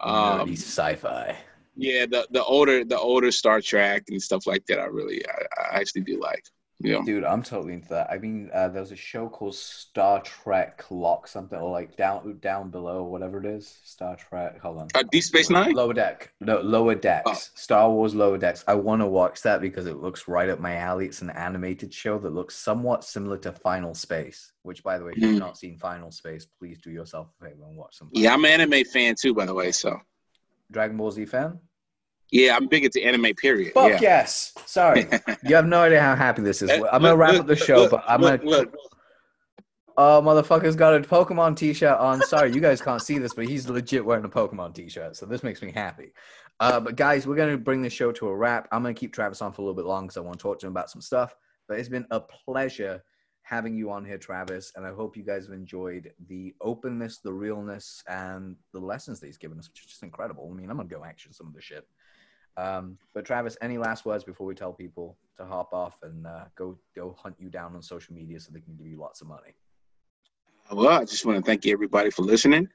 um, 0.00 0.52
sci-fi. 0.52 1.36
yeah, 1.76 2.06
the 2.06 2.26
the 2.30 2.44
older 2.44 2.84
the 2.84 2.98
older 2.98 3.30
Star 3.30 3.60
Trek 3.60 4.04
and 4.08 4.20
stuff 4.20 4.46
like 4.46 4.64
that. 4.66 4.78
I 4.80 4.86
really, 4.86 5.24
I, 5.26 5.62
I 5.62 5.80
actually 5.80 6.02
do 6.02 6.20
like. 6.20 6.44
Know, 6.80 7.02
Dude, 7.04 7.24
I'm 7.24 7.42
totally 7.42 7.72
into 7.72 7.88
that. 7.88 8.08
I 8.08 8.18
mean, 8.18 8.50
uh, 8.54 8.68
there 8.68 8.80
was 8.80 8.92
a 8.92 8.96
show 8.96 9.28
called 9.28 9.56
Star 9.56 10.22
Trek 10.22 10.84
Lock 10.90 11.26
something 11.26 11.58
or 11.58 11.72
like 11.72 11.96
down 11.96 12.38
down 12.40 12.70
below, 12.70 13.02
whatever 13.02 13.40
it 13.40 13.46
is. 13.46 13.80
Star 13.82 14.14
Trek. 14.14 14.60
Hold 14.60 14.78
on. 14.82 14.88
uh, 14.94 15.02
Deep 15.10 15.24
Space 15.24 15.50
Nine. 15.50 15.72
Lower 15.72 15.92
Deck. 15.92 16.32
No, 16.40 16.60
Lower 16.60 16.94
Decks. 16.94 17.24
Oh. 17.26 17.34
Star 17.56 17.90
Wars 17.90 18.14
Lower 18.14 18.38
Decks. 18.38 18.62
I 18.68 18.74
want 18.74 19.02
to 19.02 19.06
watch 19.08 19.42
that 19.42 19.60
because 19.60 19.86
it 19.86 19.96
looks 19.96 20.28
right 20.28 20.48
up 20.48 20.60
my 20.60 20.76
alley. 20.76 21.06
It's 21.06 21.20
an 21.20 21.30
animated 21.30 21.92
show 21.92 22.16
that 22.20 22.30
looks 22.32 22.54
somewhat 22.54 23.02
similar 23.02 23.38
to 23.38 23.50
Final 23.50 23.92
Space. 23.92 24.52
Which, 24.62 24.84
by 24.84 24.98
the 24.98 25.04
way, 25.04 25.12
if 25.16 25.18
you've 25.18 25.34
Mhm. 25.34 25.40
not 25.40 25.58
seen 25.58 25.78
Final 25.78 26.12
Space, 26.12 26.46
please 26.46 26.78
do 26.78 26.92
yourself 26.92 27.26
a 27.40 27.44
favor 27.46 27.64
and 27.66 27.76
watch 27.76 27.96
some. 27.98 28.08
Yeah, 28.12 28.34
I'm 28.34 28.44
an 28.44 28.60
anime 28.60 28.84
fan 28.84 29.16
too, 29.20 29.34
by 29.34 29.46
the 29.46 29.54
way. 29.54 29.72
So 29.72 29.98
Dragon 30.70 30.96
Ball 30.96 31.10
Z 31.10 31.24
fan. 31.26 31.58
Yeah, 32.30 32.56
I'm 32.56 32.66
big 32.66 32.84
into 32.84 33.02
anime. 33.04 33.34
Period. 33.34 33.72
Fuck 33.72 33.92
yeah. 33.92 33.98
yes. 34.00 34.52
Sorry, 34.66 35.06
you 35.44 35.54
have 35.54 35.66
no 35.66 35.82
idea 35.82 36.00
how 36.00 36.14
happy 36.14 36.42
this 36.42 36.62
is. 36.62 36.70
Eh, 36.70 36.80
I'm 36.92 37.02
gonna 37.02 37.16
wrap 37.16 37.32
look, 37.32 37.40
up 37.42 37.46
the 37.46 37.56
show, 37.56 37.78
look, 37.78 37.90
but 37.92 38.04
I'm 38.06 38.20
gonna. 38.20 38.42
look. 38.42 38.74
Oh, 39.96 40.22
motherfucker's 40.22 40.76
got 40.76 40.94
a 40.94 41.00
Pokemon 41.00 41.56
t-shirt 41.56 41.98
on. 41.98 42.22
Sorry, 42.22 42.52
you 42.52 42.60
guys 42.60 42.80
can't 42.80 43.02
see 43.02 43.18
this, 43.18 43.34
but 43.34 43.46
he's 43.46 43.68
legit 43.68 44.04
wearing 44.04 44.24
a 44.24 44.28
Pokemon 44.28 44.72
t-shirt, 44.72 45.16
so 45.16 45.26
this 45.26 45.42
makes 45.42 45.60
me 45.60 45.72
happy. 45.72 46.12
Uh, 46.60 46.78
but 46.78 46.96
guys, 46.96 47.26
we're 47.26 47.36
gonna 47.36 47.56
bring 47.56 47.82
the 47.82 47.90
show 47.90 48.12
to 48.12 48.28
a 48.28 48.36
wrap. 48.36 48.68
I'm 48.70 48.82
gonna 48.82 48.94
keep 48.94 49.12
Travis 49.12 49.42
on 49.42 49.52
for 49.52 49.62
a 49.62 49.64
little 49.64 49.74
bit 49.74 49.86
longer 49.86 50.06
because 50.06 50.16
I 50.16 50.20
want 50.20 50.38
to 50.38 50.42
talk 50.42 50.60
to 50.60 50.66
him 50.66 50.72
about 50.72 50.90
some 50.90 51.00
stuff. 51.00 51.34
But 51.66 51.78
it's 51.78 51.88
been 51.88 52.06
a 52.10 52.20
pleasure 52.20 53.02
having 53.42 53.74
you 53.74 53.90
on 53.90 54.04
here, 54.04 54.18
Travis, 54.18 54.72
and 54.76 54.84
I 54.84 54.92
hope 54.92 55.16
you 55.16 55.22
guys 55.22 55.46
have 55.46 55.54
enjoyed 55.54 56.12
the 56.28 56.54
openness, 56.60 57.18
the 57.18 57.32
realness, 57.32 58.02
and 58.06 58.56
the 58.74 58.80
lessons 58.80 59.20
that 59.20 59.26
he's 59.26 59.38
given 59.38 59.58
us, 59.58 59.68
which 59.68 59.80
is 59.80 59.86
just 59.86 60.02
incredible. 60.02 60.48
I 60.50 60.54
mean, 60.54 60.70
I'm 60.70 60.76
gonna 60.76 60.88
go 60.88 61.04
action 61.04 61.32
some 61.32 61.46
of 61.46 61.54
the 61.54 61.62
shit. 61.62 61.86
Um, 62.58 62.98
but 63.14 63.24
Travis, 63.24 63.56
any 63.62 63.78
last 63.78 64.04
words 64.04 64.24
before 64.24 64.46
we 64.46 64.54
tell 64.54 64.72
people 64.72 65.16
to 65.36 65.44
hop 65.44 65.72
off 65.72 65.96
and 66.02 66.26
uh, 66.26 66.44
go 66.56 66.76
go 66.94 67.16
hunt 67.16 67.36
you 67.38 67.48
down 67.48 67.76
on 67.76 67.82
social 67.82 68.14
media 68.14 68.40
so 68.40 68.50
they 68.52 68.60
can 68.60 68.74
give 68.74 68.88
you 68.88 68.98
lots 68.98 69.20
of 69.20 69.28
money? 69.28 69.54
Well, 70.70 70.88
I 70.88 71.04
just 71.04 71.24
want 71.24 71.38
to 71.38 71.42
thank 71.42 71.66
everybody 71.66 72.10
for 72.10 72.22
listening, 72.22 72.68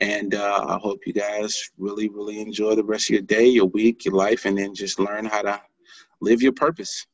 and 0.00 0.34
uh, 0.34 0.64
I 0.68 0.78
hope 0.78 1.00
you 1.06 1.12
guys 1.12 1.70
really, 1.76 2.08
really 2.08 2.40
enjoy 2.40 2.76
the 2.76 2.84
rest 2.84 3.10
of 3.10 3.14
your 3.14 3.22
day, 3.22 3.46
your 3.46 3.66
week, 3.66 4.06
your 4.06 4.14
life, 4.14 4.46
and 4.46 4.56
then 4.56 4.74
just 4.74 4.98
learn 4.98 5.26
how 5.26 5.42
to 5.42 5.60
live 6.20 6.40
your 6.40 6.52
purpose. 6.52 7.06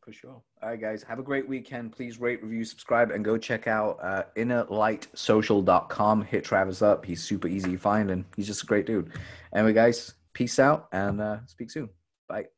For 0.00 0.12
sure. 0.12 0.42
All 0.62 0.70
right, 0.70 0.80
guys. 0.80 1.02
Have 1.04 1.18
a 1.18 1.22
great 1.22 1.48
weekend. 1.48 1.92
Please 1.92 2.18
rate, 2.18 2.42
review, 2.42 2.64
subscribe, 2.64 3.10
and 3.10 3.24
go 3.24 3.38
check 3.38 3.68
out 3.68 3.98
uh, 4.02 4.24
innerlightsocial.com. 4.36 6.22
Hit 6.22 6.44
Travis 6.44 6.82
up. 6.82 7.04
He's 7.04 7.22
super 7.22 7.46
easy 7.46 7.70
to 7.72 7.78
find, 7.78 8.10
and 8.10 8.24
he's 8.34 8.46
just 8.46 8.64
a 8.64 8.66
great 8.66 8.86
dude. 8.86 9.12
Anyway, 9.54 9.72
guys, 9.72 10.14
peace 10.34 10.58
out 10.58 10.88
and 10.92 11.20
uh, 11.20 11.38
speak 11.46 11.70
soon. 11.70 11.88
Bye. 12.28 12.53